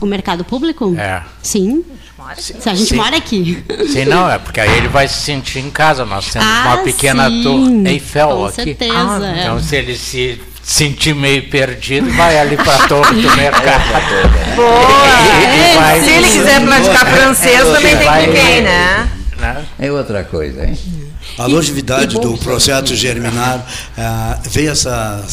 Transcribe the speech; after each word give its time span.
O 0.00 0.06
mercado 0.06 0.44
público? 0.44 0.94
É. 0.98 1.22
Sim. 1.42 1.84
Se 2.38 2.68
a 2.68 2.74
gente 2.74 2.88
Sim. 2.90 2.96
mora 2.96 3.16
aqui. 3.16 3.62
Sim, 3.92 4.04
não, 4.06 4.28
é 4.30 4.38
porque 4.38 4.60
aí 4.60 4.76
ele 4.78 4.88
vai 4.88 5.06
se 5.06 5.20
sentir 5.20 5.60
em 5.60 5.70
casa. 5.70 6.04
Nós 6.04 6.26
temos 6.32 6.46
Ah, 6.48 6.62
uma 6.66 6.76
pequena 6.78 7.28
sim. 7.28 7.42
torre 7.42 7.88
Eiffel 7.94 8.28
Com 8.28 8.44
aqui. 8.46 8.54
certeza, 8.56 8.94
Ah, 8.94 9.20
é. 9.36 9.40
Então, 9.42 9.62
se 9.62 9.76
ele 9.76 9.96
se 9.96 10.40
sentir 10.62 11.14
meio 11.14 11.48
perdido, 11.48 12.10
vai 12.14 12.36
ali 12.38 12.56
para 12.56 12.74
a 12.74 12.88
torre 12.88 13.22
do 13.22 13.36
mercado. 13.36 13.84
Boa! 14.56 14.74
E 15.72 15.76
vai- 15.76 16.00
Se 16.02 16.10
ele 16.10 16.26
quiser 16.28 16.60
praticar 16.64 17.06
francês, 17.14 17.62
também 17.62 17.96
tem 17.96 18.06
vai- 18.06 18.26
com 18.26 18.32
quem, 18.32 18.62
né? 18.62 19.08
né? 19.38 19.64
É 19.78 19.92
outra 19.92 20.24
coisa, 20.24 20.66
hein? 20.66 20.76
A 21.38 21.46
longevidade 21.46 22.16
e 22.16 22.20
do 22.20 22.36
processo 22.38 22.94
germinar 22.96 23.64
ah, 23.96 24.38
veio 24.50 24.70
essa 24.70 25.24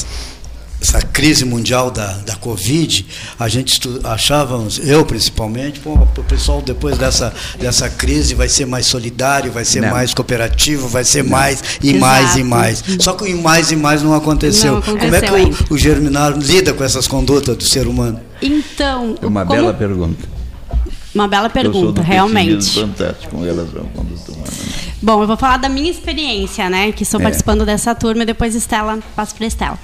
essa 0.84 1.02
crise 1.02 1.46
mundial 1.46 1.90
da, 1.90 2.08
da 2.26 2.36
Covid, 2.36 3.06
a 3.40 3.48
gente 3.48 3.80
achávamos, 4.04 4.82
eu 4.84 5.06
principalmente, 5.06 5.80
pô, 5.80 5.94
o 5.94 6.24
pessoal 6.26 6.62
depois 6.62 6.98
dessa, 6.98 7.34
dessa 7.58 7.90
crise 7.90 8.36
vai 8.36 8.50
ser 8.50 8.66
mais 8.66 8.86
solidário, 8.86 9.50
vai 9.50 9.64
ser 9.64 9.80
Não. 9.82 9.92
mais 9.92 10.14
cooperativo, 10.14 10.90
vai 10.90 11.06
ser 11.06 11.24
mais 11.24 11.64
e 11.82 11.94
mais 11.94 12.32
e 12.36 12.40
Exato. 12.42 12.46
mais. 12.46 12.84
Só 13.00 13.14
que 13.14 13.24
o 13.24 13.28
e 13.28 13.34
mais 13.34 13.72
e 13.72 13.78
mais 13.78 14.04
não 14.04 14.14
aconteceu. 14.14 14.74
Não 14.76 14.82
Como 14.82 14.98
é 14.98 15.08
aconteceu 15.08 15.50
que 15.66 15.72
o, 15.72 15.76
o 15.76 15.78
germinar 15.78 16.38
lida 16.38 16.74
com 16.74 16.84
essas 16.84 17.08
condutas 17.08 17.56
do 17.56 17.64
ser 17.64 17.88
humano? 17.88 18.20
Então, 18.42 19.16
É 19.22 19.26
uma 19.26 19.46
como- 19.46 19.58
bela 19.62 19.74
pergunta. 19.74 20.28
uma 21.16 21.30
bela 21.30 21.46
Eu 21.48 21.52
sou 21.64 21.72
pergunta, 21.72 22.02
do 22.02 22.06
realmente. 22.06 22.74
fantástico 22.78 23.34
com 23.38 23.42
relação 23.42 23.82
à 23.84 23.98
conduta 23.98 24.32
humana. 24.34 24.52
Bom, 25.06 25.22
eu 25.22 25.28
vou 25.28 25.36
falar 25.36 25.58
da 25.58 25.68
minha 25.68 25.92
experiência, 25.92 26.70
né? 26.70 26.90
Que 26.94 27.04
estou 27.04 27.20
É. 27.20 27.24
participando 27.24 27.66
dessa 27.66 27.94
turma 27.94 28.24
e 28.24 28.26
depois 28.26 28.56
Estela, 28.56 29.00
passo 29.14 29.36
para 29.36 29.46
Estela. 29.46 29.78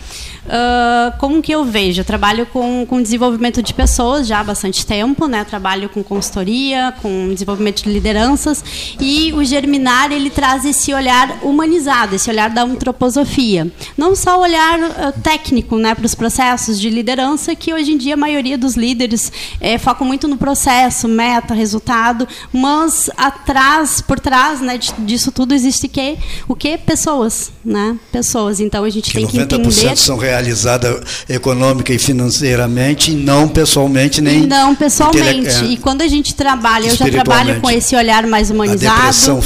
Ah, 0.48 1.14
como 1.20 1.42
que 1.42 1.52
eu 1.52 1.66
vejo? 1.66 2.00
Eu 2.00 2.06
trabalho 2.06 2.46
com, 2.46 2.86
com 2.86 3.02
desenvolvimento 3.02 3.62
de 3.62 3.74
pessoas 3.74 4.26
já 4.26 4.40
há 4.40 4.44
bastante 4.46 4.86
tempo, 4.86 5.28
né? 5.28 5.44
Trabalho 5.44 5.90
com 5.90 6.02
consultoria, 6.02 6.94
com 7.02 7.34
desenvolvimento 7.34 7.84
de 7.84 7.90
lideranças 7.92 8.64
e 8.98 9.34
o 9.34 9.44
Germinar 9.44 10.10
ele 10.14 10.30
traz 10.30 10.64
esse 10.64 10.94
olhar 10.94 11.38
humanizado, 11.44 12.16
esse 12.16 12.30
olhar 12.30 12.50
da 12.50 12.62
antroposofia. 12.64 13.70
Não 13.98 14.16
só 14.16 14.38
o 14.40 14.42
olhar 14.44 14.80
ah, 14.82 15.12
técnico, 15.22 15.76
né, 15.78 15.94
para 15.96 16.06
os 16.06 16.16
processos 16.16 16.80
de 16.80 16.90
liderança 16.90 17.54
que 17.56 17.74
hoje 17.74 17.92
em 17.92 17.98
dia 17.98 18.14
a 18.14 18.18
maioria 18.18 18.58
dos 18.58 18.76
líderes 18.78 19.34
eh, 19.60 19.78
focam 19.78 20.08
muito 20.08 20.30
no 20.30 20.38
processo, 20.38 21.10
meta, 21.10 21.54
resultado, 21.54 22.26
mas 22.54 23.10
atrás, 23.18 24.00
por 24.02 24.18
trás, 24.18 24.62
né, 24.62 24.78
de- 24.78 25.09
disso 25.10 25.32
tudo 25.32 25.54
existe 25.54 25.88
que 25.88 26.18
o 26.48 26.56
que 26.56 26.78
pessoas, 26.78 27.52
né? 27.66 27.98
Pessoas. 28.12 28.60
Então 28.60 28.84
a 28.84 28.90
gente 28.90 29.06
Que 29.12 29.18
tem 29.18 29.28
que 29.28 29.38
90% 29.38 29.56
entender 29.56 29.96
são 29.98 30.18
realizadas 30.18 31.02
econômica 31.28 31.92
e 31.94 32.00
financeiramente, 32.00 33.12
não 33.12 33.48
pessoalmente 33.48 34.22
nem 34.22 34.46
Não, 34.48 34.74
pessoalmente. 34.76 35.40
intele- 35.40 35.48
é, 35.68 35.72
E 35.74 35.78
quando 35.78 36.02
a 36.02 36.08
gente 36.08 36.34
trabalha, 36.36 36.88
eu 36.88 36.96
já 36.96 37.10
trabalho 37.10 37.60
com 37.60 37.70
esse 37.70 37.96
olhar 37.96 38.26
mais 38.28 38.50
a 38.50 38.54
humanizado. 38.54 38.96
depressão 38.96 39.42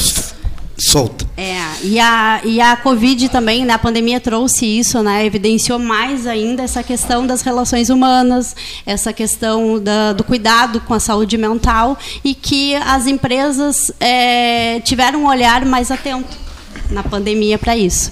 solta. 0.77 1.25
É, 1.37 1.61
e 1.83 1.99
a, 1.99 2.41
e 2.43 2.59
a 2.59 2.75
Covid 2.75 3.29
também, 3.29 3.65
né, 3.65 3.73
a 3.73 3.79
pandemia 3.79 4.19
trouxe 4.19 4.65
isso, 4.65 5.01
né, 5.03 5.25
evidenciou 5.25 5.77
mais 5.79 6.25
ainda 6.25 6.63
essa 6.63 6.83
questão 6.83 7.25
das 7.25 7.41
relações 7.41 7.89
humanas, 7.89 8.55
essa 8.85 9.13
questão 9.13 9.79
da, 9.79 10.13
do 10.13 10.23
cuidado 10.23 10.81
com 10.81 10.93
a 10.93 10.99
saúde 10.99 11.37
mental 11.37 11.97
e 12.23 12.33
que 12.33 12.75
as 12.75 13.07
empresas 13.07 13.91
é, 13.99 14.79
tiveram 14.81 15.23
um 15.23 15.27
olhar 15.27 15.65
mais 15.65 15.91
atento 15.91 16.37
na 16.89 17.03
pandemia 17.03 17.57
para 17.57 17.75
isso. 17.77 18.11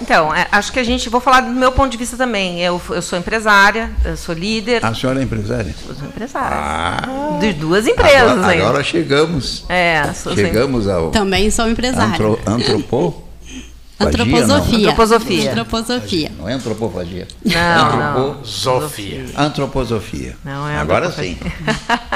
Então, 0.00 0.34
é, 0.34 0.46
acho 0.50 0.72
que 0.72 0.78
a 0.78 0.84
gente. 0.84 1.08
Vou 1.08 1.20
falar 1.20 1.40
do 1.42 1.50
meu 1.50 1.70
ponto 1.72 1.90
de 1.90 1.96
vista 1.96 2.16
também. 2.16 2.60
Eu, 2.60 2.80
eu 2.90 3.02
sou 3.02 3.18
empresária, 3.18 3.90
eu 4.04 4.16
sou 4.16 4.34
líder. 4.34 4.84
A 4.84 4.94
senhora 4.94 5.20
é 5.20 5.22
empresária? 5.22 5.74
Eu 5.88 5.94
sou 5.94 6.06
empresária. 6.06 6.56
Ah, 6.56 7.38
de 7.40 7.52
duas 7.52 7.86
empresas 7.86 8.32
agora, 8.32 8.46
ainda. 8.48 8.64
agora 8.68 8.82
chegamos. 8.84 9.64
É, 9.68 10.10
sou 10.14 10.34
Chegamos 10.34 10.88
ao 10.88 11.10
Também 11.10 11.50
sou 11.50 11.68
empresária. 11.68 12.12
antro, 12.14 12.38
antropo, 12.46 13.24
Antroposofia. 14.00 14.88
Antroposofia. 14.90 15.50
Antroposofia. 15.50 16.32
Não 16.38 16.48
é 16.48 16.54
antropofagia. 16.54 17.28
Não, 17.44 17.96
não. 17.96 18.08
Antropo- 18.30 18.46
Zofia. 18.46 19.26
Antroposofia. 19.36 20.36
Não 20.42 20.66
é 20.66 20.78
Agora 20.78 21.12
sim. 21.12 21.36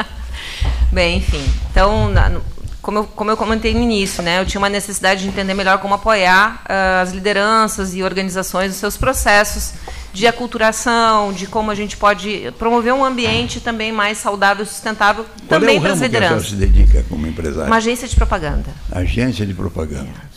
Bem, 0.90 1.18
enfim. 1.18 1.44
Então, 1.70 2.08
na- 2.08 2.40
como 2.84 2.98
eu, 2.98 3.04
como 3.04 3.30
eu 3.30 3.36
comentei 3.36 3.72
no 3.72 3.80
início, 3.80 4.22
né, 4.22 4.40
eu 4.40 4.46
tinha 4.46 4.60
uma 4.60 4.68
necessidade 4.68 5.22
de 5.22 5.28
entender 5.28 5.54
melhor 5.54 5.78
como 5.78 5.94
apoiar 5.94 6.60
ah, 6.68 7.00
as 7.00 7.12
lideranças 7.12 7.94
e 7.94 8.02
organizações 8.02 8.68
nos 8.68 8.76
seus 8.76 8.96
processos 8.98 9.72
de 10.12 10.26
aculturação, 10.26 11.32
de 11.32 11.46
como 11.46 11.70
a 11.70 11.74
gente 11.74 11.96
pode 11.96 12.52
promover 12.58 12.92
um 12.92 13.02
ambiente 13.02 13.58
também 13.58 13.90
mais 13.90 14.18
saudável 14.18 14.64
e 14.64 14.66
sustentável 14.68 15.24
Qual 15.24 15.60
também 15.60 15.78
é 15.78 15.80
para 15.80 15.92
as 15.94 15.98
ramo 15.98 16.10
que 16.10 16.16
lideranças. 16.16 16.48
se 16.50 16.56
dedica 16.56 17.04
como 17.08 17.26
empresária? 17.26 17.66
Uma 17.66 17.76
agência 17.76 18.06
de 18.06 18.14
propaganda. 18.14 18.68
Agência 18.92 19.46
de 19.46 19.54
propaganda. 19.54 20.34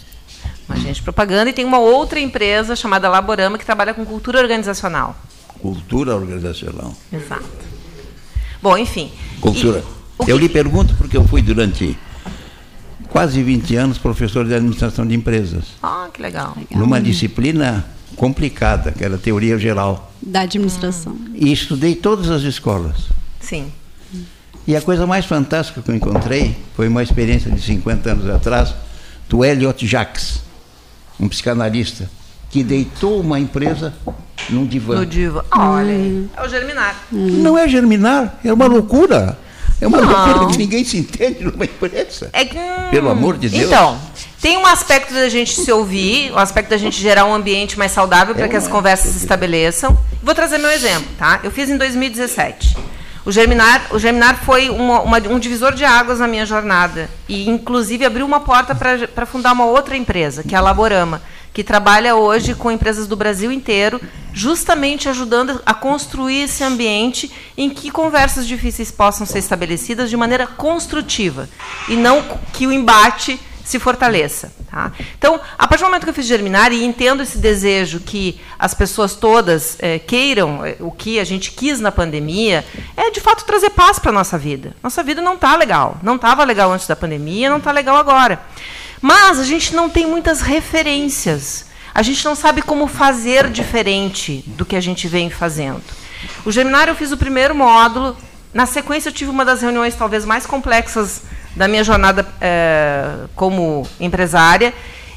Uma 0.69 0.75
agência 0.75 0.93
de 0.95 1.01
propaganda 1.03 1.49
e 1.49 1.53
tem 1.53 1.65
uma 1.65 1.79
outra 1.79 2.17
empresa 2.17 2.77
chamada 2.77 3.09
Laborama 3.09 3.57
que 3.57 3.65
trabalha 3.65 3.93
com 3.93 4.05
cultura 4.05 4.39
organizacional. 4.39 5.17
Cultura 5.61 6.15
organizacional. 6.15 6.95
Exato. 7.11 7.43
Bom, 8.61 8.77
enfim. 8.77 9.11
Cultura. 9.41 9.83
E 10.25 10.29
Eu 10.29 10.37
lhe 10.37 10.49
pergunto 10.49 10.95
porque 10.95 11.15
eu 11.15 11.27
fui 11.27 11.41
durante 11.41 11.97
quase 13.17 13.41
20 13.41 13.75
anos 13.75 13.97
professor 13.97 14.45
de 14.45 14.53
administração 14.53 15.03
de 15.03 15.15
empresas. 15.15 15.63
Ah, 15.81 16.07
que 16.13 16.21
legal. 16.21 16.55
Numa 16.69 17.01
disciplina 17.01 17.83
complicada, 18.15 18.91
que 18.91 19.03
era 19.03 19.17
teoria 19.17 19.57
geral. 19.57 20.11
Da 20.21 20.41
administração. 20.41 21.17
E 21.33 21.51
estudei 21.51 21.95
todas 21.95 22.29
as 22.29 22.43
escolas. 22.43 23.07
Sim. 23.39 23.71
E 24.67 24.75
a 24.75 24.81
coisa 24.81 25.07
mais 25.07 25.25
fantástica 25.25 25.81
que 25.81 25.89
eu 25.89 25.95
encontrei 25.95 26.55
foi 26.75 26.87
uma 26.87 27.01
experiência 27.01 27.49
de 27.49 27.59
50 27.59 28.11
anos 28.11 28.29
atrás 28.29 28.75
do 29.27 29.43
Elliot 29.43 29.87
Jacques, 29.87 30.43
um 31.19 31.27
psicanalista, 31.27 32.07
que 32.51 32.63
deitou 32.63 33.19
uma 33.21 33.39
empresa 33.39 33.95
num 34.47 34.63
divã. 34.63 34.99
No 34.99 35.05
Diva. 35.07 35.43
Olha 35.55 35.91
aí. 35.91 36.29
É 36.37 36.43
o 36.43 36.47
Germinar. 36.47 36.95
Não 37.11 37.57
é 37.57 37.67
germinar, 37.67 38.39
é 38.43 38.53
uma 38.53 38.67
loucura. 38.67 39.39
É 39.79 39.85
uma 39.87 40.01
Não. 40.01 40.47
que 40.47 40.57
ninguém 40.57 40.83
se 40.83 40.97
entende 40.97 41.43
numa 41.43 41.65
empresa. 41.65 42.29
É 42.33 42.43
que, 42.43 42.57
Pelo 42.89 43.09
amor 43.09 43.37
de 43.37 43.47
Deus. 43.49 43.65
Então, 43.65 43.99
tem 44.41 44.57
um 44.57 44.65
aspecto 44.65 45.13
da 45.13 45.29
gente 45.29 45.53
se 45.59 45.71
ouvir, 45.71 46.31
o 46.31 46.37
aspecto 46.39 46.69
da 46.69 46.77
gente 46.77 46.99
gerar 46.99 47.25
um 47.25 47.33
ambiente 47.33 47.77
mais 47.77 47.91
saudável 47.91 48.33
para 48.33 48.45
É 48.45 48.47
que 48.47 48.55
as 48.55 48.63
uma- 48.65 48.71
conversas 48.71 49.11
se 49.11 49.17
estabeleçam. 49.17 49.97
Vou 50.23 50.33
trazer 50.33 50.57
meu 50.57 50.71
exemplo, 50.71 51.07
tá? 51.17 51.39
Eu 51.43 51.51
fiz 51.51 51.69
em 51.69 51.77
2017. 51.77 52.75
O 53.25 53.31
Germinar, 53.31 53.87
o 53.91 53.99
Germinar 53.99 54.39
foi 54.43 54.69
uma- 54.69 55.01
uma- 55.01 55.17
um 55.29 55.37
divisor 55.37 55.73
de 55.73 55.83
águas 55.83 56.19
na 56.19 56.27
minha 56.27 56.45
jornada. 56.45 57.09
E, 57.27 57.47
inclusive, 57.49 58.05
abriu 58.05 58.25
uma 58.25 58.39
porta 58.39 58.73
para 58.73 59.25
fundar 59.25 59.51
uma 59.51 59.65
outra 59.65 59.95
empresa, 59.97 60.43
que 60.43 60.55
é 60.55 60.57
a 60.57 60.61
Laborama, 60.61 61.21
que 61.57 61.63
trabalha 61.63 62.15
hoje 62.15 62.53
com 62.53 62.69
empresas 62.69 63.07
do 63.07 63.15
Brasil 63.15 63.51
inteiro, 63.51 63.99
justamente 64.31 65.09
ajudando 65.09 65.59
a 65.65 65.73
construir 65.73 66.43
esse 66.43 66.63
ambiente 66.63 67.31
em 67.57 67.67
que 67.67 67.89
conversas 67.89 68.45
difíceis 68.45 68.91
possam 68.91 69.25
ser 69.25 69.39
estabelecidas 69.39 70.07
de 70.07 70.15
maneira 70.15 70.45
construtiva 70.45 71.49
e 71.89 71.95
não 71.95 72.23
que 72.53 72.67
o 72.67 72.71
embate 72.71 73.39
se 73.65 73.79
fortaleça. 73.79 74.53
Tá? 74.69 74.91
Então, 75.17 75.41
a 75.57 75.67
partir 75.67 75.83
do 75.83 75.87
momento 75.87 76.03
que 76.03 76.11
eu 76.11 76.13
fiz 76.13 76.27
germinar 76.27 76.71
e 76.71 76.85
entendo 76.85 77.23
esse 77.23 77.39
desejo 77.39 78.01
que 78.01 78.39
as 78.59 78.75
pessoas 78.75 79.15
todas 79.15 79.77
eh, 79.79 79.97
queiram 79.97 80.63
eh, 80.63 80.75
o 80.79 80.91
que 80.91 81.19
a 81.19 81.23
gente 81.23 81.49
quis 81.49 81.79
na 81.79 81.91
pandemia, 81.91 82.63
é 82.95 83.09
de 83.09 83.19
fato 83.19 83.45
trazer 83.45 83.71
paz 83.71 83.97
para 83.97 84.11
a 84.11 84.13
nossa 84.13 84.37
vida. 84.37 84.75
Nossa 84.83 85.01
vida 85.01 85.23
não 85.23 85.33
está 85.33 85.55
legal. 85.57 85.97
Não 86.03 86.17
estava 86.17 86.43
legal 86.43 86.71
antes 86.71 86.85
da 86.85 86.95
pandemia, 86.95 87.49
não 87.49 87.57
está 87.57 87.71
legal 87.71 87.95
agora. 87.95 88.39
Mas 89.01 89.39
a 89.39 89.43
gente 89.43 89.75
não 89.75 89.89
tem 89.89 90.05
muitas 90.05 90.41
referências. 90.41 91.65
A 91.93 92.01
gente 92.01 92.23
não 92.25 92.35
sabe 92.35 92.61
como 92.61 92.87
fazer 92.87 93.49
diferente 93.49 94.43
do 94.47 94.65
que 94.65 94.75
a 94.75 94.81
gente 94.81 95.07
vem 95.07 95.29
fazendo. 95.29 95.81
O 96.45 96.51
Geminário 96.51 96.91
eu 96.91 96.95
fiz 96.95 97.11
o 97.11 97.17
primeiro 97.17 97.55
módulo. 97.55 98.15
Na 98.53 98.65
sequência, 98.65 99.09
eu 99.09 99.13
tive 99.13 99.29
uma 99.29 99.45
das 99.45 99.61
reuniões 99.61 99.95
talvez 99.95 100.25
mais 100.25 100.45
complexas 100.45 101.23
da 101.55 101.67
minha 101.67 101.83
jornada 101.83 102.27
eh, 102.39 103.25
como 103.35 103.87
empresária. 103.99 104.73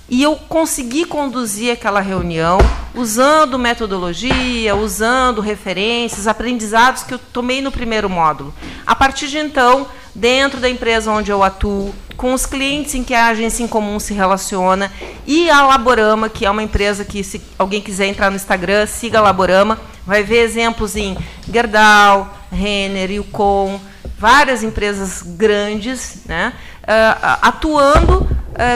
E 0.08 0.22
eu 0.22 0.34
consegui 0.34 1.04
conduzir 1.04 1.72
aquela 1.72 2.00
reunião 2.00 2.58
usando 2.94 3.56
metodologia, 3.58 4.74
usando 4.74 5.40
referências, 5.40 6.26
aprendizados 6.26 7.04
que 7.04 7.14
eu 7.14 7.18
tomei 7.18 7.62
no 7.62 7.70
primeiro 7.70 8.10
módulo. 8.10 8.52
A 8.84 8.96
partir 8.96 9.28
de 9.28 9.38
então, 9.38 9.86
dentro 10.12 10.58
da 10.58 10.68
empresa 10.68 11.12
onde 11.12 11.30
eu 11.30 11.44
atuo, 11.44 11.94
com 12.20 12.34
os 12.34 12.44
clientes 12.44 12.94
em 12.94 13.02
que 13.02 13.14
a 13.14 13.28
agência 13.28 13.62
em 13.62 13.66
comum 13.66 13.98
se 13.98 14.12
relaciona. 14.12 14.92
E 15.26 15.48
a 15.48 15.62
Laborama, 15.62 16.28
que 16.28 16.44
é 16.44 16.50
uma 16.50 16.62
empresa 16.62 17.02
que, 17.02 17.24
se 17.24 17.40
alguém 17.58 17.80
quiser 17.80 18.08
entrar 18.08 18.28
no 18.28 18.36
Instagram, 18.36 18.84
siga 18.84 19.20
a 19.20 19.22
Laborama, 19.22 19.80
vai 20.06 20.22
ver 20.22 20.42
exemplos 20.42 20.96
em 20.96 21.16
Gerdau, 21.50 22.36
Renner, 22.52 23.10
Yukon, 23.10 23.80
várias 24.18 24.62
empresas 24.62 25.22
grandes, 25.22 26.26
né, 26.26 26.52
ah, 26.86 27.38
atuando 27.40 28.28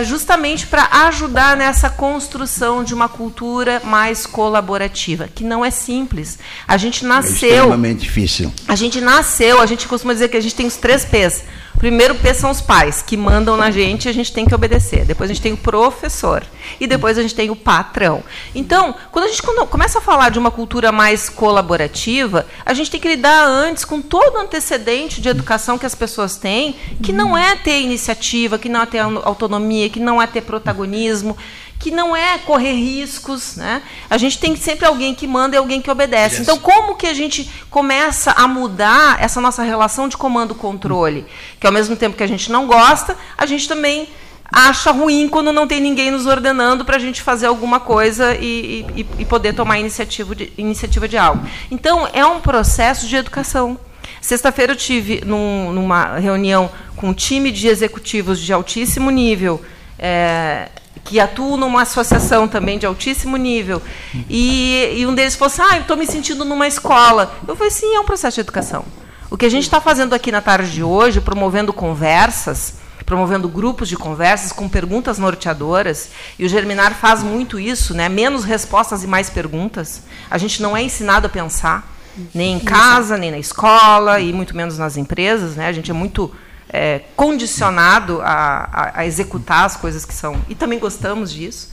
justamente 0.05 0.67
para 0.67 0.89
ajudar 1.07 1.57
nessa 1.57 1.91
construção 1.91 2.83
de 2.85 2.95
uma 2.95 3.09
cultura 3.09 3.81
mais 3.85 4.27
colaborativa, 4.27 5.29
que 5.35 5.45
não 5.45 5.65
é 5.65 5.71
simples. 5.71 6.39
A 6.67 6.77
gente 6.77 7.05
É 7.05 7.09
nasceu. 7.09 7.33
extremamente 7.49 8.01
difícil. 8.01 8.53
A 8.69 8.75
gente 8.77 9.01
nasceu, 9.01 9.61
a 9.61 9.67
gente 9.67 9.87
costuma 9.89 10.13
dizer 10.13 10.29
que 10.29 10.37
a 10.37 10.41
gente 10.41 10.55
tem 10.55 10.67
os 10.67 10.77
três 10.77 11.05
P's. 11.05 11.45
O 11.75 11.79
primeiro 11.79 12.15
P 12.15 12.33
são 12.33 12.51
os 12.51 12.61
pais, 12.61 13.03
que 13.03 13.17
mandam 13.17 13.57
na 13.57 13.69
gente 13.71 14.05
e 14.07 14.09
a 14.09 14.13
gente 14.13 14.33
tem 14.33 14.47
que 14.47 14.55
obedecer. 14.55 15.05
Depois 15.05 15.29
a 15.29 15.35
gente 15.35 15.43
tem 15.43 15.53
o 15.53 15.57
professor. 15.57 16.45
E 16.81 16.87
depois 16.87 17.19
a 17.19 17.23
gente 17.23 17.35
tem 17.35 17.51
o 17.51 17.57
patrão. 17.57 18.23
Então, 18.55 18.95
quando 19.11 19.25
a 19.25 19.29
gente 19.29 19.43
começa 19.43 19.99
a 19.99 20.01
falar 20.01 20.31
de 20.31 20.39
uma 20.39 20.53
cultura 20.53 20.93
mais 20.93 21.29
colaborativa, 21.29 22.47
a 22.65 22.73
gente 22.73 22.91
tem 22.93 23.01
que 23.01 23.09
lidar 23.09 23.45
antes 23.47 23.85
com 23.85 24.01
todo 24.01 24.37
o 24.37 24.39
antecedente 24.39 25.21
de 25.21 25.29
educação 25.29 25.77
que 25.77 25.85
as 25.85 25.97
pessoas 25.97 26.37
têm, 26.37 26.77
que 27.03 27.13
não 27.13 27.37
é 27.37 27.57
ter 27.57 27.81
iniciativa, 27.83 28.57
que 28.57 28.69
não 28.69 28.81
é 28.83 28.87
ter 28.87 29.01
autonomia, 29.01 29.74
que 29.93 30.01
não 30.01 30.21
é 30.21 30.27
ter 30.27 30.43
protagonismo 30.43 31.37
que 31.79 31.91
não 31.91 32.17
é 32.17 32.39
correr 32.39 32.73
riscos, 32.73 33.57
né? 33.57 33.83
A 34.09 34.17
gente 34.17 34.39
tem 34.39 34.57
sempre 34.57 34.87
alguém 34.87 35.15
que 35.15 35.27
manda 35.27 35.55
e 35.55 35.59
alguém 35.59 35.83
que 35.83 35.91
obedece. 35.91 36.41
Então, 36.41 36.59
como 36.59 36.95
que 36.95 37.07
a 37.07 37.13
gente 37.13 37.51
começa 37.69 38.31
a 38.33 38.49
mudar 38.49 39.23
essa 39.23 39.39
nossa 39.39 39.63
relação 39.63 40.09
de 40.09 40.17
comando-controle? 40.17 41.27
Que 41.61 41.67
ao 41.67 41.73
mesmo 41.73 41.95
tempo 41.95 42.17
que 42.17 42.23
a 42.23 42.27
gente 42.27 42.51
não 42.51 42.67
gosta, 42.67 43.15
a 43.37 43.45
gente 43.45 43.69
também 43.69 44.09
acha 44.51 44.93
ruim 44.93 45.29
quando 45.29 45.53
não 45.53 45.67
tem 45.67 45.79
ninguém 45.79 46.11
nos 46.11 46.25
ordenando 46.27 46.87
para 46.87 46.97
a 46.97 46.99
gente 46.99 47.21
fazer 47.21 47.47
alguma 47.47 47.81
coisa 47.81 48.35
e, 48.35 48.87
e, 48.97 49.07
e 49.19 49.25
poder 49.27 49.53
tomar 49.53 49.79
iniciativa 49.79 50.35
de, 50.35 50.53
iniciativa 50.57 51.07
de 51.07 51.19
algo. 51.19 51.47
Então, 51.71 52.09
é 52.15 52.25
um 52.25 52.41
processo 52.41 53.07
de 53.07 53.17
educação. 53.17 53.79
Sexta-feira 54.25 54.73
eu 54.73 54.77
tive 54.77 55.23
num, 55.23 55.71
numa 55.71 56.19
reunião 56.19 56.71
com 56.97 57.11
um 57.11 57.13
time 57.13 57.53
de 57.53 57.69
executivos 57.69 58.41
de 58.41 58.55
altíssimo 58.55 59.11
nível. 59.11 59.63
É, 59.99 60.71
que 61.05 61.21
atuam 61.21 61.59
numa 61.59 61.83
associação 61.83 62.49
também 62.49 62.79
de 62.79 62.87
altíssimo 62.87 63.37
nível, 63.37 63.83
e, 64.31 64.95
e 64.97 65.07
um 65.07 65.15
deles 65.15 65.35
falou 65.35 65.53
assim, 65.53 65.61
ah, 65.61 65.77
eu 65.77 65.83
estou 65.83 65.97
me 65.99 66.07
sentindo 66.07 66.43
numa 66.43 66.67
escola. 66.67 67.37
Eu 67.47 67.55
falei, 67.55 67.71
sim, 67.71 67.95
é 67.95 68.01
um 68.01 68.05
processo 68.05 68.37
de 68.37 68.41
educação. 68.41 68.87
O 69.31 69.37
que 69.37 69.45
a 69.45 69.51
gente 69.51 69.65
está 69.65 69.83
fazendo 69.83 70.15
aqui 70.15 70.33
na 70.33 70.41
tarde 70.41 70.73
de 70.73 70.83
hoje, 70.83 71.21
promovendo 71.21 71.71
conversas, 71.75 72.77
promovendo 73.05 73.47
grupos 73.47 73.91
de 73.91 73.97
conversas 73.97 74.53
com 74.53 74.67
perguntas 74.71 75.19
norteadoras, 75.19 76.09
e 76.39 76.47
o 76.47 76.49
Germinar 76.49 76.95
faz 76.95 77.23
muito 77.23 77.61
isso, 77.61 77.93
né? 77.93 78.09
menos 78.09 78.45
respostas 78.45 79.05
e 79.05 79.07
mais 79.07 79.29
perguntas. 79.29 80.01
A 80.31 80.39
gente 80.39 80.63
não 80.63 80.75
é 80.75 80.83
ensinado 80.83 81.27
a 81.27 81.31
pensar, 81.31 81.94
nem 82.35 82.57
em 82.57 82.61
casa, 82.61 83.17
nem 83.17 83.31
na 83.31 83.39
escola, 83.39 84.21
e 84.21 84.33
muito 84.33 84.57
menos 84.57 84.79
nas 84.79 84.97
empresas. 84.97 85.57
Né? 85.57 85.67
A 85.67 85.73
gente 85.73 85.91
é 85.91 85.95
muito 85.95 86.35
é, 86.69 87.03
condicionado 87.17 88.21
a, 88.23 88.69
a, 88.73 89.01
a, 89.01 89.07
executar 89.07 89.65
as 89.65 89.77
coisas 89.77 90.05
que 90.05 90.15
são. 90.15 90.41
E 90.49 90.55
também 90.55 90.79
gostamos 90.79 91.33
disso. 91.33 91.71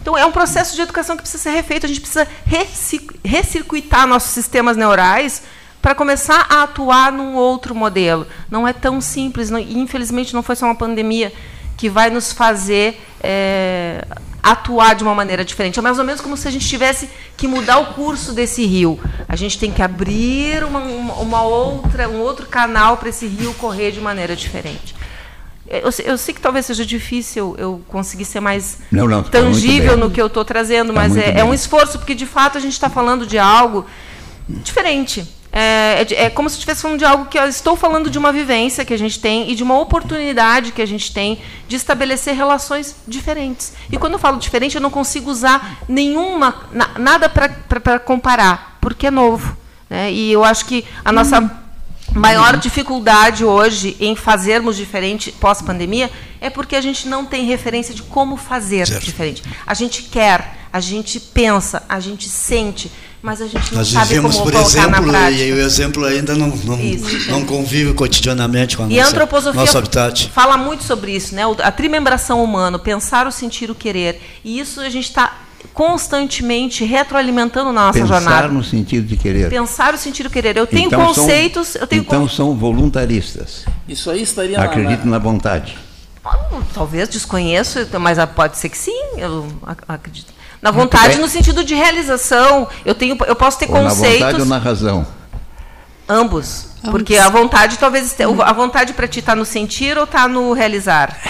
Então, 0.00 0.18
é 0.18 0.26
um 0.26 0.32
processo 0.32 0.74
de 0.74 0.82
educação 0.82 1.16
que 1.16 1.22
precisa 1.22 1.42
ser 1.42 1.50
refeito. 1.50 1.86
A 1.86 1.88
gente 1.88 2.00
precisa 2.00 2.28
recircuitar 3.24 4.06
nossos 4.06 4.32
sistemas 4.32 4.76
neurais 4.76 5.42
para 5.80 5.94
começar 5.94 6.46
a 6.50 6.62
atuar 6.62 7.10
num 7.10 7.34
outro 7.34 7.74
modelo. 7.74 8.26
Não 8.50 8.68
é 8.68 8.72
tão 8.72 9.00
simples. 9.00 9.50
Não, 9.50 9.58
infelizmente, 9.58 10.34
não 10.34 10.42
foi 10.42 10.56
só 10.56 10.66
uma 10.66 10.74
pandemia 10.74 11.32
que 11.76 11.88
vai 11.88 12.10
nos 12.10 12.32
fazer 12.32 13.00
é, 13.22 14.04
atuar 14.44 14.94
de 14.94 15.02
uma 15.02 15.14
maneira 15.14 15.42
diferente. 15.42 15.78
É 15.78 15.82
mais 15.82 15.98
ou 15.98 16.04
menos 16.04 16.20
como 16.20 16.36
se 16.36 16.46
a 16.46 16.50
gente 16.50 16.68
tivesse 16.68 17.08
que 17.34 17.48
mudar 17.48 17.78
o 17.78 17.94
curso 17.94 18.32
desse 18.32 18.66
rio. 18.66 19.00
A 19.26 19.34
gente 19.34 19.58
tem 19.58 19.72
que 19.72 19.80
abrir 19.80 20.62
uma, 20.64 20.80
uma 20.80 21.42
outra, 21.42 22.08
um 22.10 22.20
outro 22.20 22.46
canal 22.46 22.98
para 22.98 23.08
esse 23.08 23.26
rio 23.26 23.54
correr 23.54 23.90
de 23.90 24.02
maneira 24.02 24.36
diferente. 24.36 24.94
Eu, 25.66 25.90
eu, 26.04 26.18
sei 26.18 26.34
que 26.34 26.42
talvez 26.42 26.66
seja 26.66 26.84
difícil 26.84 27.56
eu 27.58 27.80
conseguir 27.88 28.26
ser 28.26 28.40
mais 28.40 28.80
não, 28.92 29.08
não, 29.08 29.22
tangível 29.22 29.96
no 29.96 30.10
que 30.10 30.20
eu 30.20 30.26
estou 30.26 30.44
trazendo, 30.44 30.92
tá 30.92 31.00
mas 31.00 31.16
é, 31.16 31.38
é, 31.38 31.44
um 31.44 31.54
esforço, 31.54 31.98
porque 31.98 32.14
de 32.14 32.26
fato 32.26 32.58
a 32.58 32.60
gente 32.60 32.74
está 32.74 32.90
falando 32.90 33.26
de 33.26 33.38
algo 33.38 33.86
diferente. 34.46 35.26
É, 35.56 36.02
é, 36.02 36.24
é, 36.24 36.30
como 36.30 36.50
se 36.50 36.56
estivesse 36.56 36.82
falando 36.82 36.98
de 36.98 37.04
algo 37.04 37.26
que 37.26 37.38
eu 37.38 37.46
estou 37.46 37.76
falando 37.76 38.10
de 38.10 38.18
uma 38.18 38.32
vivência 38.32 38.84
que 38.84 38.92
a 38.92 38.98
gente 38.98 39.20
tem 39.20 39.52
e 39.52 39.54
de 39.54 39.62
uma 39.62 39.78
oportunidade 39.78 40.72
que 40.72 40.82
a 40.82 40.86
gente 40.86 41.14
tem 41.14 41.40
de 41.68 41.76
estabelecer 41.76 42.34
relações 42.34 42.96
diferentes. 43.06 43.72
E 43.88 43.96
quando 43.96 44.14
eu 44.14 44.18
falo 44.18 44.36
diferente, 44.36 44.74
eu 44.74 44.80
não 44.80 44.90
consigo 44.90 45.30
usar 45.30 45.78
nenhuma, 45.88 46.66
na, 46.72 46.98
nada 46.98 47.28
para 47.28 48.00
comparar, 48.00 48.78
porque 48.80 49.06
é 49.06 49.12
novo. 49.12 49.56
Né? 49.88 50.10
E 50.10 50.32
eu 50.32 50.42
acho 50.42 50.64
que 50.64 50.84
a 51.04 51.12
nossa 51.12 51.48
maior 52.12 52.56
dificuldade 52.56 53.44
hoje 53.44 53.96
em 54.00 54.16
fazermos 54.16 54.76
diferente 54.76 55.30
pós-pandemia 55.30 56.10
é 56.40 56.50
porque 56.50 56.74
a 56.74 56.80
gente 56.80 57.06
não 57.06 57.24
tem 57.24 57.44
referência 57.44 57.94
de 57.94 58.02
como 58.02 58.36
fazer 58.36 58.88
certo. 58.88 59.04
diferente. 59.04 59.44
A 59.64 59.72
gente 59.72 60.02
quer, 60.02 60.66
a 60.72 60.80
gente 60.80 61.20
pensa, 61.20 61.84
a 61.88 62.00
gente 62.00 62.28
sente, 62.28 62.90
mas 63.24 63.40
a 63.40 63.46
gente 63.46 63.72
não 63.72 63.78
Nós 63.78 63.88
sabe 63.88 64.08
vivemos, 64.08 64.32
como 64.36 64.44
por 64.44 64.52
colocar 64.52 64.68
exemplo, 64.78 64.90
na 65.10 65.18
prática. 65.18 65.42
e 65.44 65.52
o 65.52 65.58
exemplo 65.58 66.04
ainda 66.04 66.34
não, 66.34 66.48
não, 66.48 66.78
Isso. 66.78 67.30
não 67.30 67.42
convive 67.46 67.94
cotidianamente 67.94 68.76
com 68.76 68.84
a 68.84 68.86
E 68.86 69.00
a 69.00 69.02
nossa, 69.02 69.14
antroposofia 69.16 69.60
nosso 69.62 69.78
habitat. 69.78 70.28
fala 70.30 70.58
muito 70.58 70.84
sobre 70.84 71.12
isso, 71.16 71.34
né? 71.34 71.42
A 71.62 71.72
trimembração 71.72 72.44
humana, 72.44 72.78
pensar, 72.78 73.26
o 73.26 73.32
sentir, 73.32 73.70
o 73.70 73.74
querer. 73.74 74.20
E 74.44 74.60
isso 74.60 74.78
a 74.82 74.90
gente 74.90 75.04
está 75.08 75.38
constantemente 75.72 76.84
retroalimentando 76.84 77.72
na 77.72 77.86
nossa 77.86 77.98
Pensar 77.98 78.20
jornada. 78.20 78.48
no 78.48 78.62
sentido 78.62 79.06
de 79.06 79.16
querer. 79.16 79.48
Pensar, 79.48 79.94
o 79.94 79.96
sentir, 79.98 80.26
o 80.26 80.30
querer. 80.30 80.54
Eu 80.58 80.66
tenho 80.66 80.86
Então 80.88 81.00
são- 81.14 81.24
conceitos, 81.24 81.74
eu 81.76 81.86
tenho 81.86 82.02
então 82.02 82.20
con- 82.20 82.28
são 82.28 82.54
voluntaristas. 82.54 83.64
Isso 83.88 84.10
aí 84.10 84.20
estaria 84.22 84.58
na- 84.58 84.64
Acreditam 84.64 85.06
na 85.06 85.18
vontade. 85.18 85.78
Talvez 86.74 87.08
desconheço, 87.08 87.78
mas 87.98 88.18
pode 88.34 88.58
ser 88.58 88.68
que 88.68 88.76
sim, 88.76 88.98
eu 89.16 89.46
ac- 89.66 89.84
acredito. 89.88 90.33
Na 90.64 90.70
vontade 90.70 91.18
no 91.18 91.28
sentido 91.28 91.62
de 91.62 91.74
realização. 91.74 92.66
Eu 92.86 92.94
tenho, 92.94 93.18
eu 93.26 93.36
posso 93.36 93.58
ter 93.58 93.68
Ou 93.68 93.74
na 93.74 93.90
conceitos 93.90 94.18
vontade 94.20 94.40
ou 94.40 94.46
na 94.46 94.56
razão. 94.56 95.06
ambos, 96.08 96.68
porque 96.90 97.18
a 97.18 97.28
vontade 97.28 97.76
talvez 97.76 98.16
a 98.42 98.52
vontade 98.54 98.94
para 98.94 99.06
ti 99.06 99.20
está 99.20 99.36
no 99.36 99.44
sentir 99.44 99.98
ou 99.98 100.04
está 100.04 100.26
no 100.26 100.54
realizar. 100.54 101.20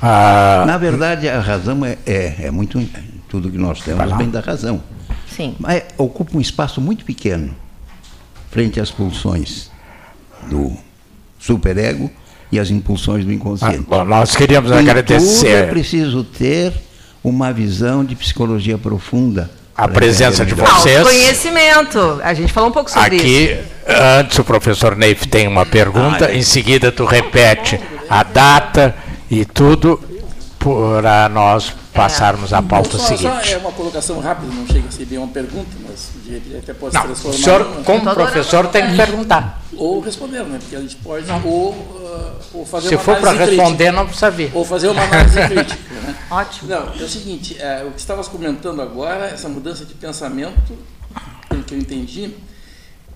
Ah, 0.00 0.62
Na 0.64 0.78
verdade, 0.78 1.28
a 1.28 1.40
razão 1.40 1.84
é, 1.84 1.98
é, 2.06 2.36
é 2.46 2.50
muito. 2.52 2.80
Tudo 3.28 3.50
que 3.50 3.58
nós 3.58 3.80
temos 3.80 4.16
vem 4.16 4.30
da 4.30 4.38
razão. 4.38 4.80
Sim. 5.26 5.56
Mas 5.58 5.82
ocupa 5.98 6.36
um 6.36 6.40
espaço 6.40 6.80
muito 6.80 7.04
pequeno 7.04 7.56
frente 8.48 8.78
às 8.78 8.92
pulsões 8.92 9.72
do 10.48 10.76
superego 11.36 12.08
e 12.52 12.60
às 12.60 12.70
impulsões 12.70 13.24
do 13.24 13.30
ah, 13.32 13.34
inconsciente. 13.34 13.86
bom, 13.88 14.04
nós 14.04 14.36
queríamos 14.36 14.70
Em 14.70 14.74
tudo 14.74 14.86
é 14.86 14.90
agradecer 14.90 15.70
preciso 15.70 16.22
ter 16.22 16.72
uma 17.22 17.52
visão 17.52 18.04
de 18.04 18.14
psicologia 18.14 18.76
profunda. 18.78 19.50
a 19.76 19.88
presença 19.88 20.44
de 20.44 20.54
vocês. 20.54 21.02
Conhecimento. 21.02 22.20
A 22.22 22.34
gente 22.34 22.52
falou 22.52 22.68
um 22.68 22.72
pouco 22.72 22.90
sobre 22.90 23.16
isso. 23.16 23.24
Aqui, 23.24 23.58
antes 24.20 24.38
o 24.38 24.44
professor 24.44 24.96
Neif 24.96 25.26
tem 25.26 25.48
uma 25.48 25.64
pergunta, 25.64 26.32
em 26.32 26.42
seguida 26.42 26.92
tu 26.92 27.04
repete 27.04 27.80
a 28.08 28.22
data 28.22 28.94
e 29.30 29.44
tudo 29.44 29.98
para 30.58 31.28
nós 31.28 31.72
passarmos 31.92 32.52
a 32.52 32.62
pauta 32.62 32.96
Só, 32.98 32.98
só 32.98 33.16
seguinte. 33.16 33.52
é 33.52 33.58
uma 33.58 33.72
colocação 33.72 34.18
rápida, 34.20 34.52
não 34.54 34.66
chega 34.66 34.88
a 34.88 34.90
ser 34.90 35.04
bem 35.04 35.18
uma 35.18 35.28
pergunta, 35.28 35.68
mas 35.86 36.10
até 36.58 36.72
pode 36.72 36.92
se 36.92 36.96
Não, 36.98 37.04
o 37.04 37.06
transformar 37.08 37.38
senhor, 37.38 37.64
numa- 37.68 37.84
como 37.84 38.14
professor, 38.14 38.66
tem 38.68 38.86
que 38.90 38.96
perguntar. 38.96 39.62
ou 39.76 40.00
responder, 40.00 40.42
né? 40.44 40.58
Porque 40.60 40.76
a 40.76 40.80
gente 40.80 40.96
pode 40.96 41.26
ou, 41.44 42.02
ah, 42.14 42.40
ou 42.54 42.64
fazer 42.66 42.88
Se 42.88 42.94
uma 42.94 43.02
for 43.04 43.16
para 43.16 43.30
análise 43.30 43.44
crítica. 43.44 43.62
responder, 43.62 43.90
não 43.92 44.04
precisa 44.06 44.30
vir. 44.30 44.50
Ou 44.54 44.64
fazer 44.64 44.88
uma 44.88 45.02
análise 45.02 45.34
crítica. 45.48 45.94
Né? 46.02 46.16
Ótimo. 46.30 46.70
Não, 46.70 46.92
é 46.98 47.02
o 47.04 47.08
seguinte, 47.08 47.56
é, 47.60 47.84
o 47.86 47.90
que 47.92 48.00
estavas 48.00 48.26
comentando 48.28 48.80
agora, 48.80 49.26
essa 49.26 49.48
mudança 49.48 49.84
de 49.84 49.92
pensamento, 49.94 50.76
pelo 51.48 51.62
que 51.62 51.74
eu 51.74 51.78
entendi, 51.78 52.34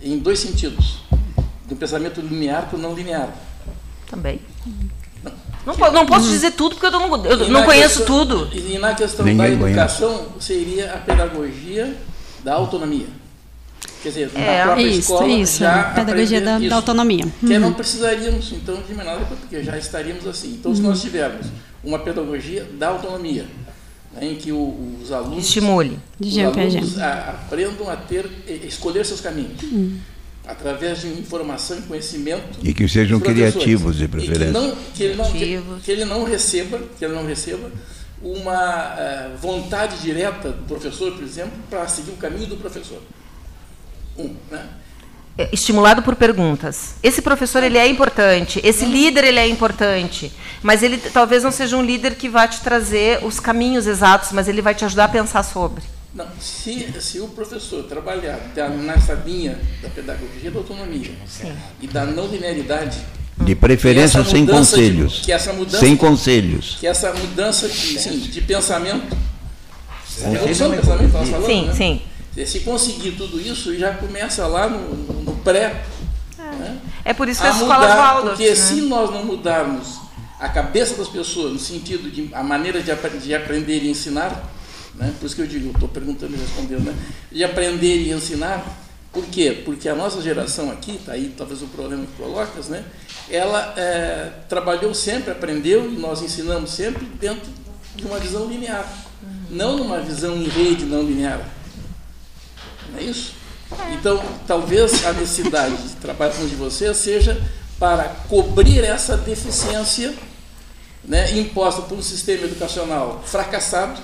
em 0.02 0.18
dois 0.18 0.38
sentidos. 0.38 1.00
Do 1.66 1.75
pensamento 1.75 2.21
linear 2.21 2.66
para 2.66 2.78
o 2.78 2.80
não 2.80 2.95
linear. 2.95 3.28
Também. 4.09 4.40
Não, 5.66 5.75
po- 5.75 5.90
não 5.90 6.06
posso 6.06 6.28
dizer 6.28 6.52
tudo 6.52 6.76
porque 6.76 6.87
eu 6.87 6.90
não, 6.92 7.25
eu 7.26 7.49
não 7.49 7.64
conheço 7.64 7.99
questão- 7.99 8.06
tudo. 8.26 8.49
E, 8.52 8.75
e 8.75 8.78
na 8.78 8.94
questão 8.94 9.25
Ninguém 9.26 9.58
da 9.58 9.66
educação, 9.68 10.26
seria 10.38 10.92
a 10.94 10.99
pedagogia 10.99 11.96
da 12.44 12.54
autonomia. 12.54 13.06
Quer 14.02 14.08
dizer, 14.11 14.30
É, 14.37 14.58
na 14.58 14.64
própria 14.66 14.87
isso, 14.87 14.99
escola 15.00 15.26
isso, 15.28 15.58
já 15.61 15.85
pedagogia 15.94 16.40
da- 16.40 16.58
da 16.58 16.64
isso. 16.64 16.75
autonomia. 16.75 17.25
Que 17.40 17.52
Uhum. 17.54 17.58
não 17.58 17.73
precisaríamos, 17.73 18.52
então, 18.52 18.80
de 18.87 18.94
mais 18.94 19.08
nada, 19.08 19.25
porque 19.26 19.62
já 19.64 19.76
estaríamos 19.76 20.26
assim. 20.26 20.50
Então, 20.61 20.75
se 20.75 20.80
nós 20.80 21.00
tivermos 21.00 21.46
uma 21.82 21.99
pedagogia 21.99 22.64
da 22.78 22.88
autonomia, 22.88 23.46
né, 24.14 24.25
em 24.26 24.37
que 24.37 24.52
o- 24.52 24.96
os 25.02 25.11
alunos, 25.11 25.44
Estimule. 25.44 25.99
De 26.20 26.28
os 26.28 26.38
alunos 26.38 26.99
a- 27.00 27.30
aprendam 27.30 27.90
a 27.90 27.96
ter, 27.96 28.30
escolher 28.64 29.04
seus 29.04 29.20
caminhos. 29.20 29.61
Através 30.46 31.00
de 31.00 31.08
informação 31.08 31.78
e 31.78 31.82
conhecimento 31.82 32.58
E 32.62 32.72
que 32.72 32.86
sejam 32.88 33.18
criativos, 33.18 33.96
de 33.96 34.04
E 34.04 34.06
que 34.08 34.12
preferência. 34.12 34.52
não- 34.52 34.76
que 34.94 35.02
ele 35.02 35.14
não, 35.16 35.32
que, 35.32 35.90
ele 35.90 36.04
não 36.04 36.24
receba, 36.24 36.80
que 36.98 37.04
ele 37.04 37.14
não 37.14 37.26
receba 37.26 37.70
uma 38.22 38.94
eh, 38.96 39.30
vontade 39.40 39.98
direta 39.98 40.50
do 40.50 40.62
professor, 40.66 41.12
por 41.12 41.22
exemplo, 41.24 41.52
para 41.68 41.86
seguir 41.88 42.12
o 42.12 42.16
caminho 42.16 42.46
do 42.46 42.56
professor. 42.56 43.02
Um, 44.16 44.34
né? 44.50 44.64
é, 45.38 45.50
estimulado 45.52 46.02
por 46.02 46.16
perguntas. 46.16 46.94
Esse 47.02 47.20
professor 47.20 47.62
ele 47.62 47.76
é 47.76 47.86
importante, 47.86 48.60
esse 48.64 48.84
líder 48.86 49.24
ele 49.24 49.38
é 49.38 49.46
importante, 49.46 50.32
mas 50.62 50.82
ele 50.82 50.96
talvez 50.96 51.42
não 51.42 51.50
seja 51.50 51.76
um 51.76 51.82
líder 51.82 52.14
que 52.14 52.28
vai 52.28 52.48
te 52.48 52.60
trazer 52.60 53.24
os 53.24 53.38
caminhos 53.38 53.86
exatos, 53.86 54.32
mas 54.32 54.48
ele 54.48 54.62
vai 54.62 54.74
te 54.74 54.84
ajudar 54.84 55.04
a 55.04 55.08
pensar 55.08 55.42
sobre. 55.42 55.82
Não, 56.16 56.26
se, 56.40 56.90
se 56.99 57.20
o 57.20 57.28
professor 57.28 57.85
trabalhar 57.85 58.40
nessa 58.82 59.12
linha 59.12 59.61
da 59.82 59.90
pedagogia 59.90 60.50
da 60.50 60.58
autonomia 60.58 61.12
Sim. 61.26 61.52
e 61.78 61.87
da 61.87 62.06
não 62.06 62.26
linearidade, 62.26 62.99
de 63.38 63.54
preferência 63.54 64.25
sem 64.25 64.46
conselhos. 64.46 65.12
De, 65.16 65.20
que 65.20 65.32
essa 65.32 65.52
mudança, 65.52 65.78
sem 65.78 65.94
conselhos. 65.94 66.76
Que 66.80 66.87
essa 66.87 67.12
mudança 67.12 67.68
de, 67.68 68.00
sim, 68.00 68.18
de 68.18 68.40
pensamento. 68.40 69.14
Revolução 70.23 70.70
de 70.70 70.76
pensamento, 70.78 71.12
nós 71.12 71.28
falamos, 71.28 71.46
sim, 71.46 71.66
né? 71.66 71.75
sim. 71.75 72.46
Se 72.46 72.61
conseguir 72.61 73.12
tudo 73.12 73.38
isso, 73.38 73.76
já 73.76 73.92
começa 73.92 74.46
lá 74.46 74.70
no, 74.70 75.23
no 75.23 75.32
pré. 75.37 75.85
É. 76.38 76.42
Né? 76.42 76.78
é 77.04 77.12
por 77.12 77.28
isso 77.28 77.42
que 77.42 77.46
a 77.46 77.50
as 77.50 77.56
escolas 77.56 77.94
Waldorf. 77.94 78.28
Porque 78.30 78.49
né? 78.49 78.54
se 78.54 78.80
nós 78.80 79.11
não 79.11 79.23
mudarmos 79.23 80.00
a 80.40 80.49
cabeça 80.49 80.94
das 80.94 81.08
pessoas 81.08 81.52
no 81.52 81.58
sentido 81.58 82.11
de 82.11 82.35
a 82.35 82.42
maneira 82.42 82.82
de, 82.82 83.18
de 83.20 83.35
aprender 83.35 83.82
e 83.82 83.90
ensinar, 83.90 84.55
né? 84.96 85.14
por 85.18 85.26
isso 85.26 85.34
que 85.34 85.42
eu 85.42 85.46
digo, 85.46 85.70
estou 85.70 85.88
perguntando 85.88 86.34
e 86.34 86.38
respondendo, 86.38 86.84
né? 86.84 86.94
de 87.30 87.44
aprender 87.44 87.96
e 87.96 88.12
ensinar, 88.12 88.64
por 89.12 89.24
quê? 89.26 89.62
Porque 89.64 89.88
a 89.88 89.94
nossa 89.94 90.20
geração 90.20 90.70
aqui, 90.70 90.96
está 90.96 91.12
aí 91.12 91.34
talvez 91.36 91.62
o 91.62 91.66
problema 91.68 92.04
que 92.04 92.12
colocas, 92.22 92.68
né? 92.68 92.84
ela 93.30 93.74
é, 93.76 94.30
trabalhou 94.48 94.92
sempre, 94.94 95.30
aprendeu 95.30 95.90
e 95.90 95.96
nós 95.96 96.22
ensinamos 96.22 96.70
sempre 96.70 97.04
dentro 97.04 97.50
de 97.94 98.04
uma 98.04 98.18
visão 98.18 98.46
linear, 98.46 98.86
não 99.50 99.76
numa 99.76 100.00
visão 100.00 100.36
em 100.36 100.48
rede 100.48 100.84
não 100.84 101.02
linear. 101.02 101.40
Não 102.92 102.98
é 102.98 103.02
isso? 103.02 103.32
Então, 103.92 104.22
talvez 104.46 105.04
a 105.04 105.12
necessidade 105.12 105.76
de 105.76 105.94
trabalhar 105.96 106.34
com 106.34 106.46
de 106.46 106.54
vocês 106.54 106.96
seja 106.96 107.40
para 107.78 108.04
cobrir 108.28 108.84
essa 108.84 109.16
deficiência 109.16 110.14
né, 111.04 111.36
imposta 111.38 111.82
por 111.82 111.98
um 111.98 112.02
sistema 112.02 112.44
educacional 112.44 113.22
fracassado, 113.24 114.00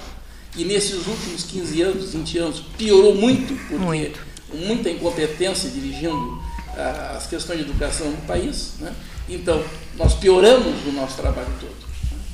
e 0.57 0.65
nesses 0.65 1.07
últimos 1.07 1.45
15 1.45 1.83
anos, 1.83 2.13
20 2.13 2.39
anos, 2.39 2.61
piorou 2.77 3.15
muito, 3.15 3.55
porque 3.55 3.77
muito. 3.77 4.21
muita 4.53 4.91
incompetência 4.91 5.71
dirigindo 5.71 6.43
ah, 6.77 7.15
as 7.17 7.27
questões 7.27 7.59
de 7.59 7.65
educação 7.65 8.11
no 8.11 8.19
país. 8.19 8.75
Né? 8.79 8.93
Então, 9.29 9.63
nós 9.97 10.15
pioramos 10.15 10.75
o 10.87 10.93
nosso 10.93 11.17
trabalho 11.17 11.49
todo. 11.59 11.83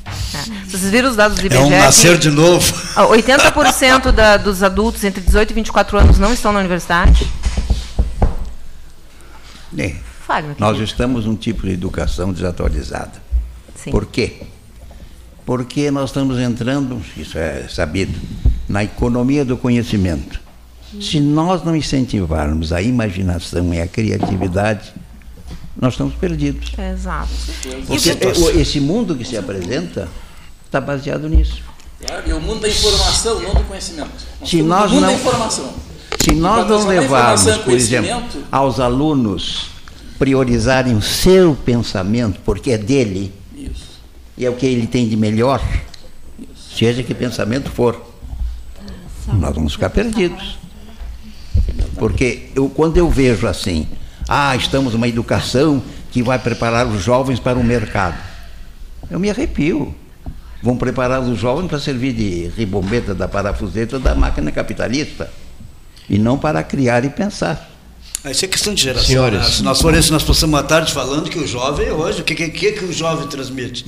É. 0.07 0.67
Vocês 0.67 0.91
viram 0.91 1.11
os 1.11 1.17
dados 1.17 1.39
do 1.39 1.47
IBGE? 1.47 1.59
É 1.59 1.65
um 1.65 1.71
nascer 1.71 2.19
de 2.19 2.31
novo. 2.31 2.73
80% 2.97 4.11
da, 4.11 4.37
dos 4.37 4.63
adultos 4.63 5.05
entre 5.05 5.21
18 5.21 5.51
e 5.51 5.55
24 5.55 5.99
anos 5.99 6.19
não 6.19 6.33
estão 6.33 6.53
na 6.53 6.61
universidade? 6.61 7.31
É. 9.77 9.95
Fale, 10.27 10.55
Nós 10.59 10.79
estamos 10.81 11.25
num 11.25 11.37
tipo 11.37 11.63
de 11.67 11.73
educação 11.73 12.33
desatualizada. 12.33 13.23
Sim. 13.75 13.91
Por 13.91 14.07
quê? 14.07 14.43
Porque 15.49 15.91
nós 15.91 16.11
estamos 16.11 16.39
entrando, 16.39 17.01
isso 17.17 17.39
é 17.39 17.67
sabido, 17.71 18.13
na 18.69 18.85
economia 18.85 19.47
do 19.47 19.57
conhecimento. 19.57 20.39
Se 21.01 21.19
nós 21.21 21.65
não 21.65 21.75
incentivarmos 21.75 22.71
a 22.71 22.83
imaginação 22.83 23.73
e 23.73 23.81
a 23.81 23.87
criatividade, 23.87 24.93
nós 25.81 25.95
estamos 25.95 26.15
perdidos. 26.17 26.73
Exato. 26.79 27.31
Porque 27.87 28.11
esse 28.61 28.79
mundo 28.79 29.17
que 29.17 29.25
se 29.25 29.39
apresenta 29.39 30.07
está 30.67 30.83
baseado 30.83 31.27
nisso. 31.31 31.63
Claro, 32.07 32.29
e 32.29 32.33
o 32.35 32.41
mundo 32.43 32.61
da 32.61 32.69
informação, 32.69 33.41
não 33.41 33.55
do 33.55 33.65
conhecimento. 33.65 34.11
Nós 34.41 34.51
se 34.51 34.63
nós 34.63 34.93
não, 34.93 35.11
informação. 35.11 35.73
Se 36.21 36.33
nós 36.35 36.69
não 36.69 36.87
levarmos, 36.87 37.57
por 37.57 37.73
exemplo, 37.73 38.23
aos 38.53 38.79
alunos 38.79 39.71
priorizarem 40.19 40.95
o 40.95 41.01
seu 41.01 41.57
pensamento, 41.65 42.39
porque 42.45 42.73
é 42.73 42.77
dele. 42.77 43.38
E 44.39 44.47
é 44.47 44.51
o 44.51 44.55
que 44.55 44.65
ele 44.65 44.87
tem 44.87 45.09
de 45.09 45.17
melhor, 45.17 45.61
Isso. 46.39 46.79
seja 46.79 47.03
que 47.03 47.13
pensamento 47.13 47.69
for, 47.71 48.01
nós 49.27 49.53
vamos 49.55 49.73
ficar 49.73 49.91
perdidos. 49.91 50.57
Porque 51.97 52.49
eu, 52.55 52.69
quando 52.69 52.97
eu 52.97 53.11
vejo 53.11 53.49
assim, 53.49 53.87
ah, 54.29 54.55
estamos 54.55 54.93
numa 54.93 55.09
educação 55.09 55.83
que 56.13 56.23
vai 56.23 56.39
preparar 56.39 56.87
os 56.87 57.03
jovens 57.03 57.41
para 57.41 57.59
o 57.59 57.65
mercado. 57.65 58.17
Eu 59.11 59.19
me 59.19 59.29
arrepio. 59.29 59.95
Vão 60.63 60.77
preparar 60.77 61.21
os 61.21 61.39
jovens 61.39 61.69
para 61.69 61.79
servir 61.79 62.13
de 62.13 62.51
ribombeta 62.57 63.15
da 63.15 63.29
parafuseta 63.29 63.99
da 63.99 64.15
máquina 64.15 64.51
capitalista 64.51 65.31
e 66.09 66.19
não 66.19 66.39
para 66.39 66.63
criar 66.63 67.05
e 67.05 67.11
pensar. 67.11 67.71
Ah, 68.25 68.31
isso 68.31 68.45
é 68.45 68.49
questão 68.49 68.75
de 68.75 68.83
geração. 68.83 69.07
Senhores, 69.07 69.39
né? 69.39 69.45
Se 69.45 69.63
nós 69.63 69.81
formos, 69.81 70.11
nós 70.11 70.23
passamos 70.23 70.55
uma 70.55 70.63
tarde 70.63 70.93
falando 70.93 71.31
que 71.31 71.39
o 71.39 71.47
jovem 71.47 71.91
hoje, 71.91 72.21
o 72.21 72.25
que, 72.25 72.35
que, 72.35 72.49
que, 72.49 72.73
que 72.73 72.85
o 72.85 72.93
jovem 72.93 73.27
transmite? 73.29 73.87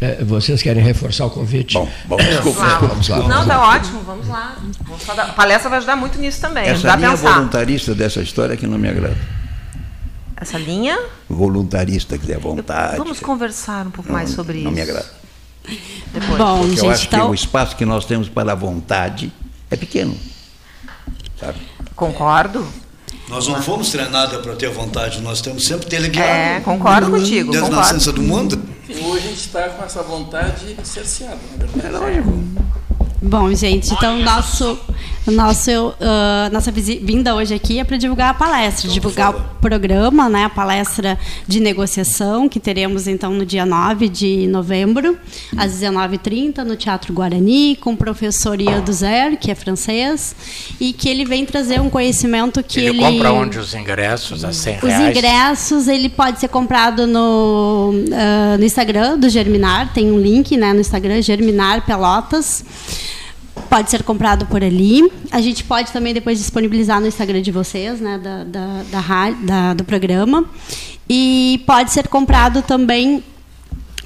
É, 0.00 0.22
vocês 0.22 0.62
querem 0.62 0.82
reforçar 0.82 1.26
o 1.26 1.30
convite? 1.30 1.74
Bom, 1.74 1.88
bom 2.06 2.16
desculpa, 2.16 2.64
desculpa, 2.64 2.86
vamos 2.86 3.08
lá. 3.08 3.18
Não, 3.28 3.42
está 3.42 3.68
ótimo, 3.68 4.00
vamos 4.02 4.28
lá. 4.28 4.56
a 5.18 5.32
palestra 5.32 5.68
vai 5.68 5.78
ajudar 5.78 5.96
muito 5.96 6.18
nisso 6.18 6.40
também. 6.40 6.68
Essa 6.68 6.94
linha 6.94 7.16
voluntarista 7.16 7.94
dessa 7.94 8.20
história 8.22 8.56
que 8.56 8.66
não 8.66 8.78
me 8.78 8.88
agrada. 8.88 9.16
Essa 10.36 10.56
linha? 10.56 10.96
Voluntarista 11.28 12.16
que 12.16 12.26
der 12.26 12.38
vontade. 12.38 12.96
Vamos 12.96 13.18
conversar 13.18 13.88
um 13.88 13.90
pouco 13.90 14.08
não, 14.08 14.16
mais 14.16 14.30
sobre 14.30 14.62
não 14.62 14.70
isso. 14.70 14.70
Não 14.70 14.72
me 14.72 14.82
agrada. 14.82 15.10
Depois. 16.12 16.38
Bom, 16.38 16.58
Porque 16.60 16.70
gente, 16.76 16.84
eu 16.84 16.90
acho 16.90 17.06
então... 17.06 17.20
que 17.20 17.30
o 17.32 17.34
espaço 17.34 17.76
que 17.76 17.84
nós 17.84 18.04
temos 18.04 18.28
para 18.28 18.52
a 18.52 18.54
vontade 18.54 19.32
é 19.68 19.76
pequeno. 19.76 20.16
Sabe? 21.40 21.58
Concordo. 21.96 22.66
Nós 23.28 23.46
não 23.46 23.62
fomos 23.62 23.90
treinados 23.90 24.40
para 24.40 24.56
ter 24.56 24.70
vontade, 24.70 25.20
nós 25.20 25.40
temos 25.40 25.66
sempre 25.66 25.86
teleguiado. 25.86 26.28
É, 26.28 26.60
concordo 26.60 27.10
contigo. 27.10 27.50
Desde 27.50 27.68
concordo. 27.68 27.74
a 27.74 27.92
nascença 27.92 28.12
do 28.12 28.22
mundo. 28.22 28.60
E 28.88 28.94
hoje 29.04 29.18
a 29.18 29.28
gente 29.28 29.40
está 29.40 29.68
com 29.68 29.84
essa 29.84 30.02
vontade 30.02 30.76
cerceada, 30.82 31.38
na 31.50 31.66
verdade. 31.66 31.86
É 31.86 31.98
lógico. 31.98 32.38
Bom, 33.20 33.52
gente, 33.54 33.92
então 33.92 34.18
nosso, 34.20 34.78
nosso, 35.30 35.70
uh, 35.70 36.52
nossa 36.52 36.70
vinda 36.70 37.34
hoje 37.34 37.54
aqui 37.54 37.78
é 37.78 37.84
para 37.84 37.96
divulgar 37.96 38.30
a 38.30 38.34
palestra, 38.34 38.86
então, 38.86 38.94
divulgar 38.94 39.34
o 39.34 39.40
programa, 39.60 40.28
né, 40.28 40.44
a 40.44 40.50
palestra 40.50 41.18
de 41.46 41.60
negociação 41.60 42.48
que 42.48 42.60
teremos 42.60 43.06
então 43.06 43.32
no 43.32 43.44
dia 43.44 43.64
9 43.66 44.08
de 44.08 44.46
novembro, 44.46 45.18
às 45.56 45.72
19h30, 45.72 46.58
no 46.58 46.76
Teatro 46.76 47.12
Guarani, 47.12 47.76
com 47.76 47.92
o 47.92 47.96
professor 47.96 48.60
Ian 48.60 48.80
Duzer, 48.80 49.38
que 49.38 49.50
é 49.50 49.54
francês, 49.54 50.34
e 50.80 50.92
que 50.92 51.08
ele 51.08 51.24
vem 51.24 51.44
trazer 51.44 51.80
um 51.80 51.90
conhecimento 51.90 52.62
que 52.62 52.80
ele... 52.80 52.88
Ele 52.88 52.98
compra 52.98 53.32
onde? 53.32 53.58
Os 53.58 53.74
ingressos, 53.74 54.44
a 54.44 54.52
100 54.52 54.78
reais? 54.78 55.00
Os 55.00 55.16
ingressos, 55.16 55.88
ele 55.88 56.08
pode 56.08 56.40
ser 56.40 56.48
comprado 56.48 57.06
no, 57.06 57.92
uh, 57.92 58.58
no 58.58 58.64
Instagram 58.64 59.18
do 59.18 59.28
Germinar, 59.28 59.92
tem 59.92 60.10
um 60.10 60.18
link 60.18 60.56
né, 60.56 60.72
no 60.72 60.80
Instagram, 60.80 61.20
Germinar 61.22 61.84
Pelotas, 61.84 62.64
pode 63.68 63.90
ser 63.90 64.02
comprado 64.02 64.46
por 64.46 64.62
ali. 64.62 65.10
A 65.30 65.40
gente 65.40 65.64
pode 65.64 65.92
também 65.92 66.14
depois 66.14 66.38
disponibilizar 66.38 67.00
no 67.00 67.06
Instagram 67.06 67.42
de 67.42 67.50
vocês, 67.52 68.00
né, 68.00 68.18
da, 68.18 68.44
da, 68.44 68.82
da, 68.90 69.30
da 69.30 69.74
do 69.74 69.84
programa. 69.84 70.44
E 71.08 71.62
pode 71.66 71.92
ser 71.92 72.08
comprado 72.08 72.62
também 72.62 73.22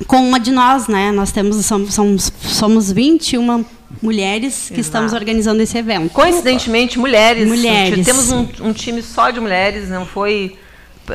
com 0.07 0.29
uma 0.29 0.39
de 0.39 0.51
nós, 0.51 0.87
né? 0.89 1.11
Nós 1.13 1.33
temos 1.33 1.65
somos, 1.65 1.95
somos, 1.95 2.33
somos 2.43 2.93
21 2.93 3.65
mulheres 4.01 4.67
que 4.69 4.75
Exato. 4.75 4.81
estamos 4.81 5.13
organizando 5.13 5.63
esse 5.63 5.77
evento. 5.77 6.11
Coincidentemente, 6.11 6.99
mulheres. 6.99 7.47
Mulheres. 7.47 8.05
Temos 8.07 8.31
um, 8.31 8.47
um 8.61 8.73
time 8.73 9.03
só 9.03 9.31
de 9.31 9.41
mulheres, 9.41 9.89
não 9.89 10.07
foi 10.07 10.57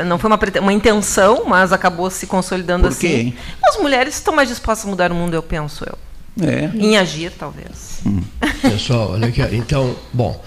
não 0.06 0.20
foi 0.20 0.30
uma, 0.30 0.40
uma 0.62 0.74
intenção, 0.74 1.46
mas 1.48 1.72
acabou 1.72 2.10
se 2.10 2.28
consolidando 2.28 2.90
Por 2.90 2.98
quê? 2.98 3.08
assim. 3.08 3.34
As 3.66 3.78
mulheres 3.78 4.16
estão 4.16 4.36
mais 4.36 4.50
dispostas 4.50 4.86
a 4.86 4.90
mudar 4.90 5.12
o 5.12 5.16
mundo, 5.16 5.34
eu 5.34 5.42
penso 5.42 5.86
eu. 5.86 5.98
É. 6.42 6.70
Em 6.78 6.98
agir, 6.98 7.32
talvez. 7.32 8.02
Hum. 8.06 8.22
Pessoal, 8.62 9.12
olha 9.12 9.28
aqui. 9.28 9.42
Então, 9.56 9.96
bom, 10.14 10.44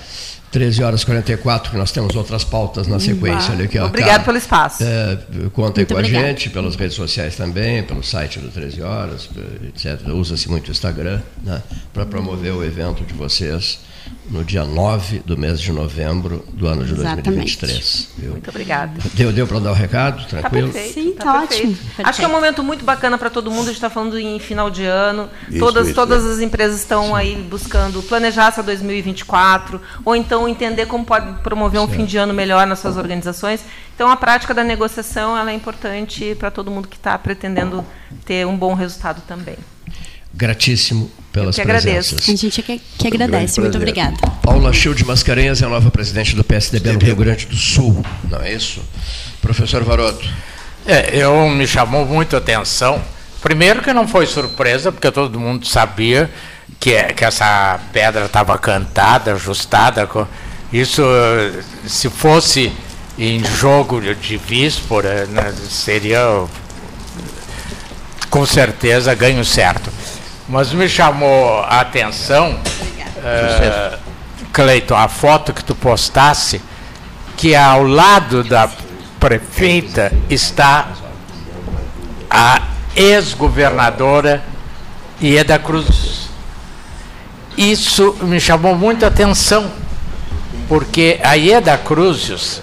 13 0.51 0.83
horas 0.83 1.03
e 1.03 1.07
44, 1.07 1.71
que 1.71 1.77
nós 1.77 1.93
temos 1.93 2.17
outras 2.17 2.43
pautas 2.43 2.87
na 2.89 2.99
sequência. 2.99 3.53
Olha 3.55 3.65
aqui, 3.65 3.79
ó, 3.79 3.87
Obrigado 3.87 4.25
pelo 4.25 4.37
espaço. 4.37 4.83
É, 4.83 5.19
contem 5.53 5.85
com 5.85 5.95
obrigado. 5.95 6.25
a 6.25 6.29
gente, 6.29 6.51
pelas 6.51 6.75
redes 6.75 6.97
sociais 6.97 7.37
também, 7.37 7.83
pelo 7.85 8.03
site 8.03 8.41
do 8.41 8.49
13 8.49 8.83
Horas, 8.83 9.29
etc. 9.69 10.09
Usa-se 10.09 10.49
muito 10.49 10.69
o 10.69 10.71
Instagram 10.73 11.21
né, 11.45 11.63
para 11.93 12.05
promover 12.05 12.53
o 12.53 12.65
evento 12.65 13.05
de 13.05 13.15
vocês 13.15 13.79
no 14.31 14.45
dia 14.45 14.65
9 14.65 15.23
do 15.27 15.37
mês 15.37 15.61
de 15.61 15.73
novembro 15.73 16.45
do 16.53 16.67
ano 16.67 16.85
de 16.85 16.93
Exatamente. 16.93 17.23
2023. 17.25 18.09
Viu? 18.17 18.31
Muito 18.31 18.49
obrigada. 18.49 18.93
Deu, 19.15 19.33
deu 19.33 19.47
para 19.47 19.59
dar 19.59 19.73
o 19.73 19.75
recado? 19.75 20.23
Tá 20.23 20.41
Tranquilo? 20.41 20.69
Tá 20.69 20.75
perfeito, 20.75 20.95
Sim, 20.95 21.13
tá, 21.13 21.25
tá 21.25 21.43
ótimo. 21.43 21.75
Perfeito. 21.75 22.09
Acho 22.09 22.19
que 22.21 22.25
é 22.25 22.29
um 22.29 22.33
momento 22.33 22.63
muito 22.63 22.85
bacana 22.85 23.19
para 23.19 23.29
todo 23.29 23.51
mundo. 23.51 23.63
A 23.63 23.67
gente 23.67 23.75
está 23.75 23.91
falando 23.91 24.19
em 24.19 24.39
final 24.39 24.71
de 24.71 24.85
ano. 24.85 25.29
Isso, 25.49 25.59
todas 25.59 25.87
isso, 25.89 25.95
todas 25.95 26.25
é. 26.25 26.33
as 26.33 26.41
empresas 26.41 26.79
estão 26.79 27.07
Sim. 27.07 27.15
aí 27.15 27.37
buscando 27.51 28.03
planejar 28.03 28.49
essa 28.49 28.63
2024, 28.63 29.81
ou 30.05 30.15
então 30.15 30.49
entender 30.49 30.87
como 30.87 31.05
pode 31.05 31.41
promover 31.43 31.81
um 31.81 31.87
certo. 31.87 31.99
fim 31.99 32.07
de 32.07 32.17
ano 32.17 32.33
melhor 32.33 32.67
nas 32.67 32.79
suas 32.79 32.97
organizações. 32.97 33.65
Então, 33.95 34.09
a 34.09 34.17
prática 34.17 34.55
da 34.55 34.65
negociação 34.65 35.37
ela 35.37 35.51
é 35.51 35.55
importante 35.55 36.35
para 36.37 36.51
todo 36.51 36.71
mundo 36.71 36.89
que 36.89 36.97
está 36.97 37.19
pretendendo 37.19 37.85
ter 38.25 38.47
um 38.47 38.57
bom 38.57 38.75
resultado 38.75 39.21
também. 39.27 39.57
Gratíssimo 40.33 41.11
pelas 41.33 41.57
que 41.57 41.63
presenças. 41.63 42.13
agradeço. 42.15 42.17
A 42.19 42.37
gente 42.37 42.63
que, 42.63 42.81
que 42.99 43.07
agradece. 43.07 43.61
Muito 43.61 43.77
obrigada. 43.77 44.17
Paula 44.43 44.73
Schild 44.73 45.05
Mascarenhas 45.05 45.63
é 45.63 45.67
a 45.67 45.69
nova 45.69 45.91
presidente 45.91 46.35
do 46.35 46.43
PSDB 46.45 46.93
no 46.93 46.99
Rio 46.99 47.17
Grande 47.17 47.47
do 47.47 47.57
Sul, 47.57 48.05
não 48.29 48.41
é 48.41 48.53
isso? 48.53 48.81
Professor 49.41 49.83
Varoto. 49.85 50.29
É, 50.87 51.11
eu 51.17 51.49
me 51.51 51.67
chamou 51.67 52.05
muito 52.07 52.35
a 52.35 52.39
atenção. 52.39 53.01
Primeiro 53.41 53.83
que 53.83 53.93
não 53.93 54.07
foi 54.09 54.27
surpresa, 54.27 54.91
porque 54.93 55.11
todo 55.11 55.39
mundo 55.41 55.67
sabia 55.67 56.31
que, 56.79 57.03
que 57.15 57.25
essa 57.25 57.79
pedra 57.93 58.27
estava 58.27 58.57
cantada, 58.59 59.33
ajustada. 59.33 60.09
Isso, 60.73 61.03
se 61.87 62.09
fosse 62.11 62.73
em 63.19 63.43
jogo 63.45 64.01
de- 64.01 64.15
de 64.15 64.37
víspora, 64.37 65.27
né, 65.27 65.53
seria 65.69 66.45
com 68.29 68.47
certeza 68.47 69.15
ganho 69.15 69.45
certo. 69.45 69.91
Mas 70.51 70.73
me 70.73 70.89
chamou 70.89 71.61
a 71.61 71.81
atenção, 71.81 72.59
eh, 73.23 73.97
Cleiton, 74.53 74.97
a 74.97 75.07
foto 75.07 75.53
que 75.53 75.63
tu 75.63 75.77
postasse, 75.77 76.61
que 77.37 77.55
ao 77.55 77.85
lado 77.85 78.43
da 78.43 78.69
prefeita 79.21 80.13
está 80.29 80.89
a 82.29 82.63
ex-governadora 82.97 84.43
Ieda 85.23 85.57
Cruz. 85.57 86.31
Isso 87.57 88.17
me 88.23 88.41
chamou 88.41 88.75
muita 88.75 89.07
atenção, 89.07 89.71
porque 90.69 91.21
a 91.23 91.35
Ieda 91.35 91.79
Cruzes, 91.79 92.61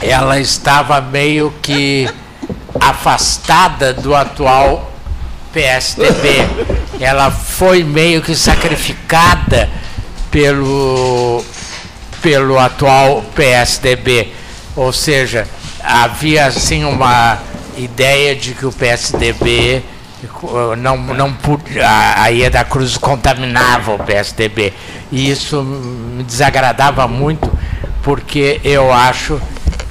ela 0.00 0.40
estava 0.40 0.98
meio 1.02 1.52
que 1.60 2.08
afastada 2.80 3.92
do 3.92 4.14
atual 4.14 4.93
PSDB. 5.54 6.28
Ela 7.00 7.30
foi 7.30 7.84
meio 7.84 8.20
que 8.20 8.34
sacrificada 8.34 9.70
pelo, 10.30 11.42
pelo 12.20 12.58
atual 12.58 13.22
PSDB. 13.34 14.32
Ou 14.74 14.92
seja, 14.92 15.46
havia 15.82 16.46
assim 16.46 16.84
uma 16.84 17.38
ideia 17.76 18.34
de 18.34 18.52
que 18.52 18.66
o 18.66 18.72
PSDB 18.72 19.76
eh, 20.24 20.76
não, 20.76 20.96
não 20.96 21.32
podia, 21.32 21.86
a 22.20 22.26
Ieda 22.28 22.64
Cruz 22.64 22.96
contaminava 22.96 23.94
o 23.94 23.98
PSDB. 23.98 24.72
E 25.12 25.30
isso 25.30 25.62
me 25.62 26.24
desagradava 26.24 27.06
muito, 27.06 27.50
porque 28.02 28.60
eu 28.64 28.92
acho 28.92 29.40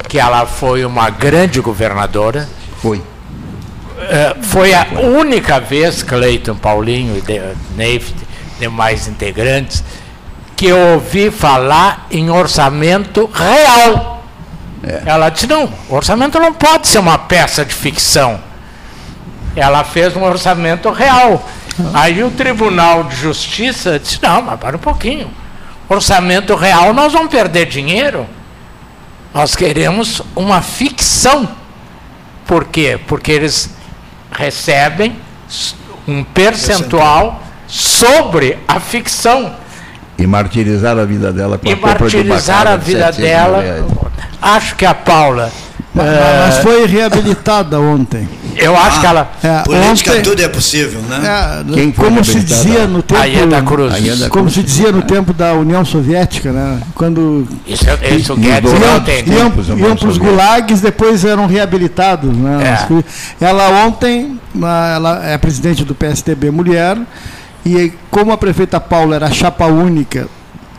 que 0.10 0.20
ela 0.20 0.46
foi 0.46 0.84
uma 0.84 1.10
grande 1.10 1.62
governadora. 1.62 2.50
Foi. 2.82 3.02
Eh, 4.00 4.36
foi 4.42 4.74
a 4.74 4.88
única 5.02 5.60
vez, 5.60 6.04
Cleiton, 6.04 6.56
Paulinho 6.56 7.18
e 7.18 7.22
de, 7.22 7.42
Neif, 7.76 8.14
demais 8.60 9.08
integrantes, 9.08 9.84
que 10.56 10.68
eu 10.68 10.78
ouvi 10.94 11.30
falar 11.32 12.08
em 12.12 12.30
orçamento 12.30 13.30
real. 13.34 14.24
Ela 15.06 15.30
disse, 15.30 15.48
não, 15.48 15.72
orçamento 15.90 16.38
não 16.40 16.54
pode 16.54 16.88
ser 16.88 17.00
uma 17.00 17.18
peça 17.18 17.64
de 17.64 17.74
ficção. 17.74 18.40
Ela 19.56 19.84
fez 19.84 20.16
um 20.16 20.24
orçamento 20.24 20.92
real. 20.92 21.48
Aí 21.94 22.24
o 22.24 22.32
Tribunal 22.32 23.06
de 23.06 23.16
Justiça 23.16 23.98
disse, 23.98 24.22
não, 24.22 24.42
mas 24.42 24.60
para 24.60 24.76
um 24.76 24.80
pouquinho. 24.80 25.32
Orçamento 25.88 26.56
real, 26.56 26.94
nós 26.94 27.14
vamos 27.14 27.30
perder 27.32 27.66
dinheiro. 27.68 28.28
Nós 29.34 29.56
queremos 29.56 30.22
uma 30.36 30.62
ficção. 30.62 31.48
Por 32.46 32.66
quê? 32.66 33.00
Porque 33.08 33.32
eles 33.32 33.70
recebem 34.34 35.16
um 36.08 36.24
percentual 36.24 37.42
sobre 37.68 38.58
a 38.68 38.80
ficção 38.80 39.56
E 40.18 40.28
martirizar 40.28 40.98
a 40.98 41.06
vida 41.06 41.32
dela 41.32 41.58
com 41.58 41.68
e 41.68 41.72
a 41.72 41.78
compra 41.78 42.08
de 42.10 42.32
a 42.32 42.78
de 42.78 42.86
vida 42.86 43.12
700 43.14 43.18
mil 43.18 43.28
dela. 43.28 43.62
reais. 43.62 43.86
Acho 44.42 44.76
que 44.76 44.86
a 44.86 44.94
Paula, 44.94 45.52
Mas, 45.94 46.06
eh, 46.06 46.46
mas 46.46 46.58
foi 46.60 46.86
reabilitada 46.86 47.80
ontem. 47.80 48.28
Eu 48.58 48.78
acho 48.78 49.00
que 49.00 49.06
ela, 49.06 49.32
É, 49.44 49.60
Política 49.64 50.12
ontem- 50.12 50.22
tudo 50.22 50.42
é 50.42 50.48
possível, 50.48 51.02
né? 51.02 51.22
É, 51.70 51.74
Quem 51.74 51.92
como 51.92 52.24
se 52.24 52.40
dizia 52.40 52.88
no 52.88 53.02
tempo 53.02 53.22
a 53.22 53.26
Ieda 53.26 53.62
Cruz. 53.62 53.94
A 53.94 53.98
Ieda 53.98 54.30
como 54.30 54.44
Cruz. 54.46 54.54
se 54.56 54.64
dizia 54.64 54.92
no 54.92 55.02
tempo 55.02 55.34
da 55.34 55.54
União 55.54 55.84
Soviética, 55.86 56.52
né? 56.52 56.80
Quando 56.96 57.48
Isso, 57.68 57.84
isso 58.18 58.34
E- 58.34 58.36
e 58.36 58.38
dizer 58.40 58.62
do- 58.62 58.80
não 58.80 59.00
tem. 59.02 59.24
iam, 59.28 59.52
iam 59.78 59.96
para 59.96 60.08
os 60.10 60.18
gulags, 60.18 60.82
depois 60.82 61.24
eram 61.26 61.46
reabilitados. 61.48 62.36
Né? 62.36 62.78
É. 63.40 63.46
Ela 63.46 63.70
ontem, 63.86 64.40
ela 64.96 65.22
é 65.26 65.38
presidente 65.38 65.84
do 65.84 65.94
PSDB 65.96 66.52
Mulher, 66.52 66.98
e 67.66 67.92
como 68.12 68.32
a 68.32 68.38
prefeita 68.38 68.80
Paula 68.80 69.16
era 69.16 69.32
chapa 69.32 69.66
única 69.66 70.28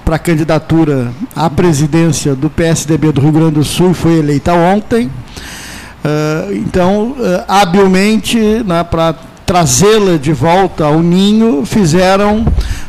para 0.05 0.17
a 0.17 0.19
candidatura 0.19 1.09
à 1.35 1.49
presidência 1.49 2.35
do 2.35 2.51
PSDB 2.51 3.11
do 3.11 3.21
Rio 3.23 3.33
Grande 3.33 3.53
do 3.53 3.65
Sul 3.65 3.93
e 3.93 3.95
foi 3.95 4.19
eleita 4.19 4.53
ontem, 4.53 5.11
ah, 5.39 5.41
então, 6.53 7.17
ah, 7.49 7.61
habilmente, 7.63 8.39
né, 8.39 8.85
para 8.85 9.15
trazê-la 9.47 10.17
de 10.17 10.33
volta 10.33 10.85
ao 10.85 11.01
ninho, 11.01 11.65
fizeram 11.67 12.47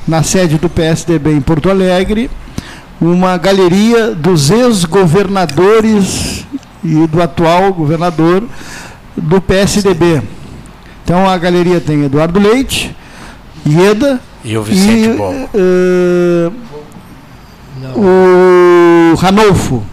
na 0.08 0.24
sede 0.24 0.58
do 0.58 0.70
PSDB 0.70 1.32
em 1.32 1.42
Porto 1.42 1.70
Alegre 1.70 2.30
uma 3.00 3.38
galeria 3.38 4.12
dos 4.16 4.50
ex-governadores 4.50 6.46
e 6.84 7.08
do 7.08 7.22
atual 7.22 7.74
governador 7.74 8.44
do 9.16 9.42
PSDB. 9.42 10.22
Então 11.04 11.28
a 11.30 11.38
galeria 11.38 11.80
tem 11.82 12.04
Eduardo 12.06 12.40
Leite, 12.40 12.96
Ieda 13.66 14.20
E 14.44 14.58
o 14.58 14.64
Vicente 14.64 15.10
e 15.10 15.14
Bobo. 15.14 15.50
eh, 15.54 16.52
o 17.96 19.16
Ranolfo. 19.16 19.84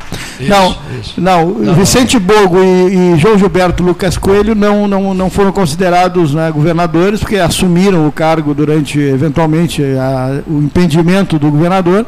Isso, 0.40 0.50
não, 0.50 0.76
isso. 1.00 1.14
não, 1.20 1.48
Não, 1.50 1.74
Vicente 1.74 2.18
Bogo 2.18 2.58
e, 2.62 3.14
e 3.14 3.18
João 3.18 3.38
Gilberto 3.38 3.82
Lucas 3.82 4.16
Coelho 4.16 4.54
não, 4.54 4.86
não, 4.88 5.14
não 5.14 5.30
foram 5.30 5.52
considerados 5.52 6.34
né, 6.34 6.50
governadores, 6.50 7.20
porque 7.20 7.36
assumiram 7.36 8.06
o 8.06 8.12
cargo 8.12 8.54
durante, 8.54 8.98
eventualmente, 8.98 9.82
a- 9.82 10.42
o 10.46 10.58
impedimento 10.58 11.38
do 11.38 11.50
governador. 11.50 12.06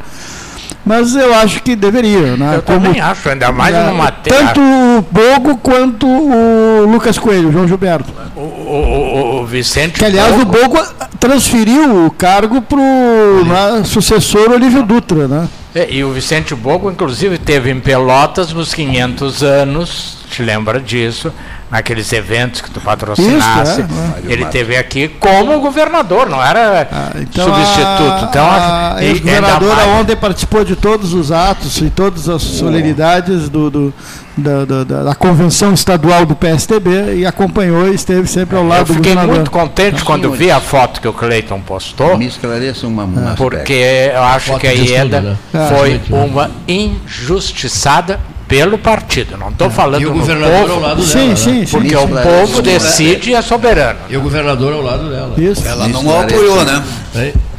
Mas 0.87 1.15
eu 1.15 1.33
acho 1.33 1.63
que 1.63 1.75
deveria. 1.75 2.37
Né, 2.37 2.57
Eu 2.57 2.61
também 2.61 2.99
acho, 3.01 3.27
ainda 3.27 3.51
mais 3.51 3.73
né, 3.73 3.89
numa 3.89 4.11
Tanto 4.11 4.61
o 4.61 5.03
Bogo 5.11 5.57
quanto 5.57 6.05
o 6.07 6.85
Lucas 6.91 7.17
Coelho, 7.17 7.51
João 7.51 7.67
Gilberto. 7.67 8.11
o, 8.35 8.39
o, 8.39 9.41
o- 9.41 9.45
Vicente 9.47 9.97
Que, 9.97 10.05
aliás, 10.05 10.35
o 10.39 10.45
Bogo- 10.45 10.75
Bogo 10.75 10.83
transferiu 11.19 12.05
o 12.05 12.11
cargo 12.11 12.61
para 12.61 12.77
o 12.79 13.83
sucessor 13.85 14.51
Olívio 14.51 14.83
Dutra. 14.83 15.27
Né? 15.27 15.47
É, 15.75 15.93
E 15.93 16.05
o 16.05 16.11
Vicente 16.13 16.55
Bogo, 16.55 16.89
inclusive, 16.89 17.37
teve 17.37 17.69
em 17.69 17.81
Pelotas 17.81 18.53
nos 18.53 18.73
500 18.73 19.43
anos, 19.43 20.19
te 20.31 20.41
lembra 20.41 20.79
disso, 20.79 21.33
naqueles 21.75 22.11
eventos 22.13 22.61
que 22.61 22.71
tu 22.71 22.79
patrocinasse. 22.79 23.81
Isso, 23.81 23.89
é, 24.29 24.31
Ele 24.31 24.45
teve 24.45 24.77
aqui 24.77 25.09
como 25.09 25.59
governador, 25.59 26.29
não 26.29 26.41
era 26.41 26.87
Ah, 26.91 27.11
então 27.19 27.45
substituto. 27.45 28.23
A, 28.23 28.27
então, 28.29 28.45
a 28.49 28.55
e- 28.57 28.99
ainda 28.99 29.03
ex-governadora 29.05 29.75
mais- 29.75 29.99
ontem 29.99 30.15
participou 30.15 30.63
de 30.63 30.75
todos 30.77 31.13
os 31.13 31.31
atos 31.33 31.77
e 31.81 31.89
todas 31.89 32.29
as 32.29 32.41
solenidades 32.41 33.49
do, 33.49 33.69
do- 33.69 33.93
da, 34.37 34.63
da- 34.65 34.83
da- 34.83 35.03
da 35.03 35.15
convenção 35.15 35.73
estadual 35.73 36.25
do 36.25 36.35
PSDB 36.35 37.15
e 37.17 37.25
acompanhou 37.25 37.89
e 37.89 37.95
esteve 37.95 38.27
sempre 38.27 38.55
ao 38.57 38.65
lado 38.65 38.81
Eu 38.81 38.85
do 38.85 38.93
fiquei 38.95 39.11
governador. 39.13 39.35
muito 39.35 39.51
contente 39.51 40.03
quando 40.03 40.31
vi 40.31 40.49
a 40.51 40.59
foto 40.61 41.01
que 41.01 41.07
o 41.07 41.13
Cleiton 41.13 41.59
postou, 41.61 42.17
Me 42.17 42.25
esclareça 42.27 42.87
uma, 42.87 43.03
um 43.03 43.17
aspecto. 43.19 43.35
porque 43.37 44.11
eu 44.13 44.23
acho 44.23 44.57
que 44.59 44.67
a 44.67 44.71
Ieda 44.71 45.21
né? 45.21 45.37
É. 45.53 45.67
foi 45.75 46.01
uma 46.09 46.49
injustiçada 46.67 48.19
pelo 48.47 48.77
partido. 48.77 49.37
Não 49.37 49.49
estou 49.49 49.69
falando 49.69 50.01
E 50.01 50.05
o 50.05 50.13
governador 50.13 50.61
ao 50.61 50.67
povo, 50.67 50.79
lado 50.81 51.03
Sim, 51.03 51.13
dela. 51.25 51.35
sim, 51.35 51.59
né? 51.59 51.65
sim. 51.65 51.71
porque 51.71 51.95
o 51.95 52.03
Esclarece. 52.03 52.29
povo 52.29 52.61
decide 52.61 53.29
e 53.31 53.33
é 53.35 53.41
soberano. 53.41 53.99
E 54.09 54.17
o 54.17 54.21
governador 54.21 54.73
ao 54.73 54.81
lado 54.81 55.09
dela. 55.09 55.33
Isso. 55.37 55.67
Ela 55.67 55.87
Me 55.87 55.93
não 55.93 56.01
esclareça. 56.01 56.35
apoiou, 56.35 56.65
né? 56.65 56.83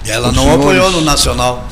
Ela 0.06 0.28
Os 0.28 0.36
não 0.36 0.42
senhores- 0.44 0.64
apoiou 0.64 0.90
no 0.92 1.00
Nacional. 1.00 1.64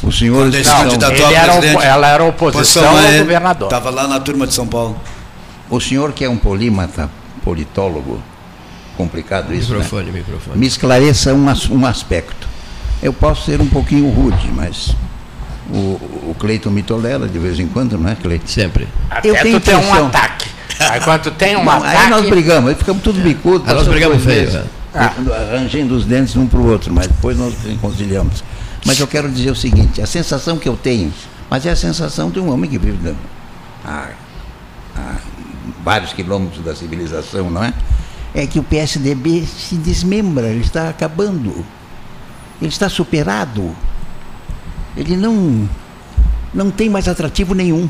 Era, 0.00 0.50
presidente. 0.50 1.74
opo- 1.76 1.82
ela 1.82 2.08
era 2.08 2.24
oposição 2.24 2.88
ao 2.88 2.96
governador. 3.18 3.66
Estava 3.66 3.90
lá 3.90 4.06
na 4.06 4.20
turma 4.20 4.46
de 4.46 4.54
São 4.54 4.66
Paulo. 4.66 4.96
o 5.70 5.80
senhor 5.80 6.12
que 6.12 6.24
é 6.24 6.30
um 6.30 6.36
polímata, 6.36 7.10
politólogo, 7.44 8.22
complicado 8.96 9.52
isso, 9.52 9.72
né? 9.72 9.78
Microfone, 9.78 10.10
microfone. 10.12 10.56
Me 10.58 10.66
esclareça 10.66 11.34
um, 11.34 11.46
um 11.72 11.86
aspecto. 11.86 12.48
Eu 13.02 13.12
posso 13.12 13.44
ser 13.44 13.60
um 13.60 13.66
pouquinho 13.66 14.08
rude, 14.10 14.48
mas 14.54 14.94
o, 15.70 16.30
o 16.30 16.36
Cleiton 16.38 16.70
me 16.70 16.82
tolera 16.82 17.26
de 17.28 17.38
vez 17.38 17.58
em 17.60 17.66
quando, 17.66 17.96
não 17.98 18.08
é, 18.08 18.14
Cleiton? 18.14 18.46
Sempre. 18.46 18.88
Até 19.10 19.28
Eu 19.30 19.34
tenho 19.42 19.60
tu 19.60 19.64
tem 19.64 19.76
um 19.76 19.94
ataque. 20.06 20.48
Aí 20.80 21.00
quando 21.00 21.22
tu 21.22 21.30
tem 21.32 21.56
um 21.56 21.64
Não, 21.64 21.72
aí 21.82 21.96
ataque. 21.96 22.10
nós 22.10 22.28
brigamos, 22.28 22.70
aí 22.70 22.76
ficamos 22.76 23.02
tudo 23.02 23.20
bicudos. 23.20 23.68
Aí 23.68 23.74
nós 23.74 23.88
brigamos 23.88 24.22
feio, 24.24 24.50
né? 24.52 24.64
Arranjando 24.94 25.94
os 25.94 26.04
dentes 26.04 26.34
um 26.36 26.46
para 26.46 26.58
o 26.58 26.66
outro, 26.70 26.92
mas 26.92 27.06
depois 27.08 27.36
nós 27.36 27.54
reconciliamos. 27.66 28.42
Mas 28.86 28.98
eu 28.98 29.06
quero 29.06 29.28
dizer 29.30 29.50
o 29.50 29.56
seguinte, 29.56 30.00
a 30.00 30.06
sensação 30.06 30.56
que 30.56 30.68
eu 30.68 30.76
tenho, 30.76 31.12
mas 31.50 31.66
é 31.66 31.70
a 31.70 31.76
sensação 31.76 32.30
de 32.30 32.38
um 32.40 32.50
homem 32.52 32.70
que 32.70 32.78
vive 32.78 32.98
na- 33.02 33.14
a, 33.84 34.08
a 34.96 35.14
vários 35.84 36.12
quilômetros 36.12 36.64
da 36.64 36.74
civilização, 36.74 37.50
não 37.50 37.62
é? 37.64 37.72
é 38.34 38.46
que 38.46 38.58
o 38.58 38.62
PSDB 38.62 39.44
se 39.46 39.74
desmembra, 39.74 40.46
ele 40.48 40.60
está 40.60 40.88
acabando. 40.88 41.64
Ele 42.60 42.70
está 42.70 42.88
superado. 42.88 43.74
Ele 44.98 45.16
não, 45.16 45.68
não 46.52 46.70
tem 46.72 46.90
mais 46.90 47.06
atrativo 47.06 47.54
nenhum. 47.54 47.88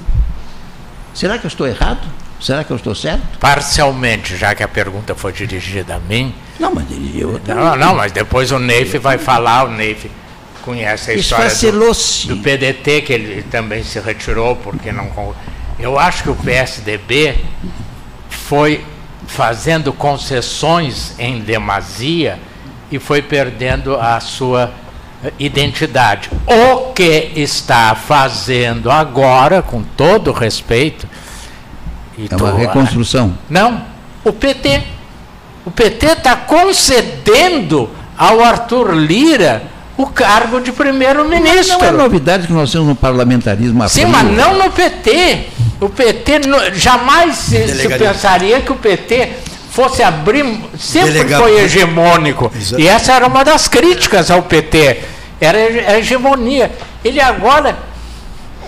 Será 1.14 1.38
que 1.38 1.46
eu 1.46 1.48
estou 1.48 1.66
errado? 1.66 2.06
Será 2.38 2.62
que 2.62 2.70
eu 2.70 2.76
estou 2.76 2.94
certo? 2.94 3.38
Parcialmente, 3.40 4.36
já 4.36 4.54
que 4.54 4.62
a 4.62 4.68
pergunta 4.68 5.14
foi 5.14 5.32
dirigida 5.32 5.96
a 5.96 5.98
mim. 5.98 6.34
Não, 6.60 6.72
mas 6.72 6.84
eu. 7.14 7.40
Não, 7.46 7.76
não, 7.76 7.94
mas 7.96 8.12
depois 8.12 8.52
o 8.52 8.58
Neif 8.58 8.98
vai 8.98 9.16
falar, 9.16 9.64
o 9.64 9.70
Neif 9.70 10.08
conhece 10.62 11.12
a 11.12 11.14
história 11.14 11.72
do, 11.72 12.26
do 12.28 12.36
PDT, 12.42 13.00
que 13.00 13.12
ele 13.12 13.42
também 13.44 13.82
se 13.82 13.98
retirou 13.98 14.54
porque 14.54 14.92
não. 14.92 15.34
Eu 15.78 15.98
acho 15.98 16.24
que 16.24 16.30
o 16.30 16.36
PSDB 16.36 17.36
foi 18.28 18.84
fazendo 19.26 19.92
concessões 19.92 21.18
em 21.18 21.40
demasia 21.40 22.38
e 22.90 22.98
foi 22.98 23.22
perdendo 23.22 23.96
a 23.96 24.20
sua 24.20 24.72
identidade. 25.38 26.30
O 26.46 26.92
que 26.92 27.32
está 27.34 27.94
fazendo 27.94 28.90
agora, 28.90 29.62
com 29.62 29.82
todo 29.82 30.32
respeito. 30.32 31.08
é 32.18 32.36
uma 32.36 32.52
reconstrução. 32.52 33.36
Não, 33.48 33.84
o 34.24 34.32
PT. 34.32 34.82
O 35.64 35.70
PT 35.70 36.06
está 36.06 36.34
concedendo 36.36 37.90
ao 38.16 38.42
Arthur 38.42 38.94
Lira 38.94 39.62
o 39.96 40.06
cargo 40.06 40.60
de 40.60 40.72
primeiro-ministro. 40.72 41.78
Não 41.78 41.84
é 41.84 41.90
novidade 41.90 42.46
que 42.46 42.52
nós 42.52 42.70
temos 42.70 42.88
no 42.88 42.94
parlamentarismo 42.94 43.86
Sim, 43.88 44.06
mas 44.06 44.30
não 44.30 44.56
no 44.56 44.70
PT. 44.70 45.46
O 45.80 45.88
PT 45.88 46.40
jamais 46.74 47.36
se, 47.36 47.68
se 47.68 47.88
pensaria 47.88 48.60
que 48.60 48.72
o 48.72 48.76
PT 48.76 49.32
fosse 49.78 50.02
abrir, 50.02 50.44
sempre 50.76 51.12
Delegado. 51.12 51.42
foi 51.42 51.60
hegemônico. 51.60 52.50
Exato. 52.52 52.82
E 52.82 52.88
essa 52.88 53.12
era 53.12 53.28
uma 53.28 53.44
das 53.44 53.68
críticas 53.68 54.28
ao 54.28 54.42
PT. 54.42 54.98
Era 55.40 55.56
a 55.56 55.98
hegemonia. 56.00 56.72
Ele 57.04 57.20
agora, 57.20 57.78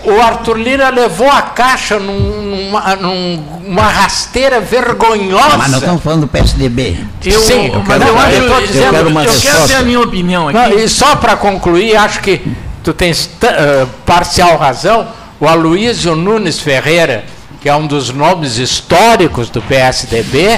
o 0.05 0.21
Arthur 0.21 0.57
Lira 0.57 0.89
levou 0.89 1.29
a 1.29 1.41
caixa 1.41 1.99
numa, 1.99 2.95
numa 2.95 3.89
rasteira 3.89 4.61
vergonhosa. 4.61 5.57
Mas 5.57 5.71
nós 5.71 5.81
estamos 5.81 6.01
falando 6.01 6.21
do 6.21 6.27
PSDB. 6.29 6.97
Eu, 7.25 7.41
Sim, 7.41 7.67
eu, 7.73 7.83
quero, 7.83 8.03
eu, 8.05 8.15
eu, 8.15 8.47
eu, 8.47 8.61
dizendo, 8.61 8.85
eu, 8.85 8.91
quero, 8.91 9.09
uma 9.09 9.25
eu 9.25 9.39
quero 9.41 9.67
ter 9.67 9.75
a 9.75 9.81
minha 9.81 9.99
opinião 9.99 10.47
aqui. 10.47 10.57
Não, 10.57 10.79
e 10.79 10.87
só 10.87 11.17
para 11.17 11.35
concluir, 11.35 11.97
acho 11.97 12.21
que 12.21 12.41
tu 12.81 12.93
tens 12.93 13.25
uh, 13.25 13.85
parcial 14.05 14.55
razão. 14.55 15.09
O 15.41 15.47
Aloysio 15.47 16.15
Nunes 16.15 16.57
Ferreira, 16.59 17.25
que 17.59 17.67
é 17.67 17.75
um 17.75 17.85
dos 17.85 18.11
nomes 18.11 18.57
históricos 18.57 19.49
do 19.49 19.61
PSDB, 19.61 20.57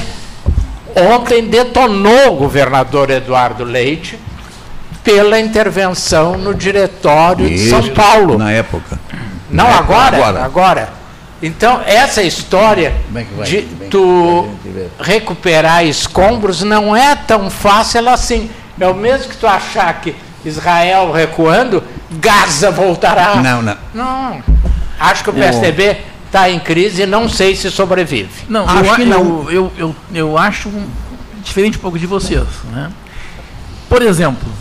ontem 0.95 1.47
detonou 1.47 2.33
o 2.33 2.35
governador 2.35 3.09
Eduardo 3.09 3.63
Leite 3.63 4.19
pela 5.03 5.39
intervenção 5.39 6.37
no 6.37 6.53
diretório 6.53 7.45
Isso, 7.47 7.63
de 7.63 7.69
São 7.69 7.89
Paulo. 7.93 8.37
Na 8.37 8.51
época. 8.51 8.99
Não, 9.49 9.65
na 9.65 9.77
agora, 9.77 10.17
agora, 10.17 10.45
agora. 10.45 11.03
Então, 11.41 11.81
essa 11.85 12.23
história 12.23 12.93
é 13.13 13.43
de 13.43 13.61
tu 13.89 14.47
recuperar 14.99 15.85
escombros 15.85 16.63
não 16.63 16.95
é 16.95 17.15
tão 17.15 17.49
fácil 17.49 18.07
assim. 18.09 18.49
É 18.79 18.87
o 18.87 18.95
mesmo 18.95 19.29
que 19.29 19.37
tu 19.37 19.45
achar 19.45 19.93
que 20.01 20.15
Israel 20.45 21.11
recuando, 21.11 21.83
Gaza 22.11 22.71
voltará. 22.71 23.35
Não, 23.35 23.61
não. 23.61 23.77
Não. 23.93 24.43
Acho 24.99 25.23
que 25.23 25.29
o 25.29 25.33
PSDB 25.33 25.97
está 26.33 26.49
em 26.49 26.59
crise 26.59 27.03
e 27.03 27.05
não 27.05 27.29
sei 27.29 27.55
se 27.55 27.69
sobrevive. 27.69 28.45
Não, 28.49 28.67
acho 28.67 28.89
eu, 28.89 28.95
que 28.95 29.05
não. 29.05 29.21
Eu, 29.43 29.51
eu, 29.51 29.71
eu, 29.77 29.95
eu 30.11 30.37
acho 30.37 30.71
diferente 31.43 31.77
um 31.77 31.81
pouco 31.81 31.99
de 31.99 32.07
vocês. 32.07 32.47
Né? 32.71 32.91
Por 33.87 34.01
exemplo, 34.01 34.51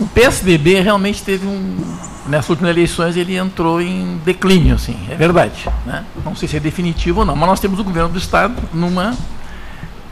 o 0.00 0.06
PSDB 0.06 0.80
realmente 0.80 1.22
teve 1.22 1.46
um. 1.46 2.02
Nessas 2.26 2.50
últimas 2.50 2.70
eleições 2.70 3.16
ele 3.16 3.36
entrou 3.36 3.80
em 3.80 4.20
declínio, 4.24 4.74
assim, 4.74 4.96
é 5.10 5.14
verdade. 5.14 5.68
Né? 5.86 6.04
Não 6.24 6.34
sei 6.34 6.48
se 6.48 6.56
é 6.56 6.60
definitivo 6.60 7.20
ou 7.20 7.26
não, 7.26 7.36
mas 7.36 7.48
nós 7.48 7.60
temos 7.60 7.78
o 7.78 7.84
governo 7.84 8.08
do 8.08 8.18
Estado 8.18 8.54
numa. 8.74 9.16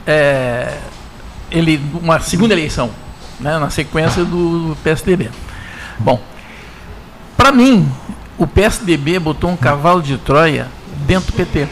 É, 0.06 0.78
ele, 1.50 1.80
uma 2.00 2.20
segunda 2.20 2.54
eleição, 2.54 2.90
né, 3.40 3.58
na 3.58 3.70
sequência 3.70 4.24
do 4.24 4.76
PSDB. 4.82 5.30
Bom, 5.98 6.20
para 7.36 7.52
mim, 7.52 7.88
o 8.38 8.46
PSDB 8.46 9.18
botou 9.18 9.50
um 9.50 9.56
cavalo 9.56 10.02
de 10.02 10.16
Troia 10.18 10.68
dentro 11.10 11.32
do 11.32 11.36
PT. 11.36 11.66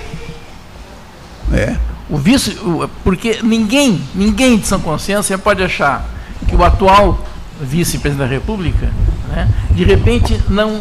É. 1.53 1.77
O 2.11 2.17
vice, 2.17 2.59
porque 3.05 3.39
ninguém, 3.41 4.01
ninguém 4.13 4.59
de 4.59 4.67
São 4.67 4.81
Consciência 4.81 5.39
pode 5.39 5.63
achar 5.63 6.05
que 6.49 6.57
o 6.57 6.65
atual 6.65 7.25
vice-presidente 7.61 8.29
da 8.29 8.35
República, 8.35 8.91
né, 9.29 9.49
de 9.71 9.85
repente 9.85 10.41
não 10.49 10.81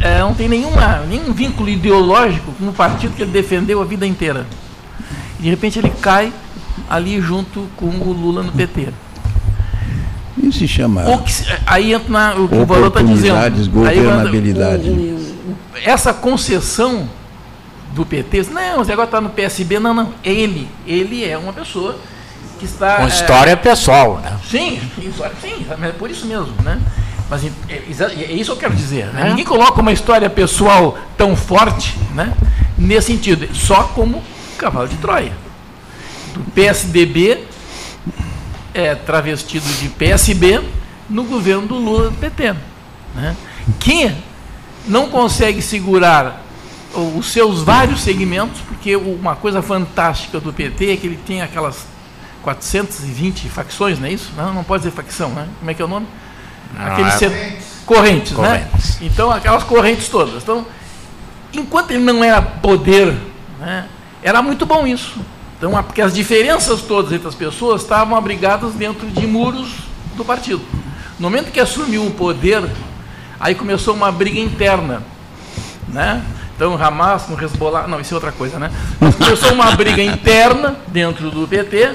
é, 0.00 0.18
não 0.18 0.34
tem 0.34 0.48
nenhuma, 0.48 1.04
nenhum 1.08 1.32
vínculo 1.32 1.68
ideológico 1.68 2.52
com 2.52 2.68
o 2.68 2.72
partido 2.72 3.14
que 3.14 3.22
ele 3.22 3.30
defendeu 3.30 3.80
a 3.80 3.84
vida 3.84 4.04
inteira. 4.04 4.44
De 5.38 5.48
repente 5.48 5.78
ele 5.78 5.90
cai 5.90 6.32
ali 6.90 7.20
junto 7.20 7.68
com 7.76 7.86
o 7.86 8.12
Lula 8.12 8.42
no 8.42 8.50
PT. 8.50 8.88
Isso 10.42 10.58
se 10.58 10.68
chama. 10.68 11.04
Que, 11.18 11.32
aí 11.64 11.92
entra 11.92 12.10
na, 12.10 12.34
o 12.34 12.48
que 12.48 12.56
o 12.56 12.66
valor 12.66 12.88
está 12.88 13.02
dizendo. 13.02 13.70
Governabilidade. 13.70 14.88
Aí, 14.88 15.36
o, 15.46 15.50
o, 15.50 15.56
essa 15.84 16.12
concessão 16.12 17.08
do 17.94 18.04
PT, 18.04 18.48
não, 18.50 18.78
você 18.78 18.92
agora 18.92 19.06
está 19.06 19.20
no 19.20 19.30
PSB, 19.30 19.78
não, 19.78 19.94
não. 19.94 20.12
Ele, 20.24 20.68
ele 20.86 21.24
é 21.24 21.38
uma 21.38 21.52
pessoa 21.52 21.98
que 22.58 22.64
está. 22.64 22.96
Com 22.96 23.06
história 23.06 23.52
é, 23.52 23.56
pessoal, 23.56 24.18
né? 24.18 24.36
Sim, 24.50 24.80
sim, 25.40 25.66
é 25.82 25.88
por 25.92 26.10
isso 26.10 26.26
mesmo, 26.26 26.52
né? 26.62 26.80
Mas 27.30 27.44
é, 27.44 27.50
é, 27.68 28.24
é 28.24 28.32
isso 28.32 28.50
que 28.52 28.58
eu 28.58 28.68
quero 28.68 28.74
dizer. 28.74 29.06
Né? 29.06 29.30
Ninguém 29.30 29.44
coloca 29.44 29.80
uma 29.80 29.92
história 29.92 30.28
pessoal 30.28 30.98
tão 31.16 31.36
forte, 31.36 31.96
né? 32.14 32.34
Nesse 32.76 33.12
sentido, 33.12 33.48
só 33.54 33.84
como 33.84 34.22
cavalo 34.58 34.88
de 34.88 34.96
Troia. 34.96 35.32
Do 36.34 36.40
PSDB 36.50 37.44
é 38.74 38.94
travestido 38.94 39.66
de 39.80 39.88
PSB 39.88 40.60
no 41.08 41.22
governo 41.24 41.68
do 41.68 41.76
Lula 41.76 42.10
do 42.10 42.16
PT. 42.16 42.54
Né? 43.14 43.36
Que 43.78 44.12
não 44.86 45.08
consegue 45.08 45.62
segurar 45.62 46.43
os 46.94 47.32
seus 47.32 47.62
vários 47.62 48.02
segmentos, 48.02 48.60
porque 48.62 48.96
uma 48.96 49.36
coisa 49.36 49.60
fantástica 49.62 50.40
do 50.40 50.52
PT 50.52 50.92
é 50.92 50.96
que 50.96 51.06
ele 51.06 51.18
tem 51.26 51.42
aquelas 51.42 51.86
420 52.42 53.48
facções, 53.48 53.98
não 53.98 54.06
é 54.06 54.12
isso? 54.12 54.32
Não, 54.36 54.52
não 54.52 54.64
pode 54.64 54.84
dizer 54.84 54.94
facção, 54.94 55.30
né? 55.30 55.48
Como 55.58 55.70
é 55.70 55.74
que 55.74 55.82
é 55.82 55.84
o 55.84 55.88
nome? 55.88 56.06
Aqueles 56.78 57.22
é... 57.22 57.28
correntes, 57.86 58.32
correntes, 58.32 58.32
né? 58.32 58.68
Então, 59.00 59.30
aquelas 59.30 59.62
correntes 59.64 60.08
todas. 60.08 60.42
Então, 60.42 60.66
enquanto 61.52 61.90
ele 61.92 62.02
não 62.02 62.22
era 62.22 62.42
poder, 62.42 63.14
né, 63.58 63.86
era 64.22 64.42
muito 64.42 64.66
bom 64.66 64.86
isso. 64.86 65.18
Então, 65.56 65.70
porque 65.84 66.02
as 66.02 66.12
diferenças 66.12 66.82
todas 66.82 67.12
entre 67.12 67.28
as 67.28 67.34
pessoas 67.34 67.82
estavam 67.82 68.16
abrigadas 68.16 68.74
dentro 68.74 69.06
de 69.08 69.26
muros 69.26 69.72
do 70.16 70.24
partido. 70.24 70.62
No 71.18 71.30
momento 71.30 71.50
que 71.50 71.60
assumiu 71.60 72.06
o 72.06 72.10
poder, 72.10 72.62
aí 73.38 73.54
começou 73.54 73.94
uma 73.94 74.10
briga 74.10 74.38
interna, 74.38 75.02
né? 75.88 76.22
Então, 76.56 76.80
Hamas 76.80 77.22
com 77.22 77.40
Hezbollah, 77.40 77.88
não, 77.88 78.00
isso 78.00 78.14
é 78.14 78.16
outra 78.16 78.32
coisa, 78.32 78.58
né? 78.58 78.70
Mas 79.00 79.14
começou 79.16 79.52
uma 79.52 79.72
briga 79.72 80.02
interna 80.02 80.76
dentro 80.88 81.30
do 81.30 81.48
PT 81.48 81.94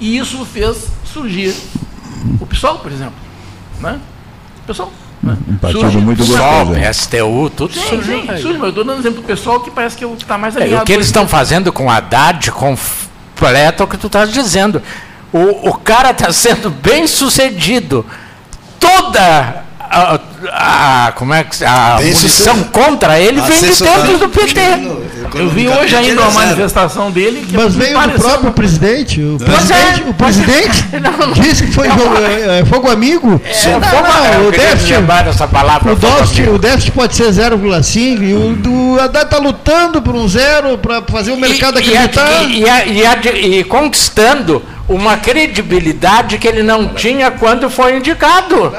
e 0.00 0.18
isso 0.18 0.44
fez 0.44 0.88
surgir 1.04 1.54
o 2.40 2.46
PSOL, 2.46 2.78
por 2.78 2.90
exemplo, 2.90 3.14
né? 3.80 4.00
O 4.64 4.66
PSOL. 4.66 4.92
Né? 5.22 5.36
Um 5.48 5.56
partido 5.56 5.80
surge, 5.82 5.98
muito 5.98 6.26
gostoso. 6.26 6.72
PSTU, 6.72 7.50
tudo 7.56 7.74
sim, 7.74 7.88
surgiu. 7.88 8.20
Sim, 8.22 8.26
surge, 8.26 8.58
mas 8.58 8.62
eu 8.62 8.68
estou 8.70 8.84
dando 8.84 8.98
exemplo 8.98 9.22
do 9.22 9.26
pessoal 9.26 9.60
que 9.60 9.70
parece 9.70 9.96
que 9.96 10.04
é 10.04 10.08
está 10.08 10.36
mais 10.36 10.56
alinhado. 10.56 10.80
É, 10.80 10.82
o 10.82 10.84
que 10.84 10.92
eles 10.92 11.06
estão 11.06 11.28
fazendo 11.28 11.72
com 11.72 11.88
a 11.88 11.96
Haddad 11.96 12.50
completa 12.50 13.84
o 13.84 13.86
que 13.86 13.96
tu 13.96 14.08
estás 14.08 14.32
dizendo. 14.32 14.82
O, 15.32 15.70
o 15.70 15.74
cara 15.74 16.10
está 16.10 16.32
sendo 16.32 16.70
bem 16.70 17.06
sucedido. 17.06 18.04
Toda 18.80 19.62
a, 19.92 21.06
a, 21.08 21.12
como 21.12 21.34
é 21.34 21.44
que 21.44 21.62
a 21.64 21.96
Tem 21.98 22.14
munição 22.14 22.64
contra 22.64 23.20
ele 23.20 23.40
vem 23.42 23.60
de 23.60 23.82
dentro 23.82 24.18
do 24.18 24.28
PT. 24.28 24.60
Eu 25.34 25.48
vi 25.48 25.68
hoje 25.68 25.94
ainda 25.94 26.22
uma 26.22 26.30
manifestação 26.30 27.10
dele. 27.10 27.46
Mas 27.52 27.74
veio 27.74 27.98
do 28.00 28.10
próprio 28.12 28.52
presidente. 28.52 29.20
O 29.20 29.38
presidente, 29.38 30.02
é, 30.04 30.10
o 30.10 30.14
presidente 30.14 30.84
disse 31.40 31.66
que 31.66 31.72
foi 31.72 31.88
jogo, 31.88 32.16
é, 32.18 32.60
é, 32.60 32.64
fogo 32.64 32.90
amigo. 32.90 33.40
É, 33.44 33.70
não, 33.70 33.80
não, 33.80 34.48
o 34.48 34.50
déficit, 34.50 34.94
essa 35.28 35.46
palavra, 35.46 35.92
o, 35.92 35.96
déficit, 35.96 36.48
o 36.48 36.58
déficit 36.58 36.92
pode 36.92 37.14
ser 37.14 37.28
0,5 37.30 38.22
e 38.22 38.34
o 38.34 38.56
do 38.56 39.00
Haddad 39.00 39.26
está 39.26 39.38
lutando 39.38 40.02
por 40.02 40.14
um 40.14 40.26
zero 40.26 40.78
para 40.78 41.02
fazer 41.02 41.32
o 41.32 41.36
mercado 41.36 41.80
e, 41.80 41.96
acreditar. 41.96 42.44
E, 42.44 42.64
e, 42.64 43.58
e, 43.60 43.64
conquistando 43.64 44.62
uma 44.88 45.16
credibilidade 45.16 46.38
que 46.38 46.48
ele 46.48 46.62
não 46.62 46.88
tinha 46.88 47.30
quando 47.30 47.70
foi 47.70 47.96
indicado. 47.96 48.72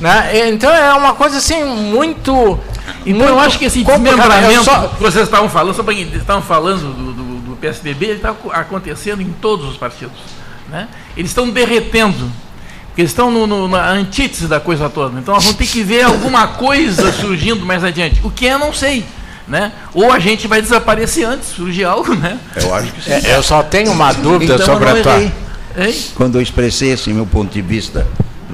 Né? 0.00 0.48
Então 0.48 0.70
é 0.70 0.92
uma 0.92 1.14
coisa 1.14 1.38
assim 1.38 1.64
muito. 1.64 2.58
Então 3.04 3.18
muito 3.18 3.28
eu 3.28 3.40
acho 3.40 3.58
que 3.58 3.64
esse 3.64 3.82
desmembramento 3.82 4.64
só... 4.64 4.88
que 4.88 5.02
vocês 5.02 5.24
estavam 5.24 5.48
falando, 5.48 5.74
só 5.74 5.82
para 5.82 5.94
estavam 5.94 6.42
falando 6.42 6.94
do, 6.94 7.12
do, 7.12 7.36
do, 7.50 7.56
PSDB 7.56 8.12
está 8.12 8.34
acontecendo 8.52 9.22
em 9.22 9.32
todos 9.40 9.66
os 9.66 9.76
partidos. 9.76 10.18
Né? 10.68 10.88
Eles 11.16 11.30
estão 11.30 11.48
derretendo, 11.48 12.30
porque 12.88 13.00
eles 13.00 13.10
estão 13.10 13.30
no, 13.30 13.46
no, 13.46 13.68
na 13.68 13.90
antítese 13.90 14.46
da 14.46 14.60
coisa 14.60 14.90
toda. 14.90 15.18
Então 15.18 15.34
nós 15.34 15.44
vamos 15.44 15.56
ter 15.56 15.66
que 15.66 15.82
ver 15.82 16.02
alguma 16.02 16.48
coisa 16.48 17.10
surgindo 17.12 17.64
mais 17.64 17.82
adiante. 17.82 18.20
O 18.22 18.30
que 18.30 18.46
é, 18.46 18.58
não 18.58 18.74
sei. 18.74 19.04
Né? 19.48 19.72
Ou 19.94 20.12
a 20.12 20.18
gente 20.18 20.48
vai 20.48 20.60
desaparecer 20.60 21.24
antes, 21.24 21.48
surgir 21.50 21.84
algo, 21.84 22.14
né? 22.16 22.38
Eu 22.56 22.74
acho 22.74 22.92
que 22.92 23.02
sim. 23.02 23.12
É, 23.12 23.36
eu 23.36 23.42
só 23.44 23.62
tenho 23.62 23.92
uma 23.92 24.12
dúvida 24.12 24.54
então, 24.54 24.66
sobre 24.66 24.88
a 24.90 25.02
tua. 25.02 25.32
Quando 26.16 26.34
eu 26.34 26.42
expressei 26.42 26.92
assim, 26.92 27.12
meu 27.12 27.26
ponto 27.26 27.52
de 27.52 27.62
vista 27.62 28.06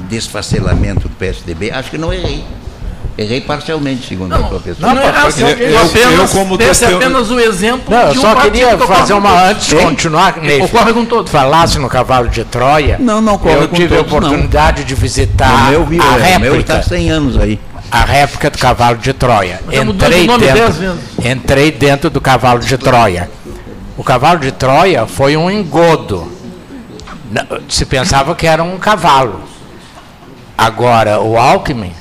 desfacelamento 0.02 1.08
do 1.08 1.16
PSDB, 1.16 1.70
acho 1.70 1.90
que 1.90 1.98
não 1.98 2.12
errei. 2.12 2.44
Errei 3.16 3.42
parcialmente, 3.42 4.08
segundo 4.08 4.30
não, 4.30 4.46
a 4.46 4.48
tua 4.48 4.60
pessoa. 4.60 4.94
Não, 4.94 5.02
não, 5.02 5.12
não 5.12 5.28
eu, 5.28 5.48
eu, 5.48 5.84
apenas, 5.84 6.18
eu 6.18 6.28
como 6.28 6.56
desse 6.56 6.84
apenas 6.86 7.30
o 7.30 7.38
exemplo 7.38 7.94
não, 7.94 8.10
de 8.10 8.18
um 8.18 8.22
Eu 8.22 8.34
só 8.34 8.40
queria 8.40 8.78
fazer 8.78 9.12
uma 9.12 9.48
antes 9.50 9.66
de 9.66 9.76
continuar, 9.76 10.38
Ney, 10.38 10.62
ocorre 10.62 10.94
com 10.94 11.04
todos. 11.04 11.30
Falasse 11.30 11.78
no 11.78 11.90
cavalo 11.90 12.28
de 12.28 12.42
Troia. 12.44 12.96
Não, 12.98 13.20
não 13.20 13.38
Eu 13.44 13.68
tive 13.68 13.98
a 13.98 14.00
oportunidade 14.00 14.80
não. 14.80 14.86
de 14.86 14.94
visitar 14.94 15.74
o 15.76 15.86
meu, 15.86 16.02
a 16.02 16.16
réplica. 16.16 16.36
O 16.38 16.40
meu 16.40 16.60
está 16.60 16.82
100 16.82 17.10
anos 17.10 17.38
aí. 17.38 17.60
A 17.90 18.04
réplica 18.04 18.48
do 18.48 18.56
cavalo 18.56 18.96
de 18.96 19.12
Troia. 19.12 19.60
Entrei 19.70 20.26
dentro, 20.26 20.98
entrei 21.22 21.70
dentro 21.70 22.08
do 22.08 22.20
cavalo 22.20 22.60
de 22.60 22.78
Troia. 22.78 23.28
O 23.98 24.02
cavalo 24.02 24.40
de 24.40 24.52
Troia 24.52 25.06
foi 25.06 25.36
um 25.36 25.50
engodo. 25.50 26.32
Se 27.68 27.84
pensava 27.84 28.34
que 28.34 28.46
era 28.46 28.62
um 28.62 28.78
cavalo. 28.78 29.51
Agora, 30.56 31.20
o 31.20 31.36
Alckmin 31.36 31.92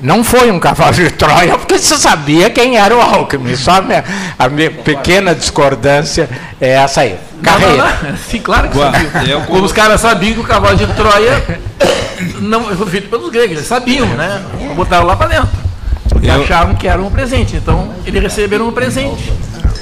não 0.00 0.24
foi 0.24 0.50
um 0.50 0.58
cavalo 0.58 0.94
de 0.94 1.10
Troia, 1.10 1.56
porque 1.58 1.78
você 1.78 1.96
sabia 1.96 2.50
quem 2.50 2.76
era 2.76 2.96
o 2.96 3.00
Alckmin. 3.00 3.56
Só 3.56 3.72
a 3.72 3.82
minha, 3.82 4.04
a 4.38 4.48
minha 4.48 4.70
pequena 4.70 5.34
discordância 5.34 6.28
é 6.60 6.70
essa 6.70 7.02
aí. 7.02 7.18
Carreira. 7.42 7.76
Não, 7.76 8.02
não, 8.02 8.10
não. 8.10 8.16
Sim, 8.28 8.40
claro 8.40 8.68
que 8.68 8.78
sabia. 8.78 9.40
Como 9.40 9.64
os 9.64 9.72
caras 9.72 10.00
sabiam 10.00 10.34
que 10.34 10.40
o 10.40 10.44
cavalo 10.44 10.76
de 10.76 10.86
Troia 10.88 11.60
não 12.40 12.64
foi 12.64 12.86
feito 12.86 13.08
pelos 13.08 13.30
gregos, 13.30 13.56
eles 13.56 13.66
sabiam, 13.66 14.06
né? 14.06 14.42
Botaram 14.74 15.06
lá 15.06 15.16
para 15.16 15.28
dentro. 15.28 15.66
Porque 16.08 16.28
eu... 16.28 16.42
achavam 16.42 16.74
que 16.74 16.88
era 16.88 17.00
um 17.00 17.10
presente. 17.10 17.56
Então, 17.56 17.92
eles 18.06 18.22
receberam 18.22 18.68
um 18.68 18.72
presente 18.72 19.32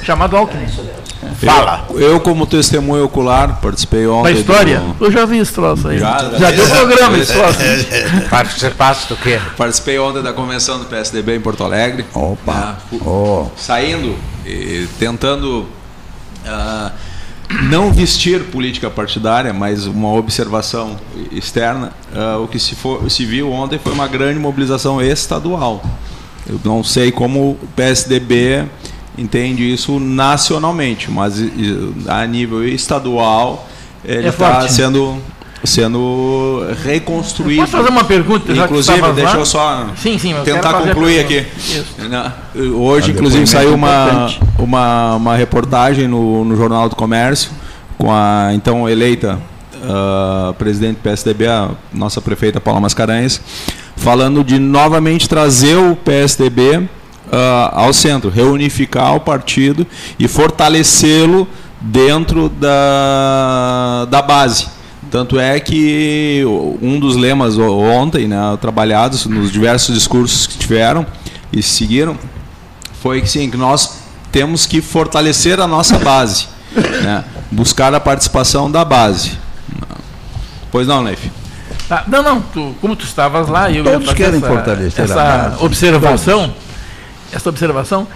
chamado 0.03 0.37
Alckmin. 0.37 0.67
Fala. 1.35 1.87
Eu, 1.90 2.01
eu, 2.01 2.20
como 2.20 2.47
testemunho 2.47 3.05
ocular, 3.05 3.61
participei 3.61 4.07
ontem. 4.07 4.33
Da 4.35 4.40
história? 4.40 4.81
Do... 4.81 5.05
Eu 5.05 5.11
já 5.11 5.25
vi 5.25 5.38
esse 5.38 5.53
troço 5.53 5.88
aí. 5.88 5.99
Já, 5.99 6.31
já, 6.38 6.51
deu 6.51 6.68
programa 6.68 7.18
esse 7.18 7.33
troço. 7.33 7.59
Participasse 8.31 9.09
do 9.09 9.16
quê? 9.16 9.40
Participei 9.57 9.99
ontem 9.99 10.23
da 10.23 10.33
convenção 10.33 10.79
do 10.79 10.85
PSDB 10.87 11.37
em 11.37 11.40
Porto 11.40 11.64
Alegre. 11.64 12.05
Opa! 12.14 12.79
Uh, 12.92 13.09
oh. 13.09 13.51
Saindo 13.57 14.14
e 14.47 14.87
tentando. 14.99 15.66
Uh, 16.47 16.90
não 17.62 17.92
vestir 17.92 18.44
política 18.44 18.90
partidária, 18.90 19.53
mas 19.53 19.87
uma 19.87 20.12
observação 20.12 20.97
externa. 21.31 21.92
Uh, 22.12 22.42
o 22.42 22.49
que 22.49 22.59
se, 22.59 22.75
for, 22.75 23.11
se 23.11 23.25
viu 23.25 23.53
ontem 23.53 23.79
foi 23.79 23.92
uma 23.92 24.09
grande 24.09 24.38
mobilização 24.38 25.01
estadual. 25.01 25.83
Eu 26.47 26.61
não 26.64 26.83
sei 26.85 27.11
como 27.11 27.53
o 27.53 27.68
PSDB 27.75 28.66
entende 29.16 29.72
isso 29.72 29.98
nacionalmente, 29.98 31.11
mas 31.11 31.35
a 32.07 32.27
nível 32.27 32.66
estadual 32.66 33.68
ele 34.05 34.29
está 34.29 34.64
é 34.64 34.68
sendo 34.68 35.18
sendo 35.64 36.62
reconstruído. 36.85 37.62
posso 37.62 37.72
fazer 37.72 37.88
uma 37.88 38.05
pergunta? 38.05 38.53
Inclusive, 38.53 39.12
deixa 39.12 39.33
lá? 39.33 39.38
eu 39.38 39.46
só 39.46 39.87
sim, 39.96 40.18
sim, 40.18 40.35
tentar 40.44 40.74
concluir 40.74 41.20
aqui. 41.20 41.46
Hoje, 42.74 43.11
ah, 43.11 43.14
inclusive, 43.14 43.46
saiu 43.46 43.74
uma, 43.74 44.31
uma, 44.59 45.14
uma 45.14 45.37
reportagem 45.37 46.07
no, 46.07 46.44
no 46.44 46.55
Jornal 46.55 46.88
do 46.90 46.96
Comércio 46.96 47.50
com 47.96 48.12
a 48.12 48.50
então 48.53 48.88
eleita 48.88 49.38
uh, 49.77 50.53
presidente 50.55 50.96
do 50.96 51.03
PSDB, 51.03 51.46
a 51.46 51.70
nossa 51.92 52.20
prefeita 52.20 52.61
Paula 52.61 52.81
Mascarenhas, 52.81 53.40
falando 53.96 54.44
de 54.44 54.59
novamente 54.59 55.29
trazer 55.29 55.77
o 55.77 55.96
PSDB 55.96 56.88
ao 57.73 57.92
centro, 57.92 58.31
reunificar 58.31 59.14
o 59.14 59.20
partido 59.20 59.87
e 60.18 60.29
fortalecê-lo 60.29 61.49
dentro 61.81 62.49
da, 62.49 64.07
da 64.11 64.23
base. 64.23 64.66
Tanto 65.11 65.38
é 65.38 65.61
que 65.61 66.42
um 66.83 66.99
dos 66.99 67.14
lemas 67.14 67.57
ontem, 67.59 68.27
né, 68.27 68.37
trabalhados 68.61 69.27
nos 69.27 69.53
diversos 69.53 69.94
discursos 69.94 70.47
que 70.47 70.59
tiveram 70.59 71.07
e 71.53 71.62
seguiram, 71.62 72.16
foi 73.01 73.20
que 73.20 73.29
sim, 73.29 73.49
que 73.49 73.57
nós 73.57 73.99
temos 74.33 74.66
que 74.66 74.81
fortalecer 74.81 75.61
a 75.61 75.68
nossa 75.68 75.99
base, 75.99 76.49
né, 76.75 77.25
buscar 77.51 77.94
a 77.94 78.01
participação 78.01 78.70
da 78.70 78.85
base. 78.85 79.38
Pois 80.73 80.88
não, 80.88 81.03
Leif? 81.03 81.31
Ah, 81.88 82.03
não, 82.09 82.23
não, 82.23 82.40
tu, 82.40 82.75
como 82.81 82.97
tu 82.97 83.05
estavas 83.05 83.47
lá, 83.47 83.70
eu 83.70 83.85
Todos 83.85 84.12
querem 84.14 84.38
essa, 84.38 84.49
fortalecer 84.49 85.05
essa 85.05 85.23
a 85.23 85.49
base. 85.51 85.64
observação 85.64 86.55
essa 87.35 87.49
observação. 87.49 88.07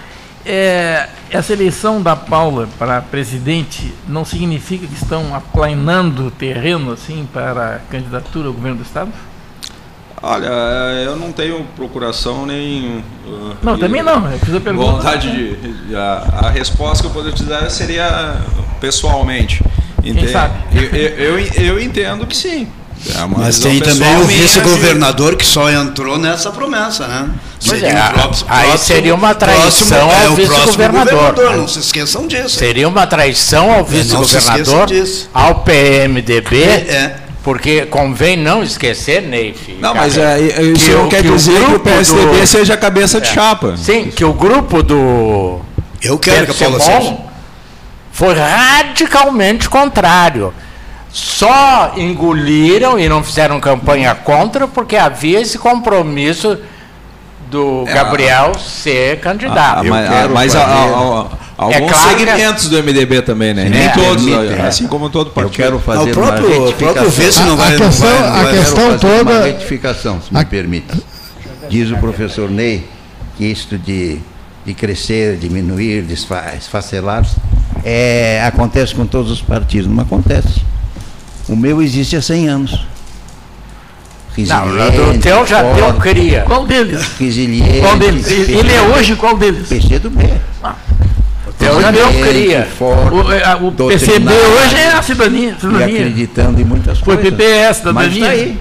É, 0.47 1.09
essa 1.31 1.53
eleição 1.53 2.01
da 2.01 2.17
Paula 2.17 2.69
para 2.79 3.03
presidente 3.03 3.93
não 4.07 4.25
significa 4.25 4.87
que 4.87 4.95
estão 4.95 5.35
aplanando 5.35 6.31
terreno 6.31 6.93
assim 6.93 7.29
para 7.33 7.77
a 7.77 7.79
candidatura 7.91 8.47
ao 8.49 8.55
governo 8.55 8.79
do 8.79 8.85
estado? 8.85 9.13
Olha, 10.23 10.49
eu 11.05 11.17
não 11.17 11.33
tenho 11.33 11.65
procuração 11.77 12.45
nem. 12.45 13.05
Uh, 13.27 13.57
não, 13.63 13.77
e, 13.77 13.81
também 13.81 14.03
não. 14.03 14.31
Eu 14.31 14.39
fiz 14.39 14.55
a 14.55 14.61
pergunta. 14.61 14.93
Vontade 14.93 15.31
de. 15.31 15.87
de 15.87 15.97
a, 15.97 16.41
a, 16.45 16.51
resposta 16.51 17.05
que 17.05 17.09
eu 17.09 17.13
poderia 17.13 17.37
te 17.37 17.45
dar 17.45 17.71
seria 17.71 18.37
pessoalmente. 18.81 19.63
Quem 20.03 20.27
sabe? 20.29 20.55
Eu, 20.75 20.83
eu, 20.83 21.39
eu, 21.39 21.65
eu 21.65 21.81
entendo 21.81 22.27
que 22.27 22.37
sim. 22.37 22.69
É 23.07 23.27
Mas 23.37 23.59
tem 23.59 23.81
também 23.81 24.17
o 24.17 24.25
vice-governador 24.25 25.37
que 25.37 25.47
só 25.47 25.71
entrou 25.71 26.19
nessa 26.19 26.51
promessa, 26.51 27.07
né? 27.07 27.29
Pois 27.65 27.83
é, 27.83 27.93
próximo, 28.13 28.49
aí 28.51 28.79
seria 28.79 29.15
uma 29.15 29.35
traição 29.35 30.11
ao 30.11 30.33
é, 30.33 30.35
vice-governador. 30.35 31.57
Não 31.57 31.69
se 31.69 31.79
esqueçam 31.79 32.27
disso. 32.27 32.59
Seria 32.59 32.89
uma 32.89 33.07
traição 33.07 33.73
ao 33.73 33.85
vice-governador, 33.85 34.89
ao 35.33 35.55
PMDB. 35.61 36.63
É. 36.63 37.17
Porque 37.43 37.87
convém 37.87 38.37
não 38.37 38.63
esquecer, 38.63 39.23
Neif. 39.23 39.79
Não, 39.81 39.95
mas 39.95 40.19
é, 40.19 40.39
isso 40.63 40.91
não 40.91 41.09
quer 41.09 41.23
que 41.23 41.31
dizer 41.31 41.65
que 41.65 41.73
o 41.73 41.81
PSDB 41.81 42.41
do, 42.41 42.47
seja 42.47 42.75
a 42.75 42.77
cabeça 42.77 43.21
de 43.21 43.29
é, 43.29 43.33
chapa. 43.33 43.75
Sim, 43.77 44.11
que 44.15 44.25
o 44.25 44.35
grupo 44.35 44.83
do. 44.83 45.61
Eu 46.03 46.19
quero 46.19 46.53
que 46.53 46.65
a 46.65 46.71
Paula. 46.71 47.29
Foi 48.13 48.35
radicalmente 48.35 49.69
contrário 49.69 50.53
só 51.11 51.95
engoliram 51.97 52.99
e 52.99 53.09
não 53.09 53.23
fizeram 53.23 53.59
campanha 53.61 54.15
contra 54.15 54.69
porque 54.69 54.97
havia 54.97 55.41
esse 55.41 55.59
compromisso 55.59 56.59
do 57.51 57.85
é, 57.87 57.93
Gabriel 57.93 58.53
ser 58.59 59.21
candidato. 59.21 59.85
mas, 59.87 60.31
mas 60.31 60.57
a, 60.57 60.61
a, 60.61 60.65
a, 60.65 61.29
alguns 61.57 61.75
é 61.75 61.81
claro 61.81 62.19
segmentos 62.19 62.65
que... 62.65 62.71
do 62.71 62.83
MDB 62.83 63.23
também, 63.23 63.55
né? 63.55 63.69
Nem 63.69 63.87
é, 63.87 63.89
todos, 63.89 64.27
é, 64.27 64.67
assim 64.67 64.87
como 64.87 65.09
todo 65.09 65.31
partido. 65.31 65.53
Eu 65.53 65.65
quero 65.65 65.79
fazer 65.81 66.11
o 66.11 66.15
próprio, 66.15 66.63
uma 66.65 66.73
próprio 66.73 67.11
vice 67.11 67.43
não 67.43 67.57
vai, 67.57 67.75
a 67.75 67.79
questão, 67.79 68.11
não 68.11 68.21
vai, 68.21 68.43
não 68.43 68.49
a 68.51 68.53
questão 68.53 68.99
toda 68.99 69.33
uma 69.33 69.45
retificação, 69.45 70.21
se 70.21 70.33
me 70.33 70.45
permite. 70.45 71.03
Diz 71.71 71.91
o 71.91 71.97
professor 71.97 72.51
Ney 72.51 72.87
que 73.37 73.45
isto 73.45 73.79
de, 73.79 74.19
de 74.67 74.75
crescer, 74.75 75.37
diminuir, 75.37 76.03
desfacelar, 76.03 77.25
é, 77.85 78.43
acontece 78.45 78.95
com 78.95 79.07
todos 79.07 79.31
os 79.31 79.41
partidos, 79.41 79.89
não 79.89 80.03
acontece. 80.03 80.61
O 81.49 81.57
meu 81.57 81.81
existe 81.83 82.17
há 82.17 82.23
100 82.23 82.49
anos. 82.49 82.87
Não, 84.47 84.69
o 85.11 85.19
teu 85.19 85.47
já 85.47 85.63
deu 85.73 85.95
cria. 85.95 86.43
Qual 86.43 86.65
deles? 86.65 87.03
Resiliente. 87.19 87.81
Qual 87.81 87.97
deles? 87.97 88.27
Ele 88.31 88.73
é 88.73 88.83
hoje 88.83 89.17
qual 89.17 89.37
deles? 89.37 89.69
PC 89.69 89.99
do 89.99 90.11
B. 90.11 90.31
Ah. 90.63 90.75
O 91.47 91.53
teu 91.53 91.81
já 91.81 91.91
deu 91.91 92.09
cria. 92.09 92.69
Forte, 92.79 93.15
o, 93.15 93.33
é, 93.33 93.57
o 93.57 93.73
PCB 93.73 94.31
hoje 94.31 94.77
é 94.77 94.93
a 94.93 95.03
cidadania. 95.03 95.57
cidadania. 95.59 95.89
E 95.89 95.97
acreditando 95.97 96.61
em 96.61 96.65
muitas 96.65 96.99
Foi 96.99 97.17
coisas. 97.17 97.31
Foi 97.31 97.33
PPS, 97.33 97.79
cidadania. 97.79 98.09
Mas 98.09 98.15
está 98.15 98.29
aí, 98.29 98.59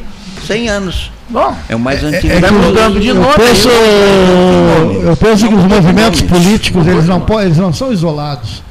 100 0.48 0.70
anos. 0.70 1.12
Bom, 1.30 1.56
é 1.68 1.76
o 1.76 1.80
mais 1.80 2.04
antigo. 2.04 2.34
É, 2.34 2.38
é, 2.38 2.52
mudando 2.52 3.00
de 3.00 3.14
novo. 3.14 3.30
Eu 3.30 3.36
penso, 3.36 3.70
eu 3.70 5.18
penso 5.18 5.48
que 5.48 5.54
os 5.54 5.64
movimentos 5.66 6.22
políticos 6.22 6.88
eles 6.88 7.06
não, 7.06 7.24
eles 7.42 7.58
não 7.58 7.74
são 7.74 7.92
isolados. 7.92 8.64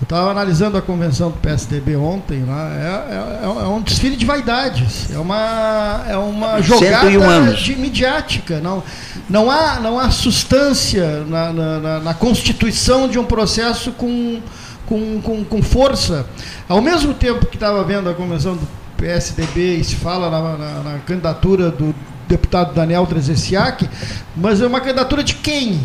Eu 0.00 0.04
estava 0.04 0.30
analisando 0.30 0.76
a 0.76 0.82
convenção 0.82 1.28
do 1.28 1.38
PSDB 1.38 1.96
ontem, 1.96 2.44
lá, 2.44 2.70
é, 2.72 3.14
é, 3.14 3.44
é, 3.44 3.66
um 3.66 3.82
desfile 3.82 4.14
de 4.14 4.24
vaidades, 4.24 5.10
é 5.10 5.18
uma, 5.18 6.04
é 6.08 6.16
uma 6.16 6.62
jogada 6.62 7.52
de 7.54 7.74
midiática. 7.74 8.60
Não, 8.60 8.84
não, 9.28 9.50
há, 9.50 9.80
não 9.80 9.98
há 9.98 10.08
substância 10.10 11.24
na, 11.24 11.52
na, 11.52 12.00
na 12.00 12.14
constituição 12.14 13.08
de 13.08 13.18
um 13.18 13.24
processo 13.24 13.90
com, 13.90 14.40
com, 14.86 15.20
com, 15.20 15.44
com 15.44 15.62
força. 15.62 16.24
Ao 16.68 16.80
mesmo 16.80 17.12
tempo 17.12 17.46
que 17.46 17.56
estava 17.56 17.82
vendo 17.82 18.08
a 18.08 18.14
convenção 18.14 18.54
do 18.54 18.68
PSDB 18.96 19.78
e 19.78 19.84
se 19.84 19.96
fala 19.96 20.30
na, 20.30 20.56
na, 20.56 20.92
na 20.92 20.98
candidatura 21.00 21.72
do 21.72 21.92
deputado 22.28 22.72
Daniel 22.72 23.04
Trezessiak, 23.04 23.88
mas 24.36 24.60
é 24.60 24.66
uma 24.66 24.80
candidatura 24.80 25.24
de 25.24 25.34
quem? 25.34 25.80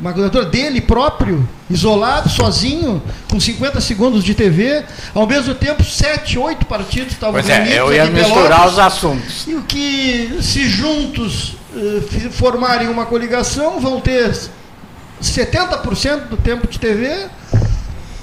Uma 0.00 0.12
candidatura 0.12 0.46
dele 0.46 0.80
próprio, 0.80 1.46
isolado, 1.68 2.28
sozinho, 2.30 3.02
com 3.30 3.38
50 3.38 3.80
segundos 3.82 4.24
de 4.24 4.34
TV, 4.34 4.82
ao 5.14 5.26
mesmo 5.26 5.54
tempo 5.54 5.84
sete, 5.84 6.38
oito 6.38 6.64
partidos 6.64 7.12
estavam 7.12 7.34
pois 7.34 7.48
é, 7.48 7.78
eu 7.78 7.92
ia 7.92 8.06
misturar 8.06 8.66
os 8.66 8.78
assuntos. 8.78 9.46
E 9.46 9.54
o 9.54 9.62
que, 9.62 10.38
se 10.40 10.66
juntos 10.66 11.56
uh, 11.74 12.30
formarem 12.30 12.88
uma 12.88 13.04
coligação, 13.04 13.78
vão 13.78 14.00
ter 14.00 14.34
70% 15.22 16.28
do 16.28 16.36
tempo 16.38 16.66
de 16.66 16.80
TV, 16.80 17.26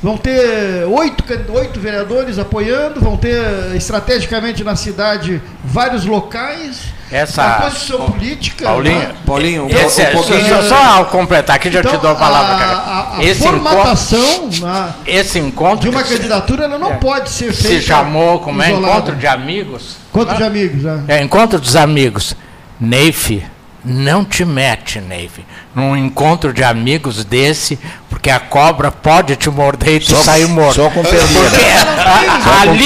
vão 0.02 0.18
ter 0.18 0.84
oito, 0.88 1.24
oito 1.54 1.80
vereadores 1.80 2.40
apoiando, 2.40 3.00
vão 3.00 3.16
ter 3.16 3.76
estrategicamente 3.76 4.64
na 4.64 4.76
cidade 4.76 5.40
vários 5.64 6.06
locais 6.06 6.97
essa 7.12 7.44
a 7.44 7.62
posição 7.62 8.12
política. 8.12 8.66
Paulinho, 8.66 9.00
né? 9.00 9.16
Paulinho 9.26 9.66
um, 9.66 9.70
esse, 9.70 10.02
um 10.02 10.12
pouquinho. 10.12 10.46
Só, 10.48 10.62
só 10.64 10.98
ao 10.98 11.06
completar 11.06 11.56
aqui, 11.56 11.72
já 11.72 11.80
então, 11.80 11.94
te 11.94 12.02
dou 12.02 12.12
a 12.12 12.16
palavra, 12.16 12.58
cara. 12.58 12.78
A, 12.78 13.18
a 13.18 13.24
esse 13.24 13.44
formatação 13.44 14.20
encontro, 14.20 14.94
esse 15.06 15.40
encontro 15.40 15.90
de 15.90 15.96
uma 15.96 16.04
candidatura 16.04 16.66
ela 16.66 16.78
não 16.78 16.92
é, 16.92 16.96
pode 16.96 17.30
ser 17.30 17.54
feita. 17.54 17.80
Se 17.80 17.82
chamou 17.82 18.40
como 18.40 18.62
é 18.62 18.72
encontro 18.72 19.16
de 19.16 19.28
amigos. 19.28 19.98
Encontro 20.10 20.36
de 20.36 20.44
amigos, 20.44 20.86
é. 21.08 21.18
é 21.18 21.24
encontro 21.24 21.60
dos 21.60 21.76
amigos. 21.76 22.36
Neif, 22.80 23.44
não 23.84 24.26
te 24.26 24.44
mete, 24.44 25.00
Neif, 25.00 25.46
num 25.78 25.96
encontro 25.96 26.52
de 26.52 26.64
amigos 26.64 27.24
desse, 27.24 27.78
porque 28.10 28.32
a 28.32 28.40
cobra 28.40 28.90
pode 28.90 29.36
te 29.36 29.48
morder 29.48 29.98
e 29.98 30.00
tu 30.00 30.10
só, 30.10 30.24
sair 30.24 30.48
morto. 30.48 30.74
Só 30.74 30.90
com 30.90 31.04
Porque 31.04 31.16
a, 31.16 32.62
ali 32.62 32.86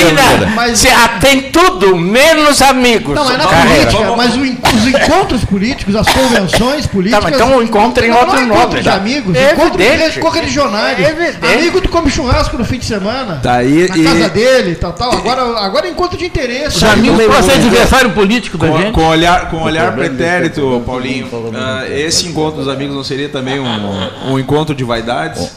tem 1.21 1.43
tudo, 1.43 1.95
menos 1.95 2.61
amigos. 2.61 3.15
Não, 3.15 3.31
é 3.31 3.37
na 3.37 3.47
política, 3.47 4.15
mas 4.17 4.35
o, 4.35 4.41
os 4.41 4.87
encontros 4.87 5.45
políticos, 5.45 5.95
as 5.95 6.07
convenções 6.09 6.85
políticas. 6.85 7.23
Tá, 7.23 7.29
mas 7.29 7.35
então 7.39 7.63
encontro 7.63 8.05
em 8.05 8.11
outro 8.11 8.45
não 8.45 8.55
é 8.55 8.65
nome. 8.65 8.81
de 8.81 8.89
amigos, 8.89 9.35
é 9.35 9.53
encontro 9.53 9.79
correligionário. 10.19 11.05
É 11.05 11.53
Amigo, 11.53 11.79
tu 11.79 11.87
come 11.87 12.11
churrasco 12.11 12.57
no 12.57 12.65
fim 12.65 12.79
de 12.79 12.85
semana. 12.85 13.39
Tá 13.41 13.55
aí, 13.55 13.87
na 13.87 13.97
e... 13.97 14.03
casa 14.03 14.29
dele, 14.29 14.75
tal, 14.75 14.91
tal. 14.91 15.13
Agora, 15.13 15.41
agora 15.59 15.87
é 15.87 15.91
encontro 15.91 16.17
de 16.17 16.25
interesse. 16.25 16.75
Os 16.75 16.83
amigos 16.83 17.23
podem 17.23 17.43
ser 17.43 17.51
adversário 17.53 18.11
político 18.11 18.57
da 18.57 18.67
com, 18.67 18.77
gente. 18.77 18.91
Com 18.91 19.07
olhar, 19.07 19.49
com 19.49 19.61
olhar 19.61 19.93
pretérito, 19.93 20.83
Paulinho, 20.85 21.27
uh, 21.27 21.89
esse 21.89 22.27
encontro 22.27 22.59
dos 22.61 22.67
amigos 22.81 22.95
não 22.95 23.03
seria 23.03 23.29
também 23.29 23.59
um, 23.59 24.31
um 24.31 24.39
encontro 24.39 24.73
de 24.73 24.83
vaidades? 24.83 25.51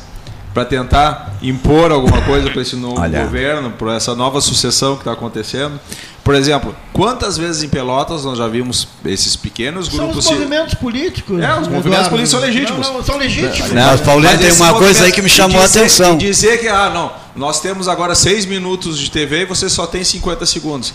Para 0.53 0.65
tentar 0.65 1.35
impor 1.43 1.91
alguma 1.91 2.23
coisa 2.23 2.49
para 2.49 2.63
esse 2.63 2.77
novo 2.77 3.01
Olha. 3.01 3.25
governo, 3.25 3.73
para 3.73 3.97
essa 3.97 4.15
nova 4.15 4.41
sucessão 4.41 4.95
que 4.95 5.01
está 5.01 5.11
acontecendo. 5.11 5.81
Por 6.23 6.35
exemplo, 6.35 6.75
quantas 6.93 7.37
vezes 7.37 7.65
em 7.65 7.69
Pelotas 7.69 8.25
nós 8.25 8.39
já 8.39 8.47
vimos 8.47 8.89
esses 9.05 9.37
pequenos 9.37 9.89
grupos. 9.89 10.25
São 10.25 10.33
os 10.33 10.39
movimentos 10.39 10.75
políticos. 10.75 11.39
É, 11.39 11.61
os 11.61 11.69
movimentos 11.69 12.09
políticos 12.09 12.31
são 12.31 12.41
legítimos. 12.41 12.87
Não, 12.87 12.95
não, 12.95 13.05
são 13.05 13.17
legítimos. 13.19 13.73
Não, 13.73 13.99
Paulinho 13.99 14.39
tem 14.39 14.53
uma 14.53 14.75
coisa 14.75 15.05
aí 15.05 15.13
que 15.13 15.21
me 15.21 15.29
chamou 15.29 15.61
dizer, 15.61 15.81
a 15.81 15.83
atenção. 15.83 16.17
Dizer 16.17 16.61
que, 16.61 16.69
ah, 16.69 16.89
não, 16.89 17.13
nós 17.37 17.61
temos 17.61 17.89
agora 17.89 18.15
seis 18.15 18.47
minutos 18.47 18.99
de 18.99 19.11
TV 19.11 19.43
e 19.43 19.45
você 19.45 19.69
só 19.69 19.87
tem 19.87 20.03
50 20.03 20.47
segundos. 20.47 20.95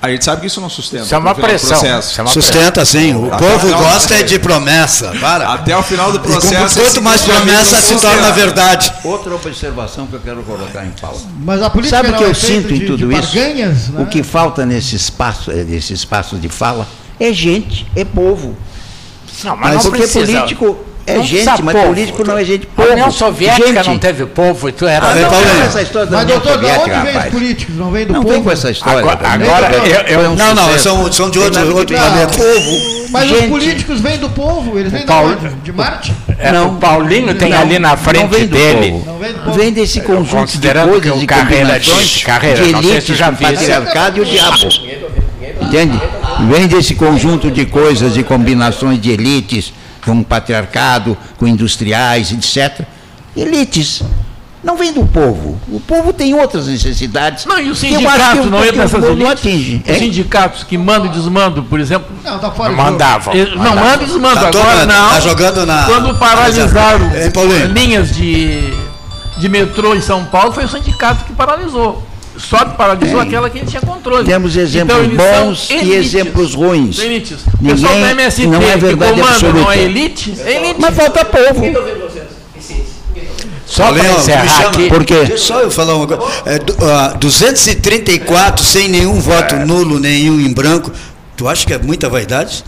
A 0.00 0.08
gente 0.10 0.24
sabe 0.24 0.42
que 0.42 0.46
isso 0.46 0.60
não 0.60 0.70
sustenta. 0.70 1.02
Isso 1.02 1.14
é 1.14 1.18
uma 1.18 1.34
pressão. 1.34 1.84
É 1.84 2.22
uma 2.22 2.30
sustenta 2.30 2.72
pressão. 2.72 3.00
sim. 3.00 3.14
O 3.16 3.30
povo 3.30 3.68
gosta 3.68 4.14
é 4.14 4.22
de 4.22 4.38
promessa. 4.38 5.12
Para. 5.20 5.48
Até 5.52 5.76
o 5.76 5.82
final 5.82 6.12
do 6.12 6.20
processo. 6.20 6.78
E 6.78 6.82
quanto 6.82 7.02
mais 7.02 7.22
promessa 7.22 7.80
se 7.80 7.96
torna 7.96 8.30
verdade. 8.30 8.92
Outra 9.02 9.34
observação 9.34 10.06
que 10.06 10.14
eu 10.14 10.20
quero 10.20 10.42
colocar 10.44 10.84
em 10.84 10.90
pauta. 10.90 11.20
Mas 11.40 11.60
a 11.62 11.68
política 11.68 11.96
Sabe 11.96 12.10
o 12.10 12.16
que 12.16 12.24
é 12.24 12.28
eu 12.28 12.34
sinto 12.34 12.72
em 12.72 12.86
tudo 12.86 13.10
isso? 13.10 13.36
Né? 13.36 13.74
O 13.98 14.06
que 14.06 14.22
falta 14.22 14.64
nesse 14.64 14.94
espaço, 14.94 15.50
eh, 15.50 15.64
nesse 15.64 15.92
espaço 15.92 16.36
de 16.36 16.48
fala 16.48 16.86
é 17.18 17.32
gente, 17.32 17.84
é 17.96 18.04
povo. 18.04 18.56
Não, 19.42 19.56
mas, 19.56 19.74
mas 19.74 19.84
não 19.84 19.90
porque 19.90 20.02
precisa. 20.04 20.26
político 20.26 20.87
é 21.08 21.16
não 21.16 21.24
gente, 21.24 21.62
mas 21.62 21.74
povo. 21.74 21.86
político 21.88 22.24
não 22.24 22.38
é 22.38 22.44
gente. 22.44 22.66
Povo. 22.66 22.88
A 22.88 22.92
União 22.92 23.10
Soviética 23.10 23.66
gente. 23.66 23.88
não 23.88 23.98
teve 23.98 24.26
povo 24.26 24.68
e 24.68 24.72
tu 24.72 24.86
era. 24.86 25.06
Ah, 25.06 25.14
não, 25.14 25.30
não, 25.30 25.62
essa 25.64 25.82
história 25.82 26.10
mas, 26.10 26.26
doutor, 26.26 26.58
de 26.58 26.66
onde 26.66 26.90
vem 26.90 27.18
os 27.18 27.24
políticos? 27.26 27.74
Não 27.76 27.90
vem 27.90 28.06
do 28.06 28.12
não 28.12 28.22
povo? 28.22 28.28
Não 28.28 28.34
vem 28.34 28.44
com 28.44 28.50
essa 28.50 28.70
história. 28.70 28.98
Agora, 29.00 29.28
agora 29.28 29.76
eu, 29.76 30.20
eu, 30.20 30.30
um 30.30 30.34
não, 30.36 30.54
não, 30.54 30.78
são, 30.78 31.12
são 31.12 31.30
de 31.30 31.38
outro, 31.38 31.76
outro 31.76 31.96
planeta. 31.96 32.36
Povo. 32.36 32.98
Mas 33.10 33.28
gente. 33.28 33.44
os 33.44 33.48
políticos 33.48 34.00
vêm 34.00 34.18
do 34.18 34.28
povo, 34.28 34.78
eles 34.78 34.92
vêm 34.92 35.06
Paulo, 35.06 35.34
de, 35.36 35.48
de 35.48 35.72
Marte? 35.72 36.12
É, 36.38 36.52
não, 36.52 36.74
o 36.74 36.76
Paulinho 36.76 37.34
tem 37.34 37.50
não, 37.50 37.60
ali 37.60 37.78
na 37.78 37.96
frente 37.96 38.46
dele. 38.46 39.02
Não 39.04 39.18
vem, 39.18 39.32
do 39.32 39.38
povo. 39.38 39.58
vem 39.58 39.72
desse 39.72 40.00
conjunto 40.02 40.58
de 40.58 40.68
coisas 40.72 41.22
e 41.22 41.26
combinações 41.26 42.08
de, 42.08 42.24
carreira, 42.24 42.62
de 42.62 42.68
elites, 42.68 43.16
já 43.16 43.30
vi 43.30 43.44
patriarcado 43.44 44.18
e 44.18 44.20
o 44.20 44.24
diabo. 44.24 44.68
Entende? 45.60 46.00
Vem 46.50 46.66
desse 46.66 46.94
conjunto 46.94 47.50
de 47.50 47.64
coisas 47.66 48.16
e 48.16 48.22
combinações 48.22 49.00
de 49.00 49.10
elites 49.10 49.72
com 50.04 50.20
o 50.20 50.24
patriarcado, 50.24 51.16
com 51.36 51.46
industriais, 51.46 52.32
etc. 52.32 52.86
Elites. 53.36 54.02
Não 54.62 54.76
vem 54.76 54.92
do 54.92 55.06
povo. 55.06 55.58
O 55.68 55.78
povo 55.78 56.12
tem 56.12 56.34
outras 56.34 56.66
necessidades. 56.66 57.44
Não, 57.46 57.60
e 57.60 57.70
os 57.70 57.78
sindicatos 57.78 58.46
não 58.46 58.64
entram 58.64 58.78
nessas 58.78 59.04
elites? 59.04 59.18
Não 59.18 59.30
atinge. 59.30 59.84
Os 59.88 59.98
sindicatos 59.98 60.64
que 60.64 60.76
mandam 60.76 61.06
e 61.06 61.10
desmandam, 61.10 61.62
por 61.62 61.78
exemplo. 61.78 62.08
Não, 62.24 62.38
tá 62.38 62.50
fora. 62.50 62.70
Não 62.70 62.76
mandavam. 62.76 63.34
Não, 63.34 63.76
mandam 63.76 64.02
e 64.02 64.06
desmandam. 64.06 64.42
Tá 64.42 64.48
Agora 64.48 64.86
não. 64.86 65.10
Tá 65.10 65.20
jogando 65.20 65.64
na. 65.64 65.84
Quando 65.84 66.18
paralisaram 66.18 67.08
linhas 67.72 68.14
de, 68.16 68.74
de 69.36 69.48
metrô 69.48 69.94
em 69.94 70.00
São 70.00 70.24
Paulo, 70.24 70.52
foi 70.52 70.64
o 70.64 70.68
sindicato 70.68 71.24
que 71.24 71.32
paralisou 71.32 72.07
só 72.38 72.64
paralisou 72.64 73.20
aquela 73.20 73.50
que 73.50 73.58
ele 73.58 73.66
tinha 73.66 73.82
controle. 73.82 74.24
Temos 74.24 74.56
exemplos 74.56 74.96
então, 75.04 75.46
bons 75.46 75.70
e 75.70 75.92
exemplos 75.92 76.54
ruins. 76.54 76.98
Elites. 76.98 77.38
Ninguém, 77.60 77.72
o 77.72 77.80
pessoal 77.80 78.00
da 78.00 78.10
MST 78.12 78.46
não 78.46 78.62
é 78.62 78.76
verdade 78.76 79.14
que 79.14 79.20
comanda 79.20 79.30
absoluta. 79.30 79.58
não 79.60 79.72
é 79.72 79.78
elite, 79.78 80.34
é 80.40 80.56
elite. 80.56 80.80
Mas 80.80 80.96
falta 80.96 81.24
povo. 81.24 81.64
Só 83.66 83.92
para 83.92 84.12
encerrar 84.12 84.68
aqui. 84.68 84.88
Por 84.88 85.04
quê? 85.04 85.36
Só 85.36 85.60
eu 85.60 85.70
falar 85.70 85.94
uma 85.94 86.06
coisa. 86.06 86.22
É, 86.46 86.56
uh, 86.56 87.18
234 87.18 88.64
sem 88.64 88.88
nenhum 88.88 89.20
voto 89.20 89.54
é. 89.54 89.64
nulo, 89.64 90.00
nenhum 90.00 90.40
em 90.40 90.52
branco. 90.52 90.90
Tu 91.36 91.46
acha 91.46 91.66
que 91.66 91.74
é 91.74 91.78
muita 91.78 92.08
vaidade? 92.08 92.64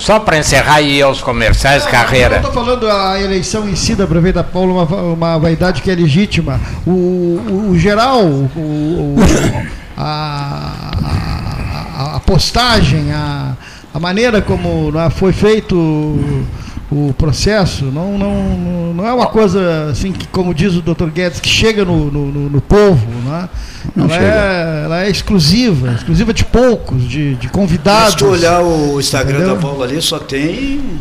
Só 0.00 0.20
para 0.20 0.38
encerrar 0.38 0.82
e 0.82 0.98
ir 0.98 1.02
aos 1.02 1.22
comerciais, 1.22 1.84
carreira. 1.86 2.36
Eu 2.36 2.48
estou 2.48 2.52
falando 2.52 2.88
a 2.88 3.20
eleição 3.20 3.68
em 3.68 3.74
si 3.74 3.94
da 3.94 4.06
prefeita 4.06 4.44
Paulo, 4.44 4.74
uma, 4.74 4.84
uma 4.84 5.38
vaidade 5.38 5.80
que 5.80 5.90
é 5.90 5.94
legítima. 5.94 6.60
O, 6.86 6.90
o, 6.90 7.70
o 7.70 7.78
geral, 7.78 8.22
o, 8.22 9.16
a, 9.96 10.72
a, 11.96 12.16
a, 12.16 12.20
postagem, 12.20 13.12
a, 13.12 13.56
a 13.94 13.98
maneira 13.98 14.42
como 14.42 14.92
né, 14.92 15.08
foi 15.10 15.32
feito 15.32 15.74
o 16.92 17.14
processo 17.14 17.86
não, 17.86 18.18
não, 18.18 18.94
não 18.94 19.06
é 19.06 19.12
uma 19.12 19.26
coisa 19.26 19.88
assim 19.90 20.12
que, 20.12 20.26
como 20.28 20.52
diz 20.52 20.74
o 20.74 20.82
Dr. 20.82 21.06
Guedes, 21.06 21.40
que 21.40 21.48
chega 21.48 21.84
no, 21.84 22.10
no, 22.10 22.50
no 22.50 22.60
povo. 22.60 23.06
Né? 23.24 23.48
Ela, 23.96 24.16
é, 24.16 24.84
ela 24.84 25.04
é 25.04 25.10
exclusiva, 25.10 25.92
exclusiva 25.92 26.34
de 26.34 26.44
poucos, 26.44 27.08
de, 27.08 27.34
de 27.36 27.48
convidados. 27.48 28.12
Se 28.12 28.18
tu 28.18 28.26
olhar 28.26 28.62
o 28.62 29.00
Instagram 29.00 29.38
entendeu? 29.38 29.54
da 29.56 29.60
Paula 29.60 29.86
ali, 29.86 30.00
só 30.02 30.18
tem 30.18 31.00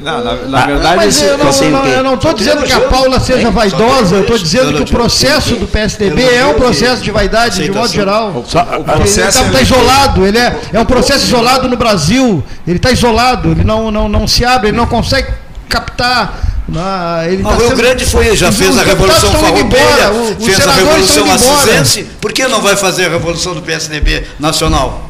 não, 0.00 0.24
na, 0.24 0.34
na 0.34 0.66
verdade, 0.66 0.96
não, 0.96 1.02
esse, 1.04 1.24
eu, 1.24 1.38
não, 1.38 1.70
não, 1.70 1.86
eu 1.86 2.02
não 2.02 2.14
estou 2.14 2.32
dizendo 2.32 2.62
que 2.64 2.72
a 2.72 2.80
Paula 2.80 3.20
seja 3.20 3.50
vaidosa, 3.50 4.16
eu 4.16 4.22
estou 4.22 4.38
dizendo 4.38 4.74
que 4.74 4.82
o 4.82 4.86
processo 4.86 5.54
do 5.54 5.66
PSDB 5.66 6.22
é 6.22 6.44
um 6.46 6.54
processo 6.54 7.02
de 7.02 7.10
vaidade, 7.10 7.62
de 7.62 7.70
modo 7.70 7.92
geral. 7.92 8.30
O, 8.30 8.84
processo 8.84 9.38
ele 9.38 9.46
está 9.46 9.58
tá 9.58 9.62
isolado, 9.62 10.26
ele 10.26 10.38
é, 10.38 10.60
é 10.72 10.80
um 10.80 10.84
processo 10.84 11.24
isolado 11.24 11.68
no 11.68 11.76
Brasil, 11.76 12.42
ele 12.66 12.76
está 12.76 12.90
isolado, 12.90 13.52
ele 13.52 13.64
não, 13.64 13.90
não, 13.90 14.08
não 14.08 14.26
se 14.26 14.44
abre, 14.44 14.68
ele 14.68 14.76
não 14.76 14.86
consegue 14.86 15.28
captar 15.68 16.48
ah, 16.76 17.22
ele 17.26 17.42
tá 17.42 17.48
o 17.48 17.56
Rio 17.56 17.76
Grande 17.76 18.04
foi, 18.04 18.36
já 18.36 18.52
fez 18.52 18.76
a 18.76 18.82
Revolução 18.82 19.32
Farroupilha, 19.32 20.12
fez 20.44 20.66
a 20.66 20.72
Revolução 20.72 21.30
Assusense, 21.30 22.04
por 22.20 22.32
que 22.32 22.46
não 22.46 22.60
vai 22.60 22.76
fazer 22.76 23.06
a 23.06 23.10
Revolução 23.10 23.54
do 23.54 23.62
PSDB 23.62 24.24
nacional? 24.38 25.08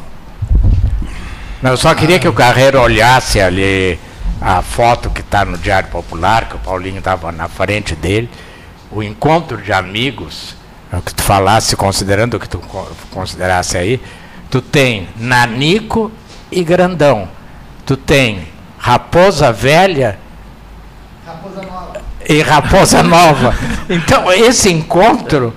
Eu 1.61 1.75
só 1.75 1.93
queria 1.93 2.17
que 2.17 2.27
o 2.27 2.31
Carreiro 2.31 2.79
olhasse 2.79 3.41
ali 3.41 3.99
a 4.41 4.61
foto 4.61 5.09
que 5.09 5.21
está 5.21 5.43
no 5.43 5.57
Diário 5.57 5.89
Popular, 5.89 6.47
que 6.47 6.55
o 6.55 6.59
Paulinho 6.59 6.99
estava 6.99 7.31
na 7.31 7.47
frente 7.47 7.95
dele, 7.95 8.29
o 8.91 9.03
encontro 9.03 9.57
de 9.61 9.71
amigos, 9.73 10.55
é 10.91 10.97
o 10.97 11.01
que 11.01 11.13
tu 11.13 11.21
falasse, 11.21 11.75
considerando 11.75 12.35
o 12.35 12.39
que 12.39 12.49
tu 12.49 12.59
considerasse 13.11 13.77
aí, 13.77 14.01
tu 14.49 14.61
tem 14.61 15.09
Nanico 15.17 16.11
e 16.51 16.63
Grandão. 16.63 17.29
Tu 17.85 17.97
tem 17.97 18.47
Raposa 18.77 19.51
Velha 19.51 20.17
Raposa 21.25 21.61
Nova. 21.61 22.01
e 22.27 22.41
Raposa 22.41 23.03
Nova. 23.03 23.55
Então, 23.89 24.31
esse 24.31 24.71
encontro 24.71 25.51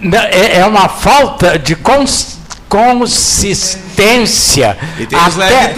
né, 0.00 0.28
é, 0.32 0.58
é 0.58 0.66
uma 0.66 0.88
falta 0.88 1.56
de 1.56 1.76
consciência 1.76 2.41
consistência 2.72 4.78
até, 5.12 5.74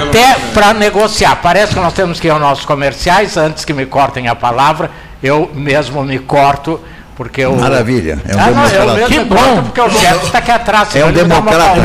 até 0.00 0.34
para 0.54 0.72
negociar. 0.72 1.36
Parece 1.36 1.74
que 1.74 1.80
nós 1.80 1.92
temos 1.92 2.18
que 2.18 2.28
ir 2.28 2.30
aos 2.30 2.40
nossos 2.40 2.64
comerciais, 2.64 3.36
antes 3.36 3.62
que 3.62 3.74
me 3.74 3.84
cortem 3.84 4.26
a 4.26 4.34
palavra, 4.34 4.90
eu 5.22 5.50
mesmo 5.52 6.02
me 6.02 6.18
corto. 6.18 6.80
Porque 7.14 7.42
eu... 7.42 7.54
Maravilha. 7.54 8.18
É 8.26 8.34
um 8.34 8.40
ah, 8.40 8.50
não, 8.52 8.66
eu 8.68 8.94
mesmo 8.94 9.08
que 9.08 9.20
bom. 9.24 9.64
porque 9.64 9.82
o 9.82 9.90
chefe 9.90 10.24
está 10.24 10.38
aqui 10.38 10.50
atrás. 10.50 10.96
É 10.96 11.04
um 11.04 11.12
democrata. 11.12 11.78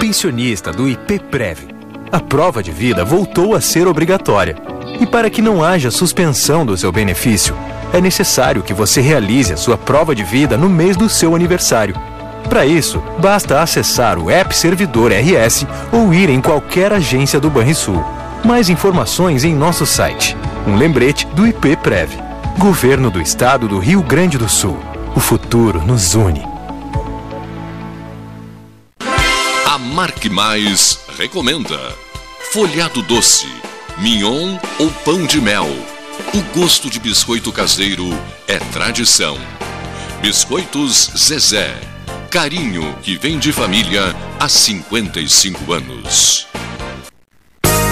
Pensionista 0.00 0.72
do 0.72 0.88
IPPrev 0.88 1.76
a 2.10 2.20
prova 2.20 2.62
de 2.62 2.70
vida 2.70 3.04
voltou 3.04 3.54
a 3.54 3.60
ser 3.60 3.86
obrigatória. 3.86 4.56
E 5.00 5.06
para 5.06 5.28
que 5.28 5.42
não 5.42 5.62
haja 5.62 5.90
suspensão 5.90 6.64
do 6.64 6.76
seu 6.76 6.92
benefício, 6.92 7.56
é 7.92 8.00
necessário 8.00 8.62
que 8.62 8.74
você 8.74 9.00
realize 9.00 9.52
a 9.52 9.56
sua 9.56 9.76
prova 9.76 10.14
de 10.14 10.22
vida 10.22 10.56
no 10.56 10.68
mês 10.68 10.96
do 10.96 11.08
seu 11.08 11.34
aniversário. 11.34 11.94
Para 12.48 12.64
isso, 12.64 13.02
basta 13.18 13.60
acessar 13.60 14.18
o 14.18 14.30
App 14.30 14.54
Servidor 14.56 15.10
RS 15.12 15.66
ou 15.92 16.14
ir 16.14 16.30
em 16.30 16.40
qualquer 16.40 16.92
agência 16.92 17.40
do 17.40 17.50
Banrisul. 17.50 18.04
Mais 18.44 18.68
informações 18.68 19.44
em 19.44 19.54
nosso 19.54 19.84
site. 19.84 20.36
Um 20.66 20.76
lembrete 20.76 21.26
do 21.28 21.46
IP 21.46 21.76
Prev. 21.76 22.10
Governo 22.58 23.10
do 23.10 23.20
Estado 23.20 23.68
do 23.68 23.78
Rio 23.78 24.02
Grande 24.02 24.38
do 24.38 24.48
Sul. 24.48 24.78
O 25.14 25.20
futuro 25.20 25.82
nos 25.82 26.14
une. 26.14 26.46
A 29.66 29.78
Marque 29.78 30.30
Mais 30.30 31.00
recomenda 31.18 31.78
folhado 32.52 33.02
doce, 33.02 33.46
mignon 33.98 34.56
ou 34.78 34.90
pão 35.04 35.26
de 35.26 35.40
mel. 35.40 35.68
O 36.18 36.58
gosto 36.58 36.88
de 36.88 36.98
biscoito 36.98 37.52
caseiro 37.52 38.08
é 38.48 38.58
tradição. 38.58 39.38
Biscoitos 40.22 41.10
Zezé. 41.16 41.78
Carinho 42.30 42.96
que 43.02 43.18
vem 43.18 43.38
de 43.38 43.52
família 43.52 44.14
há 44.40 44.48
55 44.48 45.72
anos. 45.72 46.46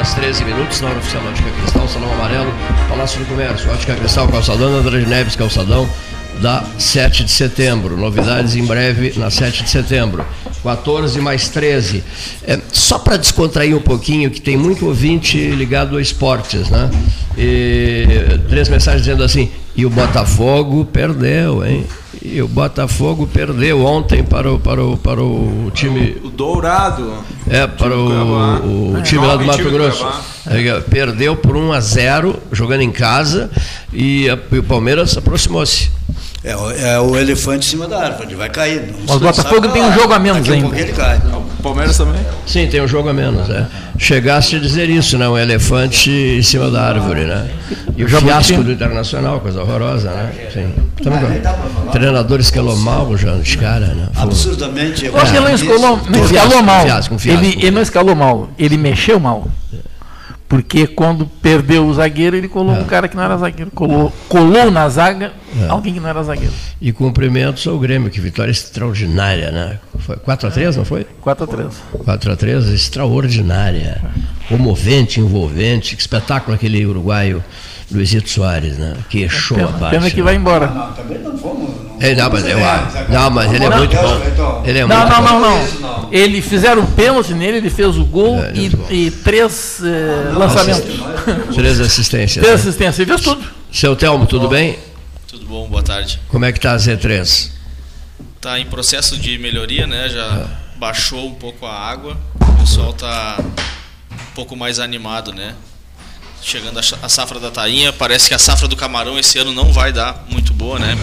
Horas 0.00 0.14
13 0.14 0.44
minutos, 0.46 0.80
na 0.80 0.88
hora 0.88 0.98
oficial 0.98 1.22
Ótica 1.26 1.50
Cristal, 1.50 1.86
Salão 1.88 2.10
Amarelo, 2.14 2.50
Palácio 2.88 3.20
do 3.20 3.26
Comércio, 3.26 3.70
Ótica 3.70 3.94
Cristal, 3.94 4.28
Calçadão, 4.28 4.74
André 4.74 5.00
Neves, 5.00 5.36
Calçadão, 5.36 5.86
da 6.40 6.64
7 6.78 7.24
de 7.24 7.30
setembro. 7.30 7.98
Novidades 7.98 8.56
em 8.56 8.64
breve 8.64 9.12
na 9.18 9.30
7 9.30 9.62
de 9.62 9.68
setembro. 9.68 10.24
14 10.62 11.20
mais 11.20 11.50
13. 11.50 12.02
É, 12.46 12.58
só 12.72 12.98
para 12.98 13.18
descontrair 13.18 13.76
um 13.76 13.80
pouquinho, 13.80 14.30
que 14.30 14.40
tem 14.40 14.56
muito 14.56 14.86
ouvinte 14.86 15.36
ligado 15.50 15.98
a 15.98 16.00
esportes, 16.00 16.70
né? 16.70 16.90
E, 17.36 18.38
três 18.48 18.70
mensagens 18.70 19.02
dizendo 19.02 19.22
assim, 19.22 19.50
e 19.74 19.86
o 19.86 19.90
Botafogo 19.90 20.84
perdeu, 20.84 21.64
hein? 21.64 21.86
E 22.22 22.42
o 22.42 22.48
Botafogo 22.48 23.26
perdeu 23.26 23.84
ontem 23.84 24.22
para 24.22 24.52
o, 24.52 24.58
para 24.58 24.84
o, 24.84 24.96
para 24.96 25.22
o 25.22 25.70
time. 25.72 26.16
O 26.22 26.28
Dourado. 26.28 27.14
É, 27.48 27.66
para 27.66 27.96
o, 27.96 28.92
o 28.92 28.98
é, 28.98 29.02
time 29.02 29.26
lá 29.26 29.36
do 29.36 29.44
Mato 29.44 29.70
Grosso. 29.70 30.06
É, 30.46 30.80
perdeu 30.80 31.36
por 31.36 31.56
1 31.56 31.72
a 31.72 31.80
0 31.80 32.36
jogando 32.52 32.82
em 32.82 32.90
casa 32.90 33.50
e, 33.92 34.28
a, 34.28 34.38
e 34.52 34.58
o 34.58 34.62
Palmeiras 34.62 35.16
aproximou-se. 35.16 35.90
É, 36.42 36.52
é, 36.92 36.98
o 36.98 37.16
elefante 37.18 37.66
em 37.66 37.70
cima 37.70 37.86
da 37.86 38.02
árvore, 38.02 38.34
vai 38.34 38.48
cair. 38.48 38.94
Mas 39.06 39.16
o 39.16 39.20
Botafogo 39.20 39.68
tem 39.68 39.82
um 39.82 39.92
jogo 39.92 40.12
a 40.14 40.18
menos 40.18 40.48
ainda. 40.48 40.68
Um 40.68 40.74
ele 40.74 40.92
cai. 40.92 41.18
O 41.18 41.62
Palmeiras 41.62 41.98
também? 41.98 42.20
Sim, 42.46 42.66
tem 42.66 42.80
um 42.80 42.88
jogo 42.88 43.10
a 43.10 43.12
menos. 43.12 43.50
É. 43.50 43.66
Chegaste 43.98 44.56
a 44.56 44.58
dizer 44.58 44.88
isso, 44.88 45.18
né? 45.18 45.28
Um 45.28 45.36
elefante 45.36 46.10
em 46.10 46.42
cima 46.42 46.70
da 46.70 46.82
árvore, 46.82 47.26
né? 47.26 47.50
E 47.94 48.04
o 48.04 48.08
fiasco 48.08 48.62
do 48.62 48.72
Internacional, 48.72 49.40
coisa 49.40 49.60
horrorosa, 49.60 50.10
né? 50.10 50.32
Sim. 50.50 50.72
O 51.86 51.90
treinador 51.90 52.40
escalou 52.40 52.76
mal 52.76 53.14
já 53.18 53.34
os 53.34 53.54
caras, 53.56 53.88
né? 53.90 54.08
Absurdamente. 54.16 55.04
Eu 55.04 55.16
acho 55.18 55.32
que 55.32 55.36
ele 55.36 55.46
não 55.46 55.54
escalou, 55.54 56.00
não 56.08 56.24
escalou 56.24 56.62
mal. 56.62 56.86
Ele, 57.26 57.48
ele 57.58 57.70
não 57.70 57.82
escalou 57.82 58.14
mal, 58.14 58.48
ele 58.58 58.78
mexeu 58.78 59.20
mal. 59.20 59.46
Porque 60.50 60.84
quando 60.84 61.26
perdeu 61.26 61.86
o 61.86 61.94
zagueiro, 61.94 62.36
ele 62.36 62.48
colou 62.48 62.74
é. 62.74 62.80
um 62.80 62.84
cara 62.84 63.06
que 63.06 63.14
não 63.14 63.22
era 63.22 63.38
zagueiro. 63.38 63.70
Colou, 63.70 64.12
colou 64.28 64.68
na 64.68 64.88
zaga 64.88 65.32
é. 65.56 65.68
alguém 65.68 65.94
que 65.94 66.00
não 66.00 66.08
era 66.08 66.20
zagueiro. 66.24 66.52
E 66.80 66.90
cumprimentos 66.90 67.64
ao 67.68 67.78
Grêmio, 67.78 68.10
que 68.10 68.20
vitória 68.20 68.50
extraordinária, 68.50 69.52
né? 69.52 69.78
Foi 70.00 70.16
4x3, 70.16 70.74
não 70.74 70.84
foi? 70.84 71.06
4x3. 71.24 71.70
4x3, 72.04 72.74
extraordinária. 72.74 74.02
Comovente, 74.48 75.20
envolvente. 75.20 75.94
Que 75.94 76.02
espetáculo 76.02 76.56
aquele 76.56 76.84
uruguaio 76.84 77.44
Luizito 77.88 78.28
Soares, 78.28 78.76
né? 78.76 78.96
Que 79.08 79.28
show 79.28 79.56
pena, 79.56 79.68
a 79.68 79.72
parte. 79.72 79.98
Pena 79.98 80.10
que 80.10 80.20
vai 80.20 80.34
embora. 80.34 80.66
Não, 80.66 80.92
também 80.94 81.18
não 81.20 81.38
fomos 81.38 81.89
Ele, 82.00 82.14
não, 82.14 82.30
mas 82.30 82.46
eu, 82.46 82.58
não, 83.10 83.30
mas 83.30 83.52
ele 83.52 83.64
é 83.64 83.76
muito 83.76 83.94
bom. 83.94 84.62
Ele 84.64 84.78
é 84.78 84.86
não, 84.86 84.96
muito 84.96 85.12
não, 85.12 85.22
bom. 85.22 85.40
não, 85.40 85.80
não. 85.80 86.08
Ele 86.10 86.40
fizeram 86.40 86.82
um 86.82 86.86
pênalti 86.86 87.34
nele, 87.34 87.58
ele 87.58 87.68
fez 87.68 87.96
o 87.98 88.04
gol 88.04 88.42
é, 88.42 88.52
e, 88.54 89.06
e, 89.06 89.10
três 89.10 89.80
eh, 89.84 90.32
lançamentos. 90.32 90.82
Três 91.54 91.78
assistências. 91.78 92.42
Três 92.42 92.64
né? 92.64 92.68
assistências, 92.68 92.98
ele 92.98 93.10
fez 93.10 93.20
tudo. 93.20 93.46
Seu 93.70 93.94
Telmo, 93.94 94.26
tudo 94.26 94.48
bem? 94.48 94.78
Tudo 95.28 95.44
bom, 95.44 95.68
boa 95.68 95.82
tarde. 95.82 96.18
Como 96.28 96.44
é 96.44 96.52
que 96.52 96.58
está 96.58 96.72
a 96.72 96.76
Z3? 96.76 97.50
Está 98.36 98.58
em 98.58 98.64
processo 98.64 99.18
de 99.18 99.36
melhoria, 99.38 99.86
né? 99.86 100.08
Já 100.08 100.24
ah. 100.24 100.46
baixou 100.76 101.26
um 101.26 101.34
pouco 101.34 101.66
a 101.66 101.72
água, 101.72 102.16
o 102.40 102.52
pessoal 102.54 102.90
está 102.90 103.38
um 103.38 104.34
pouco 104.34 104.56
mais 104.56 104.80
animado, 104.80 105.32
né? 105.32 105.54
Chegando 106.42 106.80
a 106.80 107.08
safra 107.08 107.38
da 107.38 107.50
tainha, 107.50 107.92
parece 107.92 108.28
que 108.28 108.34
a 108.34 108.38
safra 108.38 108.66
do 108.66 108.74
camarão 108.74 109.18
esse 109.18 109.38
ano 109.38 109.52
não 109.52 109.70
vai 109.70 109.92
dar 109.92 110.24
muito 110.30 110.54
boa, 110.54 110.78
né? 110.78 110.96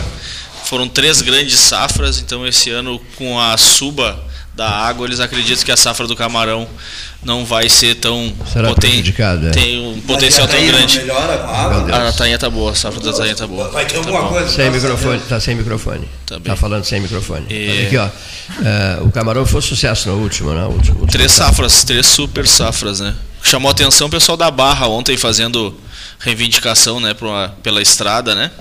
Foram 0.67 0.87
três 0.87 1.21
grandes 1.21 1.59
safras, 1.59 2.19
então 2.19 2.45
esse 2.45 2.69
ano 2.69 2.99
com 3.15 3.39
a 3.39 3.57
suba 3.57 4.19
da 4.53 4.67
água, 4.67 5.05
eles 5.05 5.19
acreditam 5.19 5.63
que 5.63 5.71
a 5.71 5.77
safra 5.77 6.07
do 6.07 6.15
camarão 6.15 6.67
não 7.23 7.45
vai 7.45 7.69
ser 7.69 7.95
tão 7.95 8.33
Será 8.51 8.69
potente. 8.69 9.13
É. 9.21 9.49
Tem 9.51 9.79
um 9.87 10.01
potencial 10.01 10.47
tão 10.47 10.65
grande. 10.65 10.97
Melhora 10.97 11.37
com 11.37 11.47
a 11.47 11.57
água? 11.57 12.09
A 12.09 12.11
tainha 12.11 12.39
tá 12.39 12.49
boa, 12.49 12.71
a 12.71 12.75
safra 12.75 12.99
da 12.99 13.13
tainha 13.13 13.35
tá 13.35 13.45
boa. 13.45 13.69
Vai 13.69 13.85
ter 13.85 13.97
alguma 13.97 14.23
tá 14.23 14.27
coisa? 14.27 14.49
Sem 14.49 14.71
microfone, 14.71 15.19
tá 15.21 15.39
sem 15.39 15.55
microfone. 15.55 16.09
Tá, 16.25 16.39
tá 16.39 16.55
falando 16.55 16.83
sem 16.85 16.99
microfone. 16.99 17.45
E... 17.49 17.85
Aqui, 17.85 17.97
ó. 17.97 18.09
É, 18.65 18.97
o 19.01 19.11
camarão 19.11 19.45
foi 19.45 19.61
sucesso 19.61 20.09
no 20.09 20.17
último, 20.17 20.51
né? 20.53 20.63
Último, 20.65 21.01
último 21.01 21.07
três 21.07 21.31
safras, 21.31 21.83
três 21.83 22.07
super 22.07 22.47
safras, 22.47 22.99
né? 22.99 23.13
Chamou 23.43 23.69
a 23.69 23.71
atenção 23.71 24.07
o 24.07 24.09
pessoal 24.09 24.35
da 24.35 24.49
Barra 24.49 24.87
ontem 24.87 25.15
fazendo 25.15 25.73
reivindicação, 26.19 26.99
né, 26.99 27.15
uma, 27.21 27.53
pela 27.61 27.81
estrada, 27.81 28.33
né? 28.33 28.51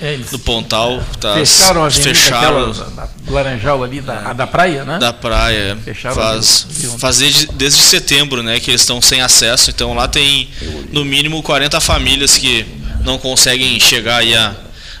É, 0.00 0.16
do 0.30 0.38
Pontal, 0.38 1.02
tá 1.18 1.34
fecharam 1.34 1.84
a 1.84 1.90
fecharam 1.90 2.70
aquela, 2.70 3.10
Laranjal 3.28 3.82
ali 3.82 4.02
da, 4.02 4.32
da 4.34 4.46
praia, 4.46 4.84
né? 4.84 4.98
Da 4.98 5.12
praia. 5.12 5.76
Fecharam 5.82 6.14
faz, 6.14 6.66
faz 6.98 7.18
desde, 7.18 7.46
desde 7.46 7.80
setembro, 7.80 8.42
né, 8.42 8.60
que 8.60 8.70
eles 8.70 8.82
estão 8.82 9.00
sem 9.00 9.22
acesso. 9.22 9.70
Então 9.70 9.94
lá 9.94 10.06
tem 10.06 10.50
no 10.92 11.04
mínimo 11.04 11.42
40 11.42 11.80
famílias 11.80 12.36
que 12.36 12.66
não 13.04 13.16
conseguem 13.18 13.80
chegar 13.80 14.18
aí 14.18 14.34
à, 14.34 14.54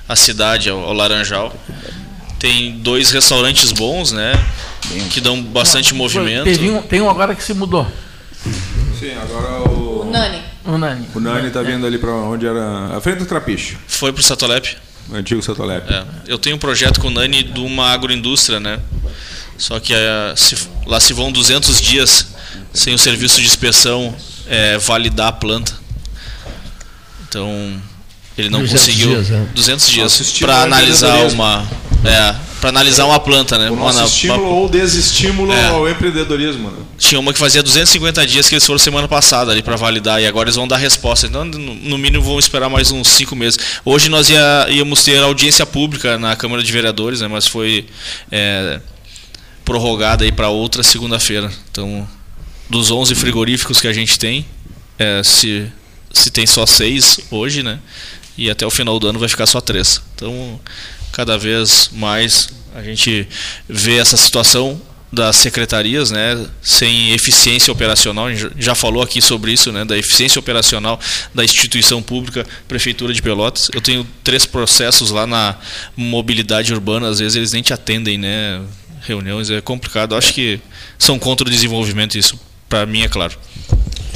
à 0.08 0.16
cidade, 0.16 0.70
ao, 0.70 0.78
ao 0.78 0.94
Laranjal. 0.94 1.54
Tem 2.38 2.78
dois 2.78 3.10
restaurantes 3.10 3.72
bons, 3.72 4.12
né? 4.12 4.32
Que 5.10 5.20
dão 5.20 5.42
bastante 5.42 5.94
movimento. 5.94 6.44
Teve 6.44 6.70
um, 6.70 6.80
tem 6.80 7.00
um 7.00 7.10
agora 7.10 7.34
que 7.34 7.42
se 7.42 7.52
mudou. 7.52 7.86
Sim, 8.98 9.12
agora 9.14 9.68
o. 9.68 10.02
O 10.02 10.10
Nani. 10.10 10.42
O 10.64 10.78
Nani. 10.78 11.08
O 11.14 11.20
Nani 11.20 11.48
está 11.48 11.62
vindo 11.62 11.86
ali 11.86 11.98
para 11.98 12.10
onde 12.12 12.46
era. 12.46 12.96
A 12.96 13.00
frente 13.00 13.18
do 13.18 13.26
Trapiche. 13.26 13.76
Foi 13.86 14.12
para 14.12 14.20
o 14.20 14.22
Satolep. 14.22 14.76
Antigo 15.12 15.42
Satolep. 15.42 15.92
É. 15.92 16.04
Eu 16.26 16.38
tenho 16.38 16.56
um 16.56 16.58
projeto 16.58 17.00
com 17.00 17.08
o 17.08 17.10
Nani 17.10 17.42
de 17.42 17.60
uma 17.60 17.90
agroindústria, 17.90 18.58
né? 18.58 18.80
Só 19.56 19.80
que 19.80 19.94
é, 19.94 20.34
se, 20.36 20.56
lá 20.86 21.00
se 21.00 21.12
vão 21.12 21.32
200 21.32 21.80
dias 21.80 22.28
sem 22.72 22.94
o 22.94 22.98
serviço 22.98 23.40
de 23.40 23.46
inspeção 23.46 24.14
é, 24.46 24.78
validar 24.78 25.28
a 25.28 25.32
planta. 25.32 25.72
Então, 27.28 27.80
ele 28.36 28.50
não 28.50 28.60
200 28.60 28.80
conseguiu. 28.80 29.08
Dias, 29.08 29.30
é. 29.30 29.46
200 29.54 29.88
dias 29.88 30.32
para 30.40 30.62
analisar 30.62 31.26
uma. 31.32 31.66
Para 32.66 32.70
analisar 32.70 33.04
uma 33.04 33.20
planta, 33.20 33.56
né? 33.56 33.70
O 33.70 33.76
nosso 33.76 33.98
uma, 33.98 34.06
estímulo 34.06 34.42
uma, 34.42 34.50
ou 34.50 34.68
desestímulo 34.68 35.52
é. 35.52 35.68
ao 35.68 35.88
empreendedorismo. 35.88 36.68
Né? 36.68 36.78
Tinha 36.98 37.20
uma 37.20 37.32
que 37.32 37.38
fazia 37.38 37.62
250 37.62 38.26
dias 38.26 38.48
que 38.48 38.56
eles 38.56 38.66
foram 38.66 38.76
semana 38.76 39.06
passada 39.06 39.52
ali 39.52 39.62
para 39.62 39.76
validar 39.76 40.20
e 40.20 40.26
agora 40.26 40.48
eles 40.48 40.56
vão 40.56 40.66
dar 40.66 40.76
resposta. 40.76 41.28
Então, 41.28 41.44
no 41.44 41.96
mínimo, 41.96 42.24
vão 42.24 42.40
esperar 42.40 42.68
mais 42.68 42.90
uns 42.90 43.06
cinco 43.06 43.36
meses. 43.36 43.56
Hoje 43.84 44.08
nós 44.08 44.28
ia, 44.28 44.66
íamos 44.68 45.04
ter 45.04 45.22
audiência 45.22 45.64
pública 45.64 46.18
na 46.18 46.34
Câmara 46.34 46.60
de 46.60 46.72
Vereadores, 46.72 47.20
né? 47.20 47.28
Mas 47.28 47.46
foi 47.46 47.86
é, 48.32 48.80
prorrogada 49.64 50.24
aí 50.24 50.32
para 50.32 50.48
outra 50.48 50.82
segunda-feira. 50.82 51.48
Então, 51.70 52.04
dos 52.68 52.90
11 52.90 53.14
frigoríficos 53.14 53.80
que 53.80 53.86
a 53.86 53.92
gente 53.92 54.18
tem, 54.18 54.44
é, 54.98 55.22
se 55.22 55.70
se 56.12 56.30
tem 56.30 56.46
só 56.46 56.66
seis 56.66 57.20
hoje, 57.30 57.62
né? 57.62 57.78
E 58.36 58.50
até 58.50 58.66
o 58.66 58.70
final 58.70 58.98
do 58.98 59.06
ano 59.06 59.18
vai 59.18 59.28
ficar 59.28 59.46
só 59.46 59.60
três. 59.60 60.02
Então 60.14 60.60
cada 61.16 61.38
vez 61.38 61.88
mais 61.94 62.50
a 62.74 62.82
gente 62.82 63.26
vê 63.66 63.96
essa 63.96 64.18
situação 64.18 64.78
das 65.10 65.36
secretarias, 65.36 66.10
né, 66.10 66.46
sem 66.60 67.12
eficiência 67.12 67.72
operacional. 67.72 68.26
A 68.26 68.34
gente 68.34 68.52
já 68.58 68.74
falou 68.74 69.02
aqui 69.02 69.22
sobre 69.22 69.50
isso, 69.50 69.72
né, 69.72 69.82
da 69.82 69.96
eficiência 69.96 70.38
operacional 70.38 71.00
da 71.34 71.42
instituição 71.42 72.02
pública, 72.02 72.46
prefeitura 72.68 73.14
de 73.14 73.22
Pelotas. 73.22 73.70
Eu 73.72 73.80
tenho 73.80 74.06
três 74.22 74.44
processos 74.44 75.10
lá 75.10 75.26
na 75.26 75.56
mobilidade 75.96 76.74
urbana, 76.74 77.08
às 77.08 77.18
vezes 77.18 77.34
eles 77.34 77.52
nem 77.52 77.62
te 77.62 77.72
atendem, 77.72 78.18
né, 78.18 78.60
reuniões 79.00 79.48
é 79.48 79.62
complicado. 79.62 80.14
Acho 80.14 80.34
que 80.34 80.60
são 80.98 81.18
contra 81.18 81.48
o 81.48 81.50
desenvolvimento 81.50 82.18
isso, 82.18 82.38
para 82.68 82.84
mim 82.84 83.00
é 83.00 83.08
claro 83.08 83.38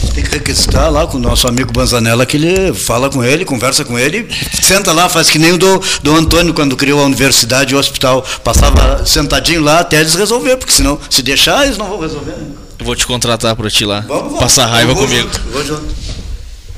tem 0.08 0.24
que 0.24 0.30
requisitar 0.30 0.90
lá 0.90 1.06
com 1.06 1.16
o 1.16 1.20
nosso 1.20 1.46
amigo 1.46 1.72
Banzanella, 1.72 2.24
que 2.24 2.36
ele 2.36 2.72
fala 2.74 3.10
com 3.10 3.22
ele, 3.22 3.44
conversa 3.44 3.84
com 3.84 3.98
ele, 3.98 4.28
senta 4.62 4.92
lá, 4.92 5.08
faz 5.08 5.28
que 5.30 5.38
nem 5.38 5.52
o 5.52 5.58
do, 5.58 5.80
do 6.02 6.14
Antônio 6.14 6.54
quando 6.54 6.76
criou 6.76 7.00
a 7.00 7.04
universidade 7.04 7.72
e 7.72 7.76
o 7.76 7.78
hospital. 7.78 8.22
Passava 8.42 9.04
sentadinho 9.04 9.62
lá 9.62 9.80
até 9.80 10.00
eles 10.00 10.14
resolver, 10.14 10.56
porque 10.56 10.72
senão, 10.72 10.98
se 11.08 11.22
deixar, 11.22 11.64
eles 11.64 11.76
não 11.76 11.88
vão 11.88 12.00
resolver. 12.00 12.32
Né? 12.32 12.54
Eu 12.78 12.86
vou 12.86 12.96
te 12.96 13.06
contratar 13.06 13.54
para 13.54 13.70
ti 13.70 13.84
lá. 13.84 14.00
Vamos, 14.00 14.24
vamos. 14.24 14.40
Passar 14.40 14.66
raiva 14.66 14.94
vou 14.94 15.06
comigo. 15.06 15.28
Junto, 15.30 15.50
vou 15.50 15.64
junto. 15.64 15.94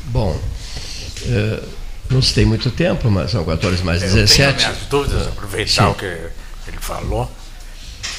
Bom, 0.07 0.41
é, 1.27 1.61
não 2.11 2.21
se 2.21 2.35
tem 2.35 2.45
muito 2.45 2.71
tempo, 2.71 3.11
mas 3.11 3.31
são 3.31 3.45
14 3.45 3.83
mais 3.83 4.03
17. 4.03 4.43
Eu 4.43 4.55
tenho 4.55 4.69
minhas 4.69 4.87
dúvidas, 4.89 5.29
aproveitar 5.29 5.85
Sim. 5.85 5.91
o 5.91 5.95
que 5.95 6.05
ele 6.05 6.79
falou. 6.81 7.31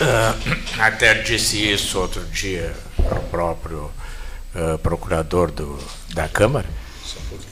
Uh, 0.01 0.55
até 0.79 1.13
disse 1.15 1.57
isso 1.57 1.99
outro 1.99 2.23
dia 2.33 2.73
ao 3.11 3.19
próprio 3.23 3.91
uh, 4.55 4.77
procurador 4.79 5.51
do, 5.51 5.77
da 6.13 6.27
Câmara, 6.27 6.67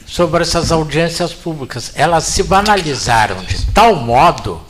sobre 0.06 0.42
essas 0.42 0.70
audiências 0.70 1.32
públicas. 1.32 1.92
Elas 1.94 2.24
se 2.24 2.42
banalizaram 2.42 3.42
de 3.44 3.66
tal 3.66 3.96
modo, 3.96 4.60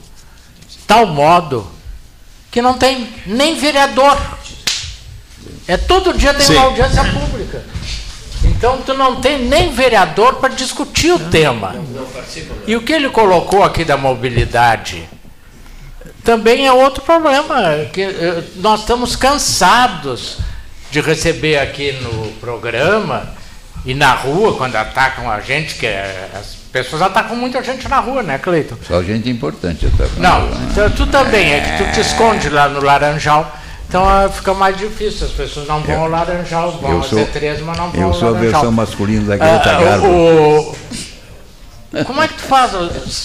tal 0.86 1.06
modo, 1.06 1.66
que 2.50 2.62
não 2.62 2.74
tem 2.78 3.08
nem 3.26 3.56
vereador. 3.56 4.16
É 5.66 5.76
todo 5.76 6.12
dia 6.16 6.34
tem 6.34 6.46
Sim. 6.46 6.54
uma 6.54 6.64
audiência 6.64 7.04
pública. 7.04 7.64
Então 8.44 8.82
tu 8.82 8.94
não 8.94 9.20
tem 9.20 9.46
nem 9.46 9.72
vereador 9.72 10.36
para 10.36 10.54
discutir 10.54 11.12
o 11.12 11.18
tema. 11.30 11.74
E 12.66 12.76
o 12.76 12.82
que 12.82 12.92
ele 12.92 13.08
colocou 13.08 13.62
aqui 13.62 13.84
da 13.84 13.96
mobilidade 13.96 15.08
também 16.24 16.66
é 16.66 16.72
outro 16.72 17.02
problema, 17.02 17.84
que 17.92 18.02
eh, 18.02 18.44
nós 18.56 18.80
estamos 18.80 19.16
cansados 19.16 20.38
de 20.92 21.00
receber 21.00 21.58
aqui 21.58 21.90
no 22.02 22.30
programa 22.32 23.26
e 23.82 23.94
na 23.94 24.12
rua, 24.12 24.54
quando 24.56 24.76
atacam 24.76 25.28
a 25.28 25.40
gente, 25.40 25.74
que 25.76 25.86
é, 25.86 26.30
as 26.38 26.54
pessoas 26.70 27.00
atacam 27.00 27.34
muita 27.34 27.62
gente 27.64 27.88
na 27.88 27.98
rua, 27.98 28.22
né, 28.22 28.36
Cleiton? 28.38 28.76
Só 28.86 29.02
gente 29.02 29.28
importante 29.30 29.86
atacando. 29.86 30.20
Não, 30.20 30.40
rua, 30.40 30.50
né? 30.50 30.68
então, 30.70 30.90
tu 30.90 31.06
também, 31.06 31.50
é... 31.50 31.56
é 31.56 31.60
que 31.60 31.82
tu 31.82 31.92
te 31.92 32.00
esconde 32.00 32.50
lá 32.50 32.68
no 32.68 32.84
Laranjal. 32.84 33.56
Então 33.88 34.06
ah, 34.06 34.28
fica 34.28 34.52
mais 34.52 34.76
difícil, 34.76 35.26
as 35.26 35.32
pessoas 35.32 35.66
não 35.66 35.80
vão 35.80 35.94
eu, 35.94 36.00
ao 36.02 36.08
Laranjal, 36.08 36.72
vão 36.72 36.92
ao 36.92 37.00
C3, 37.00 37.60
mas 37.62 37.78
não 37.78 37.90
vão 37.90 38.08
Eu 38.08 38.14
sou 38.14 38.28
a 38.28 38.32
versão 38.32 38.70
masculina 38.70 39.24
da 39.24 39.36
Greta 39.38 39.70
ah, 39.70 39.80
Garbo. 39.80 40.06
O, 40.06 42.04
como 42.04 42.22
é 42.22 42.28
que 42.28 42.34
tu 42.34 42.42
faz 42.42 42.72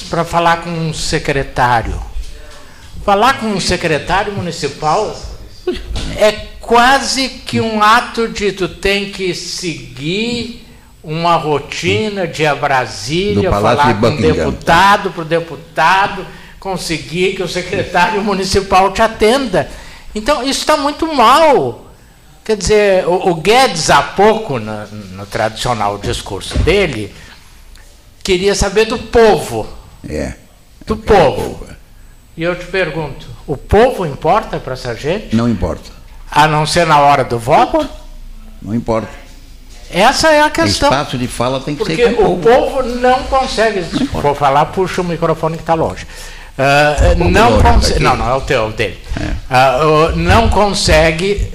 para 0.10 0.24
falar 0.24 0.62
com 0.62 0.70
um 0.70 0.94
secretário? 0.94 2.02
Falar 3.06 3.40
com 3.40 3.48
um 3.48 3.60
secretário 3.60 4.34
municipal 4.34 5.16
é 6.18 6.57
quase 6.68 7.30
que 7.30 7.62
um 7.62 7.82
ato 7.82 8.28
de 8.28 8.52
tu 8.52 8.68
tem 8.68 9.10
que 9.10 9.34
seguir 9.34 10.68
uma 11.02 11.38
rotina 11.38 12.28
de 12.28 12.44
ir 12.44 12.46
a 12.46 12.54
Brasília, 12.54 13.50
falar 13.50 13.94
de 13.94 14.00
com 14.02 14.08
o 14.08 14.18
deputado 14.22 15.12
para 15.12 15.22
o 15.22 15.26
deputado, 15.26 16.28
conseguir 16.60 17.38
que 17.38 17.42
o 17.42 17.48
secretário 17.48 18.22
municipal 18.24 18.92
te 18.92 19.02
atenda. 19.02 19.70
Então, 20.14 20.44
isso 20.44 20.60
está 20.60 20.76
muito 20.76 21.08
mal. 21.16 21.86
Quer 22.44 22.58
dizer, 22.58 23.08
o, 23.08 23.30
o 23.30 23.36
Guedes, 23.36 23.90
há 23.90 24.02
pouco, 24.02 24.60
no, 24.60 24.88
no, 24.88 25.26
tradicional 25.26 25.98
discurso 25.98 26.58
dele, 26.60 27.16
queria 28.22 28.54
saber 28.54 28.86
do 28.86 29.00
povo. 29.00 29.66
É. 30.08 30.34
Do 30.86 30.98
povo. 30.98 31.66
É. 31.70 31.76
E 32.36 32.44
eu 32.44 32.58
te 32.60 32.66
pergunto, 32.66 33.26
o 33.46 33.56
povo 33.56 34.06
importa 34.06 34.60
para 34.60 34.74
essa 34.74 34.94
gente? 34.94 35.34
Não 35.34 35.48
importa. 35.48 35.97
A 36.30 36.48
não 36.48 36.66
ser 36.66 36.86
na 36.86 37.00
hora 37.00 37.24
do 37.24 37.40
voto? 37.40 37.88
Não 38.62 38.76
importa. 38.76 39.10
Essa 39.90 40.30
é 40.30 40.42
a 40.42 40.50
questão. 40.50 40.90
O 40.90 40.94
espaço 40.94 41.18
de 41.18 41.28
fala 41.28 41.60
tem 41.62 41.76
que 41.76 41.80
Porque 41.80 41.96
ser 41.96 42.16
com 42.16 42.34
o 42.34 42.40
povo. 42.40 42.84
não 42.84 43.24
consegue. 43.24 43.84
Se 43.84 44.06
for 44.08 44.36
falar, 44.36 44.66
puxa 44.68 45.02
o 45.02 45.04
microfone 45.04 45.56
que 45.56 45.64
está 45.64 45.74
longe. 45.74 46.06
Uh, 46.58 47.30
não, 47.30 47.62
consegue, 47.62 48.00
não, 48.00 48.18
não, 48.18 48.30
é 48.30 48.34
o 48.34 48.42
teu, 48.42 48.64
é 48.64 48.68
o 48.68 48.72
dele. 48.72 49.00
É. 49.20 49.86
Uh, 49.86 50.16
não 50.16 50.50
consegue 50.50 51.52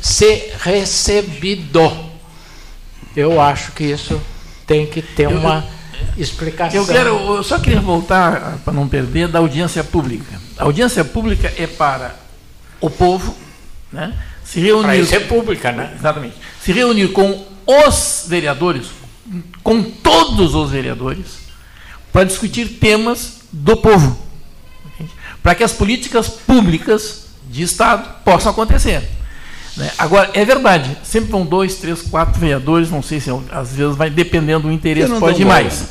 ser 0.00 0.54
recebido. 0.60 1.90
Eu 3.16 3.40
acho 3.40 3.72
que 3.72 3.84
isso 3.84 4.20
tem 4.66 4.86
que 4.86 5.00
ter 5.00 5.26
uma 5.26 5.64
explicação. 6.18 6.78
Eu, 6.78 6.86
quero, 6.86 7.36
eu 7.36 7.42
só 7.42 7.58
queria 7.58 7.80
voltar, 7.80 8.58
para 8.62 8.74
não 8.74 8.86
perder, 8.86 9.28
da 9.28 9.38
audiência 9.38 9.82
pública. 9.82 10.38
A 10.58 10.64
audiência 10.64 11.04
pública 11.04 11.52
é 11.56 11.66
para 11.66 12.14
o 12.80 12.90
povo 12.90 13.34
né, 13.92 14.12
se 14.44 14.60
reunir. 14.60 15.06
Para 15.06 15.16
é 15.16 15.20
pública, 15.20 15.72
né? 15.72 15.92
Exatamente. 15.98 16.34
Se 16.60 16.72
reunir 16.72 17.08
com 17.08 17.46
os 17.66 18.24
vereadores, 18.28 18.86
com 19.62 19.82
todos 19.82 20.54
os 20.54 20.70
vereadores, 20.70 21.38
para 22.12 22.24
discutir 22.24 22.78
temas 22.78 23.40
do 23.52 23.76
povo. 23.76 24.18
Para 25.42 25.54
que 25.54 25.62
as 25.62 25.72
políticas 25.72 26.28
públicas 26.28 27.26
de 27.48 27.62
Estado 27.62 28.22
possam 28.24 28.50
acontecer. 28.50 29.02
Né? 29.76 29.90
Agora, 29.98 30.30
é 30.32 30.44
verdade, 30.44 30.96
sempre 31.04 31.30
vão 31.30 31.44
dois, 31.44 31.76
três, 31.76 32.02
quatro 32.02 32.40
vereadores, 32.40 32.90
não 32.90 33.02
sei 33.02 33.20
se 33.20 33.30
às 33.50 33.72
vezes 33.74 33.94
vai 33.94 34.08
dependendo 34.08 34.68
do 34.68 34.72
interesse, 34.72 35.12
pode 35.20 35.42
ir 35.42 35.44
mais. 35.44 35.90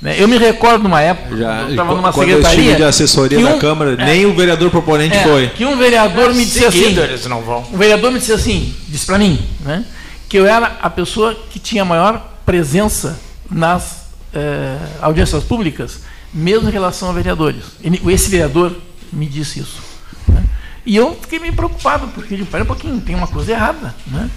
Né? 0.00 0.16
Eu 0.18 0.28
me 0.28 0.36
recordo 0.36 0.82
numa 0.82 1.00
época, 1.00 1.36
Já, 1.36 1.62
eu 1.62 1.70
estava 1.70 1.94
numa 1.94 2.12
quando 2.12 2.28
secretaria. 2.28 2.72
Eu 2.72 2.76
de 2.76 2.84
assessoria 2.84 3.38
um, 3.38 3.44
da 3.44 3.58
Câmara, 3.58 3.92
é, 3.92 4.04
nem 4.04 4.26
o 4.26 4.34
vereador 4.34 4.70
proponente 4.70 5.16
é, 5.16 5.22
foi. 5.22 5.48
Que 5.48 5.64
um 5.64 5.76
vereador 5.76 6.34
me 6.34 6.44
disse 6.44 6.64
assim. 6.64 6.98
Eles 6.98 7.26
não 7.26 7.42
vão. 7.42 7.64
Um 7.72 7.78
vereador 7.78 8.10
me 8.10 8.18
disse 8.18 8.32
assim, 8.32 8.74
disse 8.88 9.06
para 9.06 9.18
mim, 9.18 9.40
né, 9.60 9.84
que 10.28 10.36
eu 10.36 10.46
era 10.46 10.78
a 10.82 10.90
pessoa 10.90 11.34
que 11.50 11.58
tinha 11.58 11.84
maior 11.84 12.32
presença 12.44 13.18
nas 13.50 14.04
eh, 14.32 14.78
audiências 15.00 15.44
públicas, 15.44 16.00
mesmo 16.32 16.68
em 16.68 16.72
relação 16.72 17.08
a 17.08 17.12
vereadores. 17.12 17.64
Esse 18.08 18.28
vereador 18.28 18.76
me 19.12 19.26
disse 19.26 19.60
isso. 19.60 19.94
E 20.86 20.96
eu 20.96 21.16
fiquei 21.20 21.38
meio 21.38 21.54
preocupado, 21.54 22.08
porque 22.08 22.34
eu 22.34 22.62
um 22.62 22.66
pouquinho, 22.66 23.00
tem 23.00 23.14
uma 23.14 23.26
coisa 23.26 23.52
errada. 23.52 23.94
Né? 24.06 24.28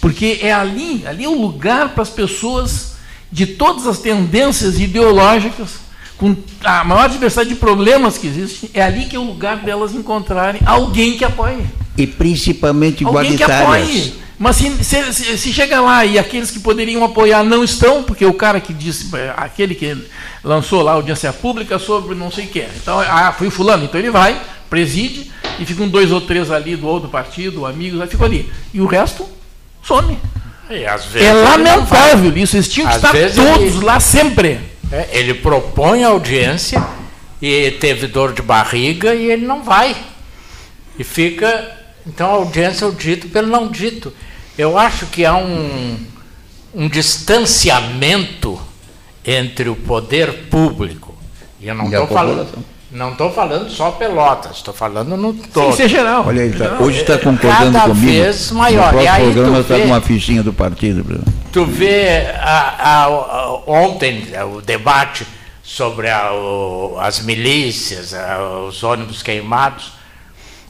Porque 0.00 0.40
é 0.42 0.52
ali, 0.52 1.06
ali 1.06 1.24
é 1.24 1.28
o 1.28 1.40
lugar 1.40 1.90
para 1.90 2.02
as 2.02 2.10
pessoas 2.10 2.93
de 3.34 3.46
todas 3.46 3.84
as 3.88 3.98
tendências 3.98 4.78
ideológicas, 4.78 5.80
com 6.16 6.36
a 6.62 6.84
maior 6.84 7.08
diversidade 7.08 7.48
de 7.48 7.56
problemas 7.56 8.16
que 8.16 8.28
existe, 8.28 8.70
é 8.72 8.80
ali 8.80 9.06
que 9.06 9.16
é 9.16 9.18
o 9.18 9.24
lugar 9.24 9.56
delas 9.56 9.92
encontrarem 9.92 10.60
alguém 10.64 11.18
que 11.18 11.24
apoie. 11.24 11.66
E 11.98 12.06
principalmente 12.06 13.00
igualitárias. 13.00 13.50
Alguém 13.60 13.86
que 13.86 13.90
apoie. 13.90 14.14
Mas 14.38 14.54
se, 14.54 14.84
se, 14.84 15.36
se, 15.36 15.52
chega 15.52 15.80
lá 15.80 16.04
e 16.04 16.16
aqueles 16.16 16.52
que 16.52 16.60
poderiam 16.60 17.02
apoiar 17.02 17.42
não 17.42 17.64
estão, 17.64 18.04
porque 18.04 18.24
o 18.24 18.34
cara 18.34 18.60
que 18.60 18.72
disse, 18.72 19.10
aquele 19.36 19.74
que 19.74 19.96
lançou 20.44 20.82
lá 20.82 20.92
a 20.92 20.94
audiência 20.94 21.32
pública 21.32 21.76
sobre 21.76 22.14
não 22.14 22.30
sei 22.30 22.44
o 22.44 22.48
que, 22.48 22.64
então, 22.76 23.00
ah, 23.00 23.34
foi 23.36 23.50
fulano, 23.50 23.84
então 23.84 23.98
ele 23.98 24.10
vai, 24.10 24.40
preside, 24.70 25.32
e 25.58 25.64
ficam 25.64 25.88
dois 25.88 26.12
ou 26.12 26.20
três 26.20 26.52
ali 26.52 26.76
do 26.76 26.86
outro 26.86 27.08
partido, 27.08 27.66
amigos, 27.66 28.00
aí 28.00 28.06
ficam 28.06 28.26
ali. 28.26 28.48
E 28.72 28.80
o 28.80 28.86
resto 28.86 29.28
some. 29.82 30.16
É 30.70 31.32
lamentável 31.32 32.36
isso, 32.36 32.56
eles 32.56 32.68
tinham 32.68 32.88
que 32.88 32.96
estar 32.96 33.12
todos 33.12 33.76
ele, 33.76 33.84
lá 33.84 34.00
sempre. 34.00 34.60
É, 34.90 35.08
ele 35.12 35.34
propõe 35.34 36.04
audiência 36.04 36.84
e 37.40 37.70
teve 37.72 38.06
dor 38.06 38.32
de 38.32 38.42
barriga 38.42 39.14
e 39.14 39.30
ele 39.30 39.46
não 39.46 39.62
vai. 39.62 39.96
E 40.98 41.04
fica. 41.04 41.70
Então 42.06 42.28
a 42.28 42.32
audiência 42.34 42.84
é 42.84 42.88
o 42.88 42.92
dito 42.92 43.28
pelo 43.28 43.48
não 43.48 43.68
dito. 43.68 44.12
Eu 44.56 44.78
acho 44.78 45.06
que 45.06 45.24
há 45.24 45.36
um, 45.36 45.98
um 46.74 46.88
distanciamento 46.88 48.60
entre 49.24 49.68
o 49.68 49.76
poder 49.76 50.48
público. 50.50 51.16
E 51.60 51.68
eu 51.68 51.74
não 51.74 51.86
estou 51.86 52.06
falando. 52.06 52.73
Não 52.94 53.10
estou 53.10 53.28
falando 53.32 53.68
só 53.70 53.90
Pelotas, 53.90 54.58
estou 54.58 54.72
falando 54.72 55.16
no 55.16 55.34
todo. 55.34 55.64
Sim, 55.64 55.70
isso 55.72 55.82
é 55.82 55.88
geral. 55.88 56.24
Olha, 56.28 56.42
ele 56.42 56.56
tá, 56.56 56.76
hoje 56.78 57.00
está 57.00 57.18
concordando 57.18 57.72
cada 57.72 57.88
comigo. 57.88 58.12
Cada 58.12 58.22
vez 58.22 58.50
maior. 58.52 58.92
No 58.92 59.00
próximo 59.00 59.24
programa 59.24 59.58
está 59.58 59.78
com 59.78 59.84
uma 59.84 60.00
fichinha 60.00 60.42
do 60.44 60.52
partido. 60.52 61.24
Tu 61.52 61.66
vê 61.66 62.28
a, 62.38 62.74
a, 62.78 63.04
a, 63.06 63.60
ontem 63.66 64.28
o 64.54 64.60
debate 64.60 65.26
sobre 65.60 66.06
o, 66.08 66.96
as 67.00 67.18
milícias, 67.18 68.14
os 68.68 68.84
ônibus 68.84 69.24
queimados. 69.24 69.94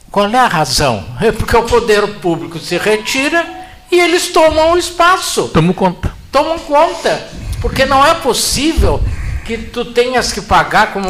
Qual 0.09 0.27
é 0.27 0.39
a 0.39 0.47
razão? 0.47 1.05
É 1.21 1.31
porque 1.31 1.55
o 1.55 1.61
poder 1.61 2.07
público 2.21 2.57
se 2.57 2.75
retira 2.79 3.45
e 3.91 3.99
eles 3.99 4.29
tomam 4.29 4.71
o 4.71 4.77
espaço. 4.79 5.49
Tomam 5.49 5.73
conta. 5.73 6.11
Tomam 6.31 6.57
conta. 6.57 7.27
Porque 7.61 7.85
não 7.85 8.03
é 8.03 8.15
possível 8.15 8.99
que 9.45 9.57
tu 9.59 9.85
tenhas 9.85 10.33
que 10.33 10.41
pagar, 10.41 10.91
como 10.91 11.07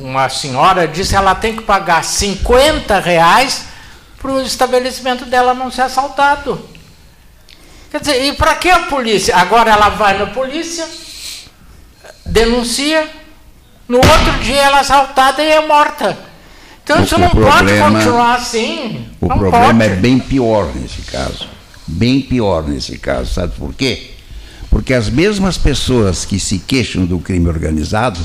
uma 0.00 0.28
senhora 0.30 0.88
disse, 0.88 1.14
ela 1.14 1.34
tem 1.34 1.54
que 1.54 1.62
pagar 1.62 2.02
50 2.02 2.98
reais 2.98 3.66
para 4.18 4.32
o 4.32 4.40
estabelecimento 4.40 5.26
dela 5.26 5.52
não 5.52 5.70
ser 5.70 5.82
assaltado. 5.82 6.58
Quer 7.90 8.00
dizer, 8.00 8.24
e 8.24 8.32
para 8.32 8.54
que 8.54 8.70
a 8.70 8.80
polícia? 8.84 9.36
Agora 9.36 9.70
ela 9.70 9.90
vai 9.90 10.18
na 10.18 10.26
polícia, 10.26 10.88
denuncia, 12.24 13.08
no 13.86 13.98
outro 13.98 14.32
dia 14.42 14.62
ela 14.62 14.78
é 14.78 14.80
assaltada 14.80 15.42
e 15.42 15.48
é 15.48 15.66
morta. 15.66 16.18
Então 16.82 17.02
isso 17.02 17.18
não 17.18 17.28
problema, 17.28 17.58
pode 17.58 17.78
continuar 17.78 18.34
assim. 18.36 19.06
O 19.20 19.28
problema 19.28 19.66
pode. 19.66 19.82
é 19.82 19.88
bem 19.96 20.18
pior 20.18 20.74
nesse 20.74 21.02
caso. 21.02 21.48
Bem 21.86 22.22
pior 22.22 22.66
nesse 22.66 22.98
caso, 22.98 23.34
sabe 23.34 23.52
por 23.56 23.74
quê? 23.74 24.15
Porque 24.76 24.92
as 24.92 25.08
mesmas 25.08 25.56
pessoas 25.56 26.26
que 26.26 26.38
se 26.38 26.58
queixam 26.58 27.06
do 27.06 27.18
crime 27.18 27.48
organizado, 27.48 28.20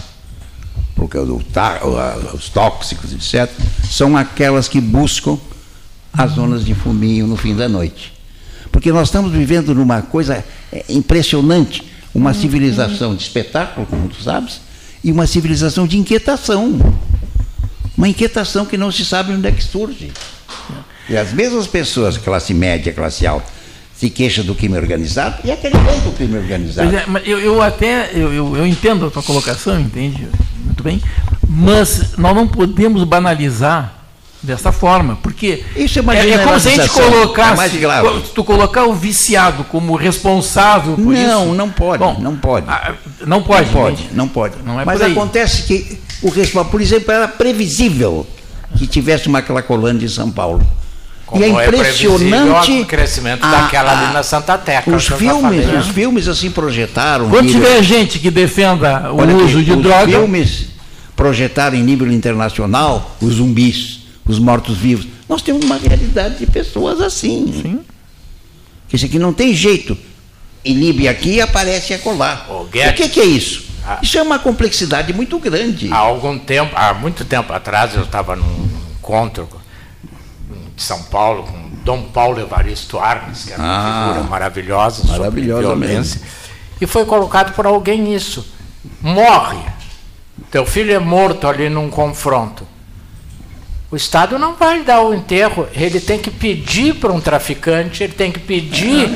porque 0.94 1.18
os 1.18 2.50
tóxicos, 2.50 3.14
etc., 3.14 3.50
são 3.90 4.18
aquelas 4.18 4.68
que 4.68 4.82
buscam 4.82 5.40
as 6.12 6.32
zonas 6.32 6.66
de 6.66 6.76
fuminho 6.76 7.26
no 7.26 7.38
fim 7.38 7.56
da 7.56 7.70
noite. 7.70 8.12
Porque 8.70 8.92
nós 8.92 9.08
estamos 9.08 9.32
vivendo 9.32 9.74
numa 9.74 10.02
coisa 10.02 10.44
é, 10.74 10.84
impressionante, 10.90 11.86
uma 12.14 12.34
civilização 12.34 13.16
de 13.16 13.24
espetáculo, 13.24 13.88
como 13.88 14.10
tu 14.10 14.22
sabes, 14.22 14.60
e 15.02 15.10
uma 15.10 15.26
civilização 15.28 15.88
de 15.88 15.98
inquietação. 15.98 16.78
Uma 17.98 18.10
inquietação 18.10 18.66
que 18.66 18.76
não 18.76 18.92
se 18.92 19.06
sabe 19.06 19.32
onde 19.32 19.48
é 19.48 19.54
que 19.54 19.64
surge. 19.64 20.12
E 21.08 21.16
as 21.16 21.32
mesmas 21.32 21.66
pessoas, 21.66 22.18
classe 22.18 22.54
média, 22.54 22.92
classe 22.92 23.26
alta, 23.26 23.61
se 24.02 24.10
queixa 24.10 24.42
do 24.42 24.56
crime 24.56 24.76
organizado 24.80 25.36
e 25.44 25.52
aquele 25.52 25.78
bem 25.78 26.00
do 26.00 26.12
crime 26.14 26.36
organizado. 26.36 26.90
É, 26.96 27.06
eu, 27.24 27.40
eu, 27.40 27.62
até 27.62 28.10
eu, 28.16 28.34
eu, 28.34 28.58
eu, 28.58 28.66
entendo 28.66 29.06
a 29.06 29.12
tua 29.12 29.22
colocação, 29.22 29.80
entende? 29.80 30.28
Muito 30.66 30.82
bem, 30.82 31.00
mas 31.48 32.18
nós 32.18 32.36
não 32.36 32.48
podemos 32.48 33.04
banalizar 33.04 33.94
dessa 34.42 34.72
forma, 34.72 35.20
porque 35.22 35.64
isso 35.76 36.00
é, 36.00 36.02
uma 36.02 36.18
é, 36.18 36.32
é 36.32 36.38
como 36.40 36.60
se 36.60 36.70
a 36.70 36.72
gente 36.72 36.90
colocasse, 36.90 37.86
é 37.86 38.00
tu 38.34 38.44
colocar 38.44 38.86
o 38.86 38.94
viciado 38.96 39.66
como 39.66 39.96
responsável 39.96 40.96
por 40.96 41.06
não, 41.06 41.14
isso. 41.14 41.28
Não, 41.28 41.54
não 41.54 41.70
pode, 41.70 42.04
Bom, 42.04 42.18
não 42.20 42.36
pode. 42.36 42.66
Não 43.24 43.44
pode, 43.44 43.68
não 43.68 43.72
pode, 43.72 44.10
não 44.14 44.28
pode. 44.28 44.56
Não 44.66 44.80
é 44.80 44.86
mas 44.86 45.00
acontece 45.00 45.62
que 45.62 46.00
o 46.24 46.30
responsável, 46.32 46.72
por 46.72 46.82
exemplo, 46.82 47.12
era 47.12 47.28
previsível 47.28 48.26
que 48.76 48.88
tivesse 48.88 49.28
uma 49.28 49.44
Cracolândia 49.44 50.08
em 50.08 50.10
São 50.10 50.32
Paulo 50.32 50.66
como 51.32 51.46
e 51.46 51.48
é, 51.48 51.50
é 51.50 51.68
impressionante 51.68 52.78
é 52.78 52.82
o 52.82 52.86
crescimento 52.86 53.42
a, 53.42 53.52
daquela 53.52 53.98
ali 53.98 54.14
na 54.14 54.22
Santa 54.22 54.58
Terra. 54.58 54.84
Os 54.94 55.08
filmes, 55.08 55.64
falei, 55.64 55.80
os 55.80 55.88
né? 55.88 55.94
filmes 55.94 56.28
assim 56.28 56.52
projetaram. 56.52 57.30
Quando 57.30 57.46
nível, 57.46 57.62
tiver 57.62 57.82
gente 57.82 58.20
que 58.20 58.30
defenda 58.30 59.14
o 59.14 59.16
uso 59.38 59.60
aqui, 59.60 59.64
de 59.64 59.72
os 59.72 59.82
droga. 59.82 60.06
Os 60.06 60.12
filmes 60.12 60.66
projetaram 61.16 61.78
em 61.78 61.84
nível 61.84 62.12
internacional 62.12 63.16
os 63.22 63.36
zumbis, 63.36 64.02
os 64.26 64.40
mortos-vivos. 64.40 65.08
Nós 65.30 65.42
temos 65.42 65.64
uma 65.64 65.78
realidade 65.78 66.36
de 66.36 66.46
pessoas 66.46 67.00
assim. 67.00 67.62
Sim. 67.62 67.80
Que 68.90 68.98
isso 68.98 69.06
aqui 69.06 69.18
não 69.18 69.32
tem 69.32 69.54
jeito. 69.54 69.98
Inibe 70.66 71.08
aqui 71.08 71.36
e 71.36 71.42
aparece 71.42 71.94
acolá. 71.94 72.46
O, 72.50 72.64
o 72.64 72.68
que, 72.68 73.08
que 73.08 73.22
é 73.22 73.26
isso? 73.26 73.64
Isso 74.02 74.18
é 74.18 74.22
uma 74.22 74.38
complexidade 74.38 75.14
muito 75.14 75.40
grande. 75.40 75.88
Há 75.92 75.98
algum 75.98 76.38
tempo, 76.38 76.74
há 76.76 76.94
muito 76.94 77.24
tempo 77.24 77.54
atrás, 77.54 77.96
eu 77.96 78.04
estava 78.04 78.36
num 78.36 78.70
encontro 79.00 79.48
de 80.76 80.84
São 80.84 81.04
Paulo, 81.04 81.44
com 81.44 81.70
Dom 81.84 82.04
Paulo 82.04 82.40
Evaristo 82.40 83.00
Arnes, 83.00 83.46
que 83.46 83.54
era 83.54 83.62
uma 83.62 83.72
ah, 83.72 84.08
figura 84.08 84.30
maravilhosa, 84.30 85.08
maravilhosa 85.08 85.62
sobre 85.62 85.82
violência. 85.86 86.22
E 86.80 86.88
foi 86.88 87.06
colocado 87.06 87.54
por 87.54 87.66
alguém 87.66 88.14
isso. 88.14 88.46
Morre. 89.02 89.60
Teu 90.50 90.66
filho 90.66 90.94
é 90.94 91.00
morto 91.00 91.48
ali 91.48 91.70
num 91.70 91.90
confronto. 91.90 92.68
O 93.92 93.96
Estado 93.96 94.40
não 94.40 94.56
vai 94.56 94.84
dar 94.84 95.02
o 95.02 95.14
enterro, 95.14 95.68
ele 95.74 96.00
tem 96.00 96.18
que 96.18 96.32
pedir 96.32 96.96
para 96.96 97.12
um 97.12 97.20
traficante, 97.20 98.04
ele 98.04 98.14
tem 98.14 98.32
que 98.32 98.40
pedir 98.40 99.10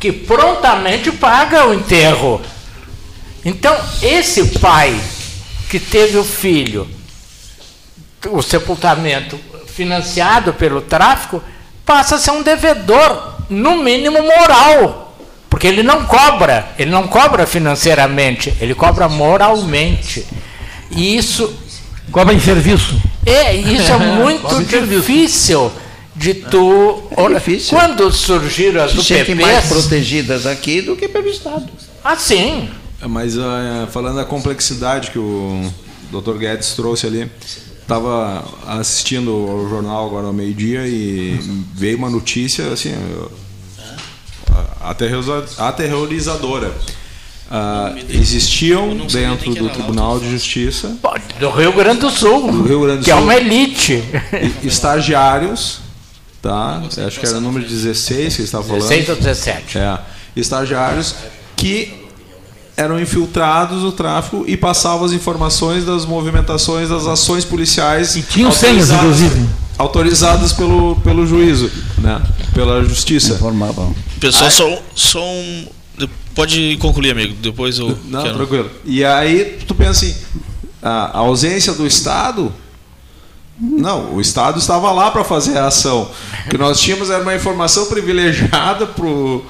que 0.00 0.10
prontamente 0.10 1.12
paga 1.12 1.66
o 1.66 1.74
enterro. 1.74 2.40
Então, 3.44 3.76
esse 4.02 4.58
pai 4.58 4.98
que 5.68 5.78
teve 5.78 6.16
o 6.16 6.24
filho, 6.24 6.88
o 8.30 8.42
sepultamento 8.42 9.38
financiado 9.70 10.52
pelo 10.54 10.80
tráfico, 10.80 11.42
passa 11.84 12.16
a 12.16 12.18
ser 12.18 12.30
um 12.32 12.42
devedor, 12.42 13.34
no 13.48 13.76
mínimo 13.76 14.22
moral. 14.22 15.16
Porque 15.50 15.66
ele 15.66 15.82
não 15.82 16.04
cobra, 16.06 16.68
ele 16.78 16.90
não 16.90 17.08
cobra 17.08 17.46
financeiramente, 17.46 18.54
ele 18.60 18.74
cobra 18.74 19.08
moralmente. 19.08 20.24
E 20.90 21.16
isso. 21.16 21.52
Cobra 22.12 22.32
em 22.32 22.40
serviço. 22.40 23.00
É, 23.26 23.54
isso 23.54 23.92
é 23.92 23.98
muito 24.16 24.62
difícil 24.64 25.70
de 26.14 26.34
tu. 26.34 27.02
É 27.16 27.34
difícil. 27.34 27.76
Quando 27.76 28.10
surgiram 28.12 28.82
as 28.82 28.92
UPPs. 28.94 29.34
mais 29.40 29.66
protegidas 29.66 30.46
aqui 30.46 30.80
do 30.80 30.96
que 30.96 31.08
pelo 31.08 31.28
Estado. 31.28 31.68
Ah, 32.04 32.16
sim. 32.16 32.68
Mas 33.02 33.36
uh, 33.36 33.86
falando 33.90 34.16
da 34.16 34.24
complexidade 34.24 35.10
que 35.10 35.18
o 35.18 35.70
Dr. 36.10 36.36
Guedes 36.36 36.74
trouxe 36.74 37.06
ali, 37.06 37.30
estava 37.90 38.44
assistindo 38.68 39.34
o 39.34 39.68
jornal 39.68 40.06
agora 40.06 40.28
ao 40.28 40.32
meio-dia 40.32 40.86
e 40.86 41.40
veio 41.74 41.98
uma 41.98 42.08
notícia 42.08 42.72
assim 42.72 42.94
aterrorizadora. 45.58 46.72
Uh, 47.50 47.98
existiam 48.08 48.96
dentro 49.08 49.52
do 49.52 49.68
Tribunal 49.70 50.20
de 50.20 50.30
Justiça 50.30 50.96
do 51.40 51.50
Rio 51.50 51.72
Grande 51.72 51.98
do 51.98 52.08
Sul, 52.08 52.52
do 52.52 52.62
Rio 52.62 52.80
Grande 52.82 52.98
do 52.98 53.04
que 53.04 53.10
Sul, 53.10 53.18
é 53.18 53.22
uma 53.24 53.34
elite, 53.34 54.04
estagiários, 54.62 55.80
tá? 56.40 56.80
Acho 57.04 57.18
que 57.18 57.26
era 57.26 57.38
o 57.38 57.40
número 57.40 57.66
16 57.66 58.36
que 58.36 58.42
estava 58.42 58.62
falando. 58.62 58.82
16 58.82 59.08
ou 59.08 59.16
17. 59.16 59.78
É, 59.78 59.98
estagiários 60.36 61.16
que 61.56 61.99
eram 62.80 62.98
infiltrados 62.98 63.82
no 63.82 63.92
tráfico 63.92 64.44
e 64.46 64.56
passavam 64.56 65.04
as 65.04 65.12
informações 65.12 65.84
das 65.84 66.06
movimentações 66.06 66.88
das 66.88 67.06
ações 67.06 67.44
policiais. 67.44 68.16
E 68.16 68.22
tinham 68.22 68.50
senhas, 68.50 68.90
inclusive. 68.90 69.46
Autorizadas 69.76 70.52
pelo, 70.52 70.96
pelo 70.96 71.26
juízo, 71.26 71.70
né? 71.98 72.20
pela 72.54 72.82
justiça. 72.82 73.34
Informavam. 73.34 73.94
Pessoal, 74.18 74.50
só, 74.50 74.82
só 74.94 75.24
um 75.24 75.66
Pode 76.34 76.76
concluir, 76.78 77.10
amigo. 77.10 77.34
Depois 77.42 77.78
eu. 77.78 77.98
Não, 78.06 78.22
quero... 78.22 78.36
tranquilo. 78.36 78.70
E 78.84 79.04
aí 79.04 79.58
tu 79.66 79.74
pensa 79.74 80.06
assim, 80.06 80.16
a, 80.82 81.18
ausência 81.18 81.74
do 81.74 81.86
Estado. 81.86 82.52
Não, 83.60 84.14
o 84.14 84.20
Estado 84.22 84.58
estava 84.58 84.90
lá 84.90 85.10
para 85.10 85.22
fazer 85.22 85.58
a 85.58 85.66
ação. 85.66 86.10
O 86.46 86.50
que 86.50 86.56
nós 86.56 86.80
tínhamos 86.80 87.10
era 87.10 87.22
uma 87.22 87.34
informação 87.34 87.86
privilegiada 87.86 88.86
para 88.86 89.04
um, 89.04 89.42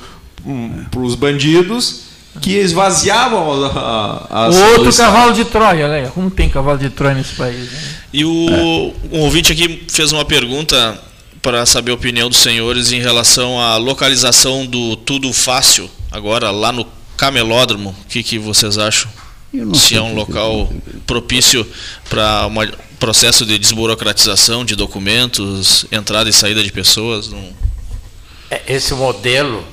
os 0.97 1.15
bandidos 1.15 2.10
que 2.41 2.57
esvaziavam 2.57 3.65
a, 3.67 4.47
as. 4.47 4.57
O 4.57 4.63
outro 4.73 4.97
cavalo 4.97 5.33
de 5.33 5.45
Troia, 5.45 5.89
né? 5.89 6.11
Como 6.15 6.31
tem 6.31 6.49
cavalo 6.49 6.79
de 6.79 6.91
Troia 6.91 7.15
nesse 7.15 7.35
país? 7.35 7.71
Né? 7.71 7.79
E 8.13 8.25
o 8.25 8.49
é. 8.51 9.17
um 9.17 9.21
ouvinte 9.21 9.53
aqui 9.53 9.85
fez 9.89 10.13
uma 10.13 10.25
pergunta 10.25 10.99
para 11.43 11.65
saber 11.65 11.93
a 11.93 11.95
opinião 11.95 12.29
dos 12.29 12.39
senhores 12.39 12.93
em 12.93 13.01
relação 13.01 13.61
à 13.61 13.77
localização 13.77 14.67
do 14.67 14.97
Tudo 14.97 15.33
Fácil 15.33 15.91
agora 16.11 16.51
lá 16.51 16.73
no 16.73 16.87
Camelódromo. 17.17 17.91
O 17.91 18.09
que, 18.09 18.23
que 18.23 18.39
vocês 18.39 18.79
acham? 18.79 19.11
Se 19.75 19.97
é 19.97 20.01
um 20.01 20.15
local 20.15 20.73
propício 21.07 21.67
para 22.09 22.47
um 22.47 22.55
processo 22.99 23.45
de 23.45 23.59
desburocratização 23.59 24.65
de 24.65 24.77
documentos, 24.77 25.87
entrada 25.91 26.31
e 26.31 26.33
saída 26.33 26.63
de 26.63 26.71
pessoas? 26.71 27.29
Não... 27.29 27.49
É, 28.51 28.63
esse 28.69 28.95
modelo, 28.95 29.65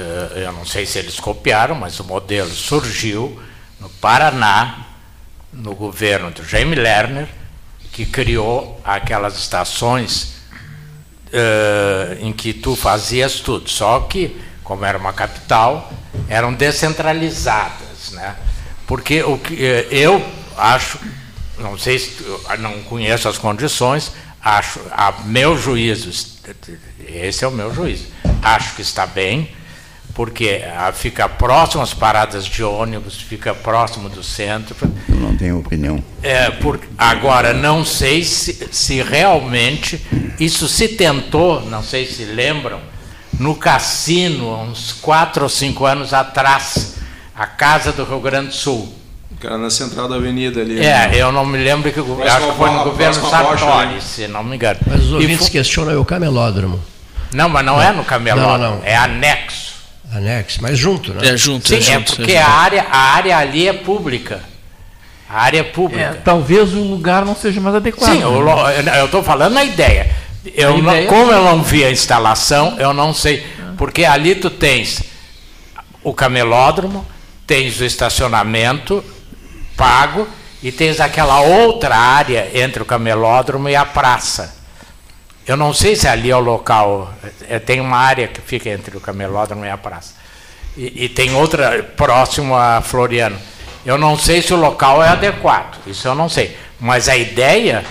eu 0.00 0.52
não 0.52 0.64
sei 0.64 0.86
se 0.86 0.98
eles 0.98 1.18
copiaram, 1.18 1.74
mas 1.74 1.98
o 2.00 2.04
modelo 2.04 2.50
surgiu 2.50 3.40
no 3.80 3.88
Paraná, 3.88 4.86
no 5.52 5.74
governo 5.74 6.30
do 6.30 6.44
Jaime 6.44 6.74
Lerner, 6.74 7.28
que 7.92 8.04
criou 8.04 8.80
aquelas 8.84 9.38
estações 9.38 10.36
uh, 11.28 12.18
em 12.20 12.32
que 12.32 12.52
tu 12.52 12.76
fazias 12.76 13.40
tudo. 13.40 13.68
Só 13.70 14.00
que 14.00 14.40
como 14.66 14.84
era 14.84 14.98
uma 14.98 15.12
capital, 15.12 15.92
eram 16.28 16.52
descentralizadas, 16.52 18.10
né? 18.10 18.34
Porque 18.84 19.22
o 19.22 19.38
que 19.38 19.64
eh, 19.64 19.86
eu 19.92 20.20
acho, 20.56 20.98
não 21.56 21.78
sei 21.78 22.00
se 22.00 22.16
não 22.58 22.82
conheço 22.82 23.28
as 23.28 23.38
condições, 23.38 24.10
acho 24.42 24.80
a 24.90 25.12
meu 25.24 25.56
juízo, 25.56 26.10
esse 27.06 27.44
é 27.44 27.48
o 27.48 27.52
meu 27.52 27.72
juízo. 27.72 28.06
Acho 28.42 28.74
que 28.74 28.82
está 28.82 29.06
bem, 29.06 29.54
porque 30.16 30.62
fica 30.94 31.28
próximo 31.28 31.82
às 31.82 31.92
paradas 31.92 32.46
de 32.46 32.64
ônibus, 32.64 33.20
fica 33.20 33.54
próximo 33.54 34.08
do 34.08 34.22
centro. 34.22 34.74
Eu 35.06 35.16
não 35.16 35.36
tenho 35.36 35.58
opinião. 35.58 36.02
É, 36.22 36.50
por, 36.50 36.80
agora, 36.96 37.52
não 37.52 37.84
sei 37.84 38.24
se, 38.24 38.66
se 38.72 39.02
realmente 39.02 40.00
isso 40.40 40.66
se 40.68 40.88
tentou, 40.88 41.60
não 41.66 41.82
sei 41.82 42.06
se 42.06 42.24
lembram, 42.24 42.80
no 43.38 43.54
cassino, 43.54 44.58
uns 44.62 44.90
quatro 44.90 45.42
ou 45.42 45.50
cinco 45.50 45.84
anos 45.84 46.14
atrás, 46.14 46.94
a 47.34 47.46
Casa 47.46 47.92
do 47.92 48.02
Rio 48.02 48.20
Grande 48.20 48.48
do 48.48 48.54
Sul. 48.54 48.90
Era 49.44 49.58
na 49.58 49.68
central 49.68 50.08
da 50.08 50.16
avenida 50.16 50.62
ali. 50.62 50.78
É, 50.78 51.08
né? 51.08 51.10
eu 51.12 51.30
não 51.30 51.44
me 51.44 51.58
lembro 51.58 51.92
que 51.92 52.00
acho 52.00 52.46
que 52.46 52.56
foi 52.56 52.70
no 52.70 52.84
governo 52.84 53.30
Sartori, 53.30 53.94
né? 53.94 54.00
se 54.00 54.26
não 54.26 54.42
me 54.42 54.56
engano. 54.56 54.80
Mas 54.86 55.02
os 55.02 55.12
ouvintes 55.12 55.50
questionam 55.50 55.92
é 55.92 55.96
o 55.98 56.06
camelódromo. 56.06 56.80
Não, 57.34 57.50
mas 57.50 57.66
não, 57.66 57.76
não. 57.76 57.82
é 57.82 57.92
no 57.92 58.02
camelódromo, 58.02 58.58
não, 58.58 58.76
não, 58.78 58.82
é 58.82 58.96
anexo. 58.96 59.65
Anexo, 60.16 60.58
mas 60.60 60.78
junto, 60.78 61.12
né? 61.14 61.28
É 61.28 61.36
junto. 61.36 61.68
Sim, 61.68 61.74
é, 61.74 61.78
é 61.78 61.80
junto, 61.82 62.16
porque 62.16 62.32
é 62.32 62.42
junto. 62.42 62.50
A, 62.50 62.54
área, 62.54 62.86
a 62.90 62.98
área 63.14 63.38
ali 63.38 63.68
é 63.68 63.72
pública. 63.72 64.40
A 65.28 65.42
área 65.42 65.60
é 65.60 65.62
pública. 65.62 66.04
É, 66.04 66.14
talvez 66.14 66.72
o 66.72 66.80
lugar 66.80 67.24
não 67.24 67.34
seja 67.34 67.60
mais 67.60 67.74
adequado. 67.74 68.12
Sim, 68.12 68.20
né? 68.20 69.00
eu 69.00 69.06
estou 69.06 69.22
falando 69.22 69.56
a 69.56 69.64
ideia. 69.64 70.10
Eu 70.54 70.78
não, 70.78 71.06
como 71.06 71.32
eu 71.32 71.42
não 71.42 71.62
vi 71.62 71.84
a 71.84 71.90
instalação, 71.90 72.76
eu 72.78 72.92
não 72.92 73.12
sei. 73.12 73.44
Porque 73.76 74.04
ali 74.04 74.36
tu 74.36 74.48
tens 74.48 75.02
o 76.02 76.14
camelódromo, 76.14 77.04
tens 77.46 77.80
o 77.80 77.84
estacionamento 77.84 79.04
pago 79.76 80.26
e 80.62 80.72
tens 80.72 81.00
aquela 81.00 81.40
outra 81.40 81.96
área 81.96 82.48
entre 82.54 82.82
o 82.82 82.86
camelódromo 82.86 83.68
e 83.68 83.76
a 83.76 83.84
praça. 83.84 84.55
Eu 85.46 85.56
não 85.56 85.72
sei 85.72 85.94
se 85.94 86.08
ali 86.08 86.30
é 86.30 86.36
o 86.36 86.40
local, 86.40 87.12
é, 87.48 87.58
tem 87.60 87.80
uma 87.80 87.96
área 87.96 88.26
que 88.26 88.40
fica 88.40 88.68
entre 88.68 88.96
o 88.96 89.00
camelódromo 89.00 89.64
e 89.64 89.70
a 89.70 89.78
praça. 89.78 90.14
E, 90.76 91.04
e 91.04 91.08
tem 91.08 91.34
outra 91.34 91.84
próximo 91.96 92.56
a 92.56 92.80
Floriano. 92.80 93.38
Eu 93.84 93.96
não 93.96 94.18
sei 94.18 94.42
se 94.42 94.52
o 94.52 94.56
local 94.56 95.02
é 95.04 95.08
adequado, 95.08 95.78
isso 95.86 96.08
eu 96.08 96.16
não 96.16 96.28
sei. 96.28 96.56
Mas 96.80 97.08
a 97.08 97.16
ideia 97.16 97.84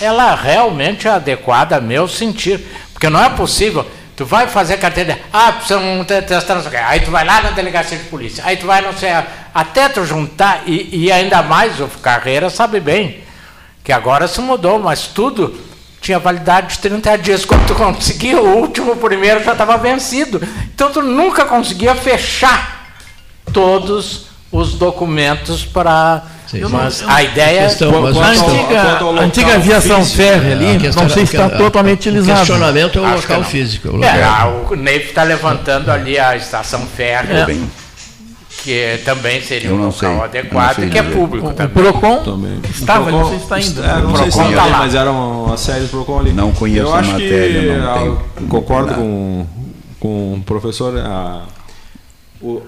ela 0.00 0.34
realmente 0.34 1.06
é 1.06 1.10
adequada 1.10 1.76
a 1.76 1.80
meu 1.80 2.08
sentir. 2.08 2.64
Porque 2.92 3.10
não 3.10 3.22
é 3.22 3.28
possível. 3.28 3.86
Tu 4.16 4.24
vai 4.24 4.48
fazer 4.48 4.78
carteira, 4.78 5.20
ah, 5.30 5.52
precisamos 5.52 6.06
testar. 6.06 6.56
Aí 6.86 7.00
tu 7.00 7.10
vai 7.10 7.26
lá 7.26 7.42
na 7.42 7.50
delegacia 7.50 7.98
de 7.98 8.04
polícia, 8.04 8.42
aí 8.46 8.56
tu 8.56 8.66
vai, 8.66 8.80
não 8.80 8.94
sei, 8.94 9.10
até 9.52 9.90
tu 9.90 10.06
juntar, 10.06 10.62
e, 10.66 11.04
e 11.04 11.12
ainda 11.12 11.42
mais 11.42 11.78
o 11.78 11.86
Carreira 11.86 12.48
sabe 12.48 12.80
bem, 12.80 13.22
que 13.84 13.92
agora 13.92 14.26
se 14.26 14.40
mudou, 14.40 14.78
mas 14.78 15.08
tudo 15.08 15.54
tinha 16.06 16.18
validade 16.20 16.74
de 16.74 16.78
30 16.78 17.18
dias. 17.18 17.44
Quando 17.44 17.66
tu 17.66 17.74
conseguia, 17.74 18.40
o 18.40 18.58
último, 18.58 18.92
o 18.92 18.96
primeiro 18.96 19.42
já 19.42 19.52
estava 19.52 19.76
vencido. 19.76 20.40
Então 20.72 20.90
tu 20.92 21.02
nunca 21.02 21.44
conseguia 21.44 21.96
fechar 21.96 22.94
todos 23.52 24.26
os 24.52 24.74
documentos 24.74 25.64
para 25.64 26.22
Sim, 26.46 26.60
mas 26.70 27.02
a 27.08 27.24
ideia 27.24 27.64
questão, 27.64 28.00
mas 28.00 28.16
a 28.16 28.28
antiga, 28.28 29.20
antiga 29.20 29.54
aviação 29.56 30.04
férrea 30.04 30.52
ali, 30.52 30.78
não 30.78 31.08
sei 31.10 31.26
se 31.26 31.36
está 31.36 31.50
totalmente 31.50 32.08
utilizada. 32.08 32.34
O 32.34 32.46
questionamento 32.46 32.98
é 32.98 33.02
o 33.02 33.14
local 33.16 33.42
físico. 33.42 33.88
O, 33.88 34.04
é, 34.04 34.24
o 34.70 34.76
Neif 34.76 35.08
está 35.08 35.24
levantando 35.24 35.90
ali 35.90 36.16
a 36.16 36.36
estação 36.36 36.86
férrea. 36.86 37.48
É. 37.50 37.85
Que 38.66 39.00
também 39.04 39.40
seria 39.40 39.72
um 39.72 39.76
local 39.76 39.92
sei, 39.92 40.08
adequado, 40.08 40.90
que 40.90 40.98
é 40.98 41.02
público. 41.04 41.46
O, 41.46 41.52
também. 41.52 41.86
o 41.86 41.92
Procon 41.92 42.16
também. 42.24 42.60
estava, 42.68 43.12
não 43.12 43.28
sei 43.28 43.38
se 43.38 43.44
está 43.44 43.60
indo. 43.60 43.84
É, 43.84 44.02
não 44.02 44.16
sei 44.16 44.30
se 44.32 44.40
está 44.40 44.66
lá. 44.66 44.78
mas 44.78 44.94
eram 44.96 45.52
as 45.52 45.60
séries 45.60 45.88
Procon 45.88 46.18
ali. 46.18 46.32
Não 46.32 46.50
conheço 46.50 46.88
Eu 46.88 46.92
a 46.92 47.00
matéria, 47.00 47.60
que, 47.60 47.80
não 47.80 47.94
tenho. 47.94 48.48
Concordo 48.48 48.94
com, 48.94 49.46
com 50.00 50.34
o 50.34 50.42
professor. 50.42 50.98
A, 50.98 51.44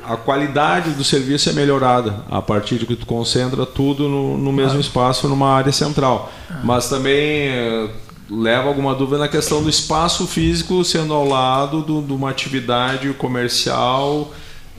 a 0.06 0.16
qualidade 0.16 0.90
do 0.90 1.02
serviço 1.02 1.50
é 1.50 1.52
melhorada 1.52 2.22
a 2.30 2.40
partir 2.40 2.78
de 2.78 2.86
que 2.86 2.94
tu 2.94 3.04
concentra 3.04 3.66
tudo 3.66 4.08
no, 4.08 4.38
no 4.38 4.52
mesmo 4.52 4.78
espaço, 4.78 5.26
numa 5.26 5.52
área 5.52 5.72
central. 5.72 6.32
Mas 6.62 6.88
também 6.88 7.48
eh, 7.48 7.90
leva 8.30 8.68
alguma 8.68 8.94
dúvida 8.94 9.18
na 9.18 9.28
questão 9.28 9.62
do 9.62 9.68
espaço 9.68 10.28
físico 10.28 10.84
sendo 10.84 11.12
ao 11.12 11.26
lado 11.26 11.82
de 12.06 12.12
uma 12.12 12.30
atividade 12.30 13.12
comercial, 13.14 14.32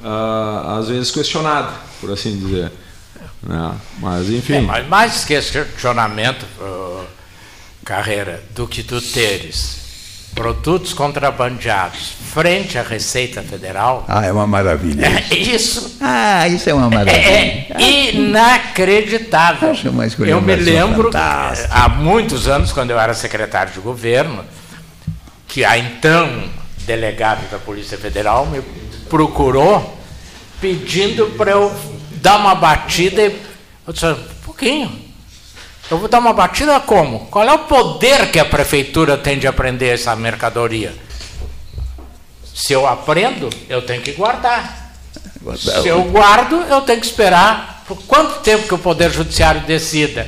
uh, 0.04 0.80
às 0.80 0.90
vezes 0.90 1.12
questionada, 1.12 1.72
por 2.00 2.12
assim 2.12 2.38
dizer. 2.38 2.72
É, 3.50 3.76
mas 4.00 4.30
enfim. 4.30 4.56
É, 4.56 4.62
mas 4.62 4.88
mais 4.88 5.26
questionamento, 5.26 6.46
uh, 6.60 7.06
carreira, 7.86 8.44
do 8.54 8.68
que 8.68 8.84
tu 8.84 9.02
teres 9.02 9.80
produtos 10.36 10.94
contrabandeados 10.94 12.14
frente 12.34 12.78
à 12.78 12.84
Receita 12.84 13.42
Federal. 13.42 14.06
Ah, 14.08 14.26
é 14.26 14.32
uma 14.32 14.46
maravilha. 14.46 15.06
É 15.30 15.36
isso. 15.36 15.98
Ah, 16.00 16.48
isso 16.48 16.70
é 16.70 16.74
uma 16.74 16.90
maravilha. 16.90 17.18
É, 17.18 17.68
é 17.72 18.14
inacreditável. 18.14 19.72
Acho 19.72 19.90
uma 19.90 20.06
eu 20.06 20.42
me 20.42 20.56
lembro 20.56 21.10
há 21.14 21.90
muitos 21.90 22.48
anos, 22.48 22.72
quando 22.72 22.92
eu 22.92 23.00
era 23.00 23.14
secretário 23.14 23.74
de 23.74 23.80
governo, 23.80 24.44
que 25.48 25.66
a 25.66 25.78
então 25.78 26.44
delegado 26.86 27.50
da 27.52 27.58
Polícia 27.58 27.98
Federal 27.98 28.46
me 28.46 28.62
procurou 29.10 29.98
pedindo 30.62 31.28
para 31.38 31.52
eu 31.52 31.74
dar 32.22 32.38
uma 32.38 32.56
batida 32.56 33.24
e 33.24 33.42
eu 33.88 33.94
disse, 33.94 34.06
um 34.06 34.16
pouquinho 34.46 35.10
eu 35.90 35.98
vou 35.98 36.08
dar 36.08 36.20
uma 36.20 36.34
batida 36.34 36.80
como? 36.80 37.22
Qual 37.32 37.44
é 37.44 37.52
o 37.52 37.60
poder 37.60 38.30
que 38.30 38.40
a 38.40 38.46
prefeitura 38.46 39.18
tem 39.18 39.40
de 39.40 39.48
aprender 39.48 39.88
essa 39.88 40.16
mercadoria? 40.16 40.94
Se 42.54 42.74
eu 42.74 42.86
aprendo, 42.86 43.50
eu 43.68 43.82
tenho 43.82 44.02
que 44.02 44.12
guardar. 44.12 44.94
Se 45.58 45.88
eu 45.88 46.04
guardo, 46.04 46.62
eu 46.70 46.82
tenho 46.82 47.00
que 47.00 47.08
esperar 47.08 47.84
por 47.88 47.98
quanto 48.04 48.42
tempo 48.42 48.68
que 48.68 48.74
o 48.74 48.78
Poder 48.78 49.10
Judiciário 49.10 49.62
decida. 49.62 50.28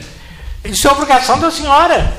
Isso 0.66 0.88
é 0.88 0.92
obrigação 0.92 1.40
da 1.40 1.52
senhora. 1.52 2.12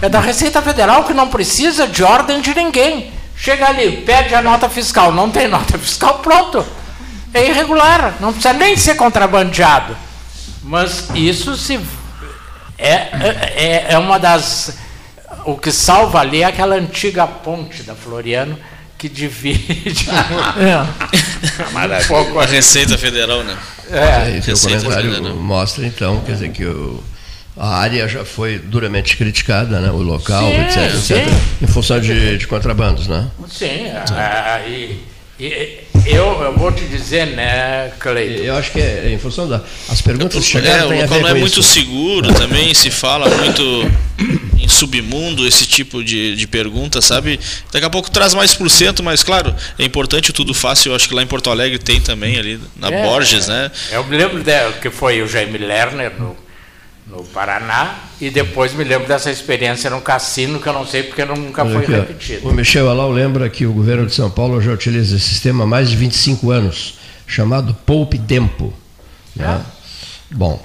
É 0.00 0.08
da 0.08 0.20
Receita 0.20 0.62
Federal 0.62 1.02
que 1.02 1.12
não 1.12 1.28
precisa 1.28 1.88
de 1.88 2.04
ordem 2.04 2.40
de 2.40 2.54
ninguém. 2.54 3.12
Chega 3.38 3.68
ali, 3.68 3.98
pede 3.98 4.34
a 4.34 4.42
nota 4.42 4.68
fiscal, 4.68 5.12
não 5.12 5.30
tem 5.30 5.46
nota 5.46 5.78
fiscal, 5.78 6.18
pronto. 6.18 6.66
É 7.32 7.46
irregular, 7.46 8.16
não 8.20 8.32
precisa 8.32 8.52
nem 8.52 8.76
ser 8.76 8.96
contrabandeado. 8.96 9.96
Mas 10.62 11.08
isso 11.14 11.56
se 11.56 11.78
é, 12.76 12.92
é, 12.92 13.86
é 13.90 13.98
uma 13.98 14.18
das. 14.18 14.76
O 15.44 15.56
que 15.56 15.70
salva 15.70 16.20
ali 16.20 16.42
é 16.42 16.46
aquela 16.46 16.76
antiga 16.76 17.26
ponte 17.26 17.82
da 17.82 17.94
Floriano 17.94 18.58
que 18.96 19.08
divide 19.08 20.08
é. 20.58 22.02
um 22.02 22.08
pouco 22.08 22.40
a 22.40 22.44
Receita 22.44 22.98
Federal, 22.98 23.44
né? 23.44 23.56
É, 23.90 24.36
é 24.36 24.52
o 24.52 24.58
comentário 24.58 25.14
Federal. 25.14 25.36
mostra 25.36 25.86
então, 25.86 26.20
quer 26.26 26.32
dizer 26.32 26.50
que 26.50 26.64
o, 26.64 27.02
a 27.58 27.76
área 27.76 28.08
já 28.08 28.24
foi 28.24 28.58
duramente 28.58 29.16
criticada, 29.16 29.80
né? 29.80 29.90
o 29.90 30.00
local, 30.00 30.44
sim, 30.44 30.60
etc, 30.60 30.94
etc, 30.94 31.34
em 31.60 31.66
função 31.66 32.00
de, 32.00 32.38
de 32.38 32.46
contrabandos, 32.46 33.08
né? 33.08 33.28
Sim, 33.48 33.86
é, 34.16 34.68
e, 34.68 35.00
e, 35.40 35.78
eu, 36.06 36.40
eu 36.40 36.56
vou 36.56 36.70
te 36.70 36.84
dizer, 36.84 37.26
né, 37.26 37.90
Cleiton? 37.98 38.44
Eu 38.44 38.56
acho 38.56 38.70
que 38.70 38.80
é 38.80 39.10
em 39.12 39.18
função 39.18 39.48
das 39.48 39.62
as 39.88 40.00
perguntas 40.00 40.42
que 40.42 40.50
chegaram. 40.50 40.92
É, 40.92 40.98
o 40.98 41.02
local 41.02 41.20
não 41.20 41.28
é 41.28 41.32
isso. 41.32 41.40
muito 41.40 41.62
seguro 41.62 42.32
também, 42.32 42.72
se 42.74 42.90
fala 42.90 43.28
muito 43.28 43.90
em 44.58 44.68
submundo 44.68 45.46
esse 45.46 45.66
tipo 45.66 46.02
de, 46.02 46.36
de 46.36 46.46
pergunta, 46.46 47.00
sabe? 47.02 47.40
Daqui 47.72 47.84
a 47.84 47.90
pouco 47.90 48.10
traz 48.10 48.34
mais 48.34 48.54
por 48.54 48.70
cento, 48.70 49.02
mas 49.02 49.22
claro, 49.24 49.54
é 49.78 49.84
importante 49.84 50.30
o 50.30 50.32
tudo 50.32 50.54
fácil. 50.54 50.92
Eu 50.92 50.96
acho 50.96 51.08
que 51.08 51.14
lá 51.14 51.22
em 51.22 51.26
Porto 51.26 51.50
Alegre 51.50 51.78
tem 51.78 52.00
também 52.00 52.38
ali, 52.38 52.60
na 52.76 52.88
é, 52.88 53.02
Borges, 53.02 53.48
né? 53.48 53.70
Eu 53.90 54.04
me 54.04 54.16
lembro 54.16 54.42
de, 54.42 54.72
que 54.80 54.90
foi 54.90 55.20
o 55.22 55.26
Jaime 55.26 55.58
Lerner 55.58 56.12
no 56.18 56.36
no 57.08 57.24
Paraná 57.24 58.00
e 58.20 58.30
depois 58.30 58.74
me 58.74 58.84
lembro 58.84 59.08
dessa 59.08 59.30
experiência 59.30 59.88
no 59.88 60.00
cassino 60.00 60.60
que 60.60 60.68
eu 60.68 60.72
não 60.72 60.86
sei 60.86 61.02
porque 61.02 61.24
nunca 61.24 61.64
foi 61.64 61.78
aqui, 61.78 61.92
repetido. 61.92 62.48
O 62.48 62.52
Michel 62.52 62.88
Alau 62.88 63.10
lembra 63.10 63.48
que 63.48 63.64
o 63.64 63.72
governo 63.72 64.06
de 64.06 64.14
São 64.14 64.30
Paulo 64.30 64.60
já 64.60 64.72
utiliza 64.72 65.16
esse 65.16 65.26
sistema 65.26 65.64
há 65.64 65.66
mais 65.66 65.88
de 65.88 65.96
25 65.96 66.50
anos, 66.50 66.98
chamado 67.26 67.74
Poupe 67.86 68.18
Tempo. 68.18 68.72
Né? 69.34 69.64
Bom, 70.30 70.62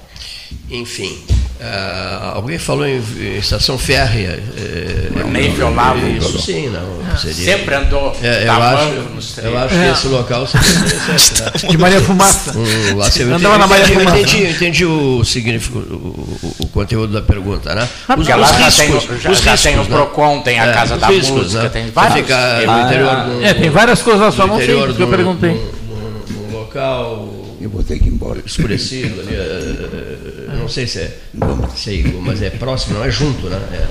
enfim, 0.69 1.23
Uh, 1.63 2.35
alguém 2.35 2.59
falou 2.59 2.85
em, 2.85 2.97
em 2.97 3.37
estação 3.37 3.77
férrea. 3.77 4.37
Uh, 4.37 5.27
Nem 5.29 5.53
violava 5.53 5.97
isso. 6.09 6.37
Sim, 6.41 6.67
não. 6.67 6.99
Ah, 7.09 7.15
seria, 7.15 7.57
Sempre 7.57 7.75
andou. 7.75 8.13
É, 8.21 8.45
eu, 8.45 8.51
acho, 8.51 9.39
eu 9.39 9.57
acho 9.57 9.73
que 9.73 9.91
esse 9.91 10.07
local 10.09 10.45
seria. 10.45 10.69
Né? 10.69 11.69
De 11.69 11.77
Maria 11.77 12.01
Fumaça. 12.01 12.57
Um, 12.57 12.97
lá 12.97 13.09
você 13.09 13.23
Andava 13.23 13.57
na 13.57 13.67
Maria 13.67 13.85
Fumaça. 13.85 14.09
Eu 14.09 14.21
entendi, 14.21 14.43
eu 14.43 14.51
entendi 14.51 14.85
o, 14.85 15.23
significado, 15.23 15.85
o, 15.85 16.55
o, 16.59 16.67
conteúdo 16.67 17.13
da 17.13 17.21
pergunta, 17.21 17.73
né? 17.73 17.87
Os, 18.09 18.27
os 18.27 18.27
lá 18.27 18.35
riscos, 18.35 18.75
já 18.75 18.83
tem, 18.83 18.91
já, 18.91 18.97
os 18.97 19.21
já 19.21 19.51
riscos, 19.51 19.61
tem 19.61 19.75
o 19.75 19.83
né? 19.83 19.89
Procon, 19.89 20.41
tem 20.41 20.59
a 20.59 20.65
é, 20.65 20.73
Casa 20.73 20.97
da 20.97 21.07
riscos, 21.07 21.43
Música, 21.43 21.63
né? 21.63 21.69
tem 21.69 21.91
ah, 22.67 22.83
interior 22.85 23.15
do, 23.23 23.45
é, 23.45 23.53
tem 23.53 23.69
várias 23.69 24.01
coisas 24.01 24.21
lá, 24.21 24.31
só 24.33 24.45
não 24.45 24.57
sei 24.57 24.73
o 24.73 24.93
que 24.93 25.01
eu 25.01 25.07
perguntei. 25.07 25.51
Num 26.29 26.59
local 26.59 27.43
eu 27.63 27.69
vou 27.69 27.81
ter 27.81 27.97
que 27.97 28.09
ir 28.09 28.11
embora. 28.11 28.41
Escurecido 28.45 29.21
ali. 29.21 29.37
É, 30.63 30.65
não 30.65 30.69
sei 30.69 30.87
se 30.87 30.99
é, 30.99 31.17
sei, 31.75 32.03
mas 32.21 32.41
é 32.41 32.49
próximo, 32.49 32.97
não 32.97 33.05
é 33.05 33.11
junto, 33.11 33.49
né? 33.49 33.59
É 33.71 33.87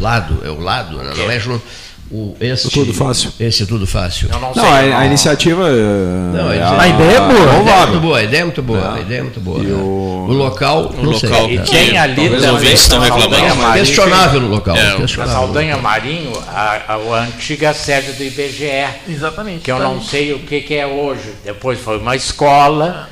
lado, 0.00 0.40
é 0.44 0.48
o 0.48 0.58
lado, 0.58 0.96
né? 0.98 1.12
não 1.16 1.30
é 1.30 1.38
junto. 1.38 1.62
O, 2.10 2.36
esse, 2.38 2.70
tudo 2.70 2.92
fácil. 2.92 3.32
Esse 3.40 3.66
tudo 3.66 3.86
fácil. 3.86 4.28
não, 4.28 4.38
não 4.54 4.64
a, 4.64 5.00
a, 5.00 5.06
iniciativa. 5.06 5.68
Não, 5.70 6.48
a, 6.48 6.52
a, 6.52 6.82
a, 6.82 6.88
ideia 6.88 7.16
é 7.16 7.20
boa. 7.20 7.56
A 7.56 7.62
ideia 7.62 7.80
é 7.80 7.84
muito 7.86 8.00
boa. 8.00 8.18
A 8.18 8.22
ideia 8.22 8.40
é 8.40 8.44
muito 8.44 8.62
boa. 8.62 8.94
A 8.94 9.00
ideia 9.00 9.18
é 9.18 9.22
muito 9.22 9.40
boa. 9.40 9.58
Né? 9.62 9.74
O... 9.74 10.26
o... 10.28 10.32
local. 10.32 10.92
O 10.96 11.02
local. 11.02 11.50
E 11.50 11.58
tem 11.60 11.96
ali 11.96 12.28
também. 12.28 12.72
estão 12.72 13.00
reclamando. 13.00 13.72
Questionável 13.72 14.40
no 14.42 14.48
local. 14.48 14.76
É, 14.76 14.98
na 14.98 15.08
Saldanha 15.08 15.76
Marinho, 15.78 16.32
a, 16.46 16.94
a, 16.94 17.20
antiga 17.22 17.72
sede 17.72 18.12
do 18.12 18.22
IBGE. 18.22 18.86
Exatamente. 19.08 19.60
Que 19.60 19.72
eu 19.72 19.78
não 19.78 20.00
sei 20.02 20.34
o 20.34 20.40
que, 20.40 20.60
que 20.60 20.74
é 20.74 20.86
hoje. 20.86 21.34
Depois 21.42 21.80
foi 21.80 21.98
uma 21.98 22.14
escola. 22.14 23.08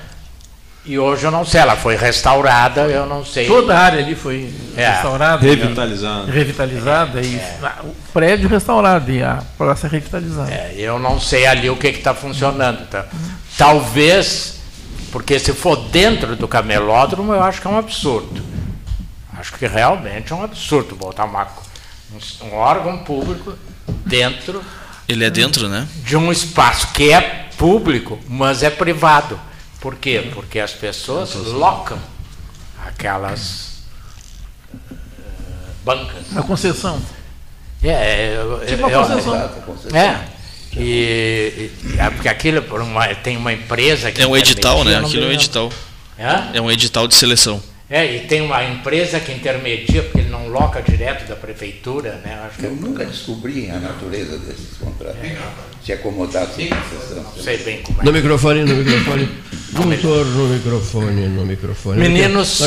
E 0.85 0.99
hoje 0.99 1.25
eu 1.25 1.31
não 1.31 1.45
sei, 1.45 1.61
ela 1.61 1.77
foi 1.77 1.95
restaurada, 1.95 2.83
eu 2.83 3.07
não 3.07 3.25
sei. 3.25 3.47
Toda 3.47 3.73
a 3.73 3.79
área 3.79 4.01
ali 4.01 4.17
foi 4.17 4.53
é. 4.77 4.91
restaurada. 4.91 5.47
Revitalizada. 5.47 6.25
Né? 6.25 6.33
Revitalizada, 6.33 7.21
é. 7.21 7.25
e 7.25 7.41
o 7.85 7.95
prédio 8.13 8.49
restaurado 8.49 9.13
e 9.13 9.23
a 9.23 9.45
praça 9.57 9.87
revitalizada. 9.87 10.51
É, 10.51 10.75
eu 10.77 10.99
não 10.99 11.21
sei 11.21 11.47
ali 11.47 11.71
o 11.71 11.77
que 11.77 11.87
está 11.87 12.13
funcionando. 12.13 12.85
Tá? 12.89 13.07
Talvez, 13.57 14.59
porque 15.13 15.39
se 15.39 15.53
for 15.53 15.77
dentro 15.77 16.35
do 16.35 16.49
camelódromo, 16.49 17.33
eu 17.33 17.43
acho 17.45 17.61
que 17.61 17.67
é 17.69 17.71
um 17.71 17.79
absurdo. 17.79 18.43
Acho 19.39 19.53
que 19.53 19.67
realmente 19.69 20.33
é 20.33 20.37
um 20.37 20.43
absurdo 20.43 20.97
botar 20.97 21.27
uma, 21.27 21.47
um, 22.13 22.47
um 22.47 22.55
órgão 22.57 22.99
público 22.99 23.57
dentro. 24.05 24.61
Ele 25.09 25.25
é 25.25 25.31
dentro, 25.31 25.69
né? 25.69 25.87
De 26.05 26.17
um 26.17 26.33
espaço 26.33 26.89
que 26.93 27.13
é 27.13 27.47
público, 27.57 28.19
mas 28.29 28.65
é 28.65 28.71
privado. 28.71 29.39
Por 29.83 29.97
quê? 29.97 30.31
Porque 30.33 30.61
as 30.61 30.73
pessoas 30.73 31.35
locam 31.35 31.99
aquelas 32.87 33.83
uh, 34.73 34.79
bancas. 35.85 36.31
Na 36.31 36.43
concessão. 36.45 37.03
É, 37.83 37.91
é, 37.91 38.67
tipo 38.67 38.87
uma 38.87 39.07
concessão. 39.09 39.35
É. 39.93 40.29
E, 40.75 41.73
e, 41.85 41.99
é 41.99 42.11
porque 42.11 42.29
aquilo 42.29 42.65
uma, 42.81 43.13
tem 43.17 43.37
uma 43.37 43.53
empresa 43.53 44.13
que. 44.13 44.23
É 44.23 44.27
um 44.27 44.37
edital, 44.37 44.85
né? 44.85 44.99
Aquilo 44.99 45.25
é 45.25 45.29
um 45.29 45.33
edital. 45.33 45.73
É? 46.17 46.59
é 46.59 46.61
um 46.61 46.71
edital 46.71 47.09
de 47.09 47.17
seleção. 47.17 47.61
É, 47.93 48.17
e 48.17 48.21
tem 48.21 48.41
uma 48.41 48.65
empresa 48.65 49.21
que 49.21 49.31
intermedia, 49.31 50.03
porque 50.03 50.21
ele 50.21 50.31
não 50.31 50.49
loca 50.49 50.81
direto 50.81 51.29
da 51.29 51.37
prefeitura, 51.37 52.19
né? 52.25 52.41
Acho 52.47 52.65
Eu 52.65 52.71
que... 52.71 52.81
nunca 52.83 53.05
descobri 53.05 53.71
a 53.71 53.79
natureza 53.79 54.39
desses 54.39 54.79
contratos. 54.79 55.23
É. 55.23 55.37
Se 55.85 55.93
acomodar 55.93 56.47
sem 56.47 56.71
concessão. 56.71 57.23
Não 57.23 57.43
sei 57.43 57.59
bem 57.59 57.83
como 57.83 58.01
é. 58.01 58.05
No 58.07 58.11
microfone, 58.11 58.65
no 58.65 58.77
microfone. 58.77 59.29
Doutor, 59.73 60.25
no 60.25 60.49
microfone, 60.49 61.29
no 61.29 61.45
microfone. 61.45 61.99
Meninos, 61.99 62.61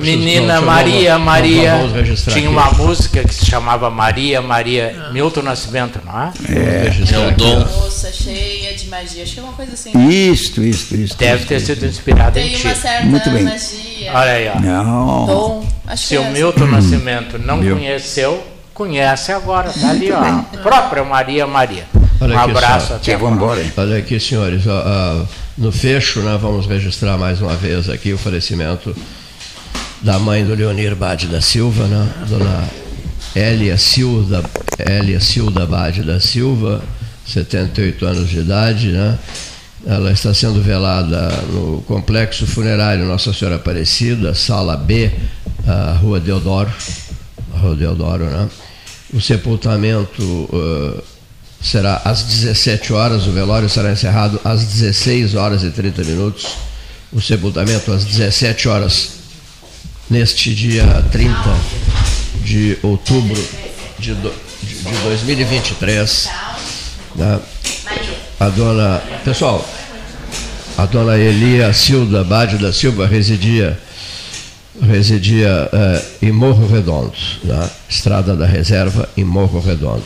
menina 0.00 0.60
Maria, 0.60 1.16
Maria, 1.16 1.74
tinha 2.32 2.50
uma 2.50 2.72
música 2.72 3.22
que 3.22 3.34
se 3.34 3.46
chamava 3.46 3.88
Maria, 3.88 4.42
Maria, 4.42 5.10
Milton 5.12 5.42
Nascimento, 5.42 6.00
não 6.04 6.22
é? 6.22 6.32
É, 6.48 7.14
é 7.14 7.28
o 7.28 7.30
dom. 7.36 7.60
Moça 7.60 8.10
cheia 8.12 8.74
de 8.74 8.88
magia, 8.88 9.22
acho 9.22 9.34
que 9.34 9.40
é 9.40 9.42
uma 9.44 9.52
coisa 9.52 9.74
assim. 9.74 9.92
Isso, 10.08 10.62
isso, 10.62 10.96
isso. 10.96 11.16
Deve 11.16 11.44
ter 11.44 11.60
sido 11.60 11.86
inspirado 11.86 12.36
em 12.38 12.48
ti. 12.48 12.62
Tem 12.62 12.70
uma 12.70 12.74
certa 12.74 13.06
Muito 13.06 13.30
bem. 13.30 13.44
magia. 13.44 13.91
Olha 14.08 14.32
aí, 14.32 14.48
ó. 14.48 14.60
Não. 14.60 15.26
Dom, 15.26 15.66
acho 15.86 16.06
Se 16.06 16.16
o 16.16 16.22
é 16.22 16.30
Milton 16.30 16.66
Nascimento 16.66 17.38
não 17.38 17.58
conheceu, 17.58 18.42
conhece 18.72 19.32
agora, 19.32 19.70
tá 19.70 19.90
ali, 19.90 20.10
ó. 20.12 20.20
A 20.20 20.42
própria 20.62 21.04
Maria 21.04 21.46
Maria. 21.46 21.86
Olha 22.20 22.36
um 22.36 22.38
aqui, 22.38 22.50
abraço 22.50 22.94
até 22.94 23.16
vamos 23.16 23.36
embora. 23.36 23.64
Olha 23.76 23.98
aqui, 23.98 24.20
senhores, 24.20 24.62
no 25.58 25.72
fecho, 25.72 26.20
né, 26.20 26.38
vamos 26.40 26.66
registrar 26.66 27.18
mais 27.18 27.40
uma 27.40 27.54
vez 27.56 27.90
aqui 27.90 28.12
o 28.12 28.18
falecimento 28.18 28.94
da 30.00 30.18
mãe 30.18 30.44
do 30.44 30.54
Leonir 30.54 30.94
Bade 30.94 31.26
da 31.26 31.40
Silva, 31.40 31.84
né, 31.86 32.08
dona 32.28 32.64
Elia 33.34 33.76
Silva, 33.76 34.44
Elia 34.78 35.20
Silva 35.20 35.66
Bade 35.66 36.02
da 36.02 36.20
Silva, 36.20 36.82
78 37.26 38.04
anos 38.04 38.28
de 38.28 38.38
idade, 38.40 38.88
né? 38.88 39.18
Ela 39.84 40.12
está 40.12 40.32
sendo 40.32 40.62
velada 40.62 41.28
no 41.52 41.82
complexo 41.82 42.46
funerário 42.46 43.04
Nossa 43.04 43.32
Senhora 43.32 43.56
Aparecida, 43.56 44.34
sala 44.34 44.76
B, 44.76 45.10
Rua 46.00 46.20
Deodoro, 46.20 46.70
Rua 47.52 47.74
Deodoro, 47.74 48.24
né? 48.24 48.48
O 49.12 49.20
sepultamento 49.20 50.22
uh, 50.22 51.02
será 51.60 52.00
às 52.04 52.22
17 52.22 52.92
horas, 52.92 53.26
o 53.26 53.32
velório 53.32 53.68
será 53.68 53.92
encerrado 53.92 54.40
às 54.44 54.64
16 54.64 55.34
horas 55.34 55.62
e 55.62 55.70
30 55.70 56.02
minutos, 56.04 56.48
o 57.12 57.20
sepultamento 57.20 57.92
às 57.92 58.04
17 58.04 58.68
horas, 58.68 59.10
neste 60.08 60.54
dia 60.54 60.84
30 61.12 61.34
de 62.44 62.78
outubro 62.82 63.40
de, 63.98 64.14
do, 64.14 64.32
de, 64.62 64.74
de 64.74 64.98
2023. 65.04 66.28
Né? 67.16 67.40
A 68.42 68.48
dona. 68.48 69.00
Pessoal, 69.24 69.64
a 70.76 70.84
dona 70.84 71.16
Elia 71.16 71.72
Silva 71.72 72.24
Bade 72.24 72.58
da 72.58 72.72
Silva 72.72 73.06
residia 73.06 73.78
residia 74.82 75.70
eh, 75.72 76.02
em 76.22 76.32
Morro 76.32 76.66
Redondo, 76.66 77.12
na 77.44 77.70
Estrada 77.88 78.34
da 78.34 78.44
Reserva, 78.44 79.08
em 79.16 79.22
Morro 79.22 79.60
Redondo. 79.60 80.02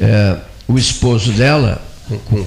É, 0.00 0.36
o 0.68 0.78
esposo 0.78 1.32
dela, 1.32 1.82
com, 2.08 2.16
com, 2.16 2.46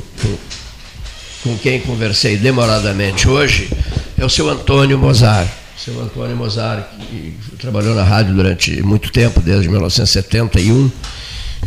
com, 1.43 1.57
quem 1.57 1.82
conversei 1.82 2.38
demoradamente 2.38 3.27
hoje, 3.27 3.69
é 4.17 4.23
o 4.23 4.30
seu 4.30 4.47
Antônio 4.47 4.97
Mozart. 4.97 5.49
Seu 5.77 6.01
Antônio 6.01 6.38
Mozart, 6.38 6.86
que 7.09 7.38
trabalhou 7.59 7.93
na 7.93 8.03
rádio 8.03 8.34
durante 8.34 8.82
muito 8.82 9.11
tempo, 9.11 9.41
desde 9.41 9.67
1971, 9.67 10.89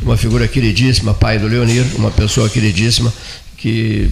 uma 0.03 0.17
figura 0.17 0.47
queridíssima, 0.49 1.15
pai 1.15 1.39
do 1.39 1.47
Leonir, 1.47 1.85
uma 1.97 2.11
pessoa 2.11 2.49
queridíssima, 2.49 3.13
que 3.57 4.11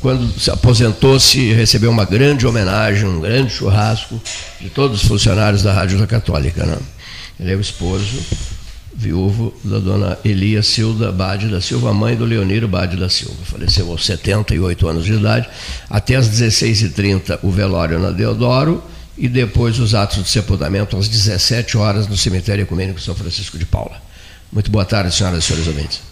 quando 0.00 0.28
se 0.38 0.50
aposentou-se, 0.50 1.52
recebeu 1.52 1.90
uma 1.90 2.04
grande 2.04 2.46
homenagem, 2.46 3.06
um 3.06 3.20
grande 3.20 3.52
churrasco 3.52 4.20
de 4.60 4.68
todos 4.68 5.02
os 5.02 5.08
funcionários 5.08 5.62
da 5.62 5.72
Rádio 5.72 5.98
da 5.98 6.06
Católica. 6.06 6.66
Né? 6.66 6.76
Ele 7.38 7.52
é 7.52 7.56
o 7.56 7.60
esposo, 7.60 8.18
viúvo 8.94 9.54
da 9.64 9.78
dona 9.78 10.18
Elia 10.24 10.62
Silva 10.62 11.10
Bade 11.10 11.48
da 11.48 11.60
Silva, 11.60 11.94
mãe 11.94 12.16
do 12.16 12.24
Leoniro 12.24 12.66
Bade 12.66 12.96
da 12.96 13.08
Silva. 13.08 13.36
Faleceu 13.44 13.90
aos 13.90 14.04
78 14.04 14.88
anos 14.88 15.04
de 15.04 15.12
idade. 15.14 15.48
Até 15.88 16.16
às 16.16 16.28
16h30 16.28 17.38
o 17.42 17.50
velório 17.50 17.98
na 17.98 18.10
Deodoro 18.10 18.82
e 19.16 19.28
depois 19.28 19.78
os 19.78 19.94
atos 19.94 20.22
de 20.22 20.30
sepultamento 20.30 20.96
às 20.96 21.08
17 21.08 21.76
horas 21.76 22.08
no 22.08 22.16
cemitério 22.16 22.62
ecumênico 22.62 23.00
São 23.00 23.14
Francisco 23.14 23.56
de 23.56 23.64
Paula. 23.64 24.02
Muito 24.52 24.70
boa 24.70 24.84
tarde, 24.84 25.14
senhoras 25.14 25.42
e 25.42 25.46
senhores 25.46 25.66
ouvintes. 25.66 26.11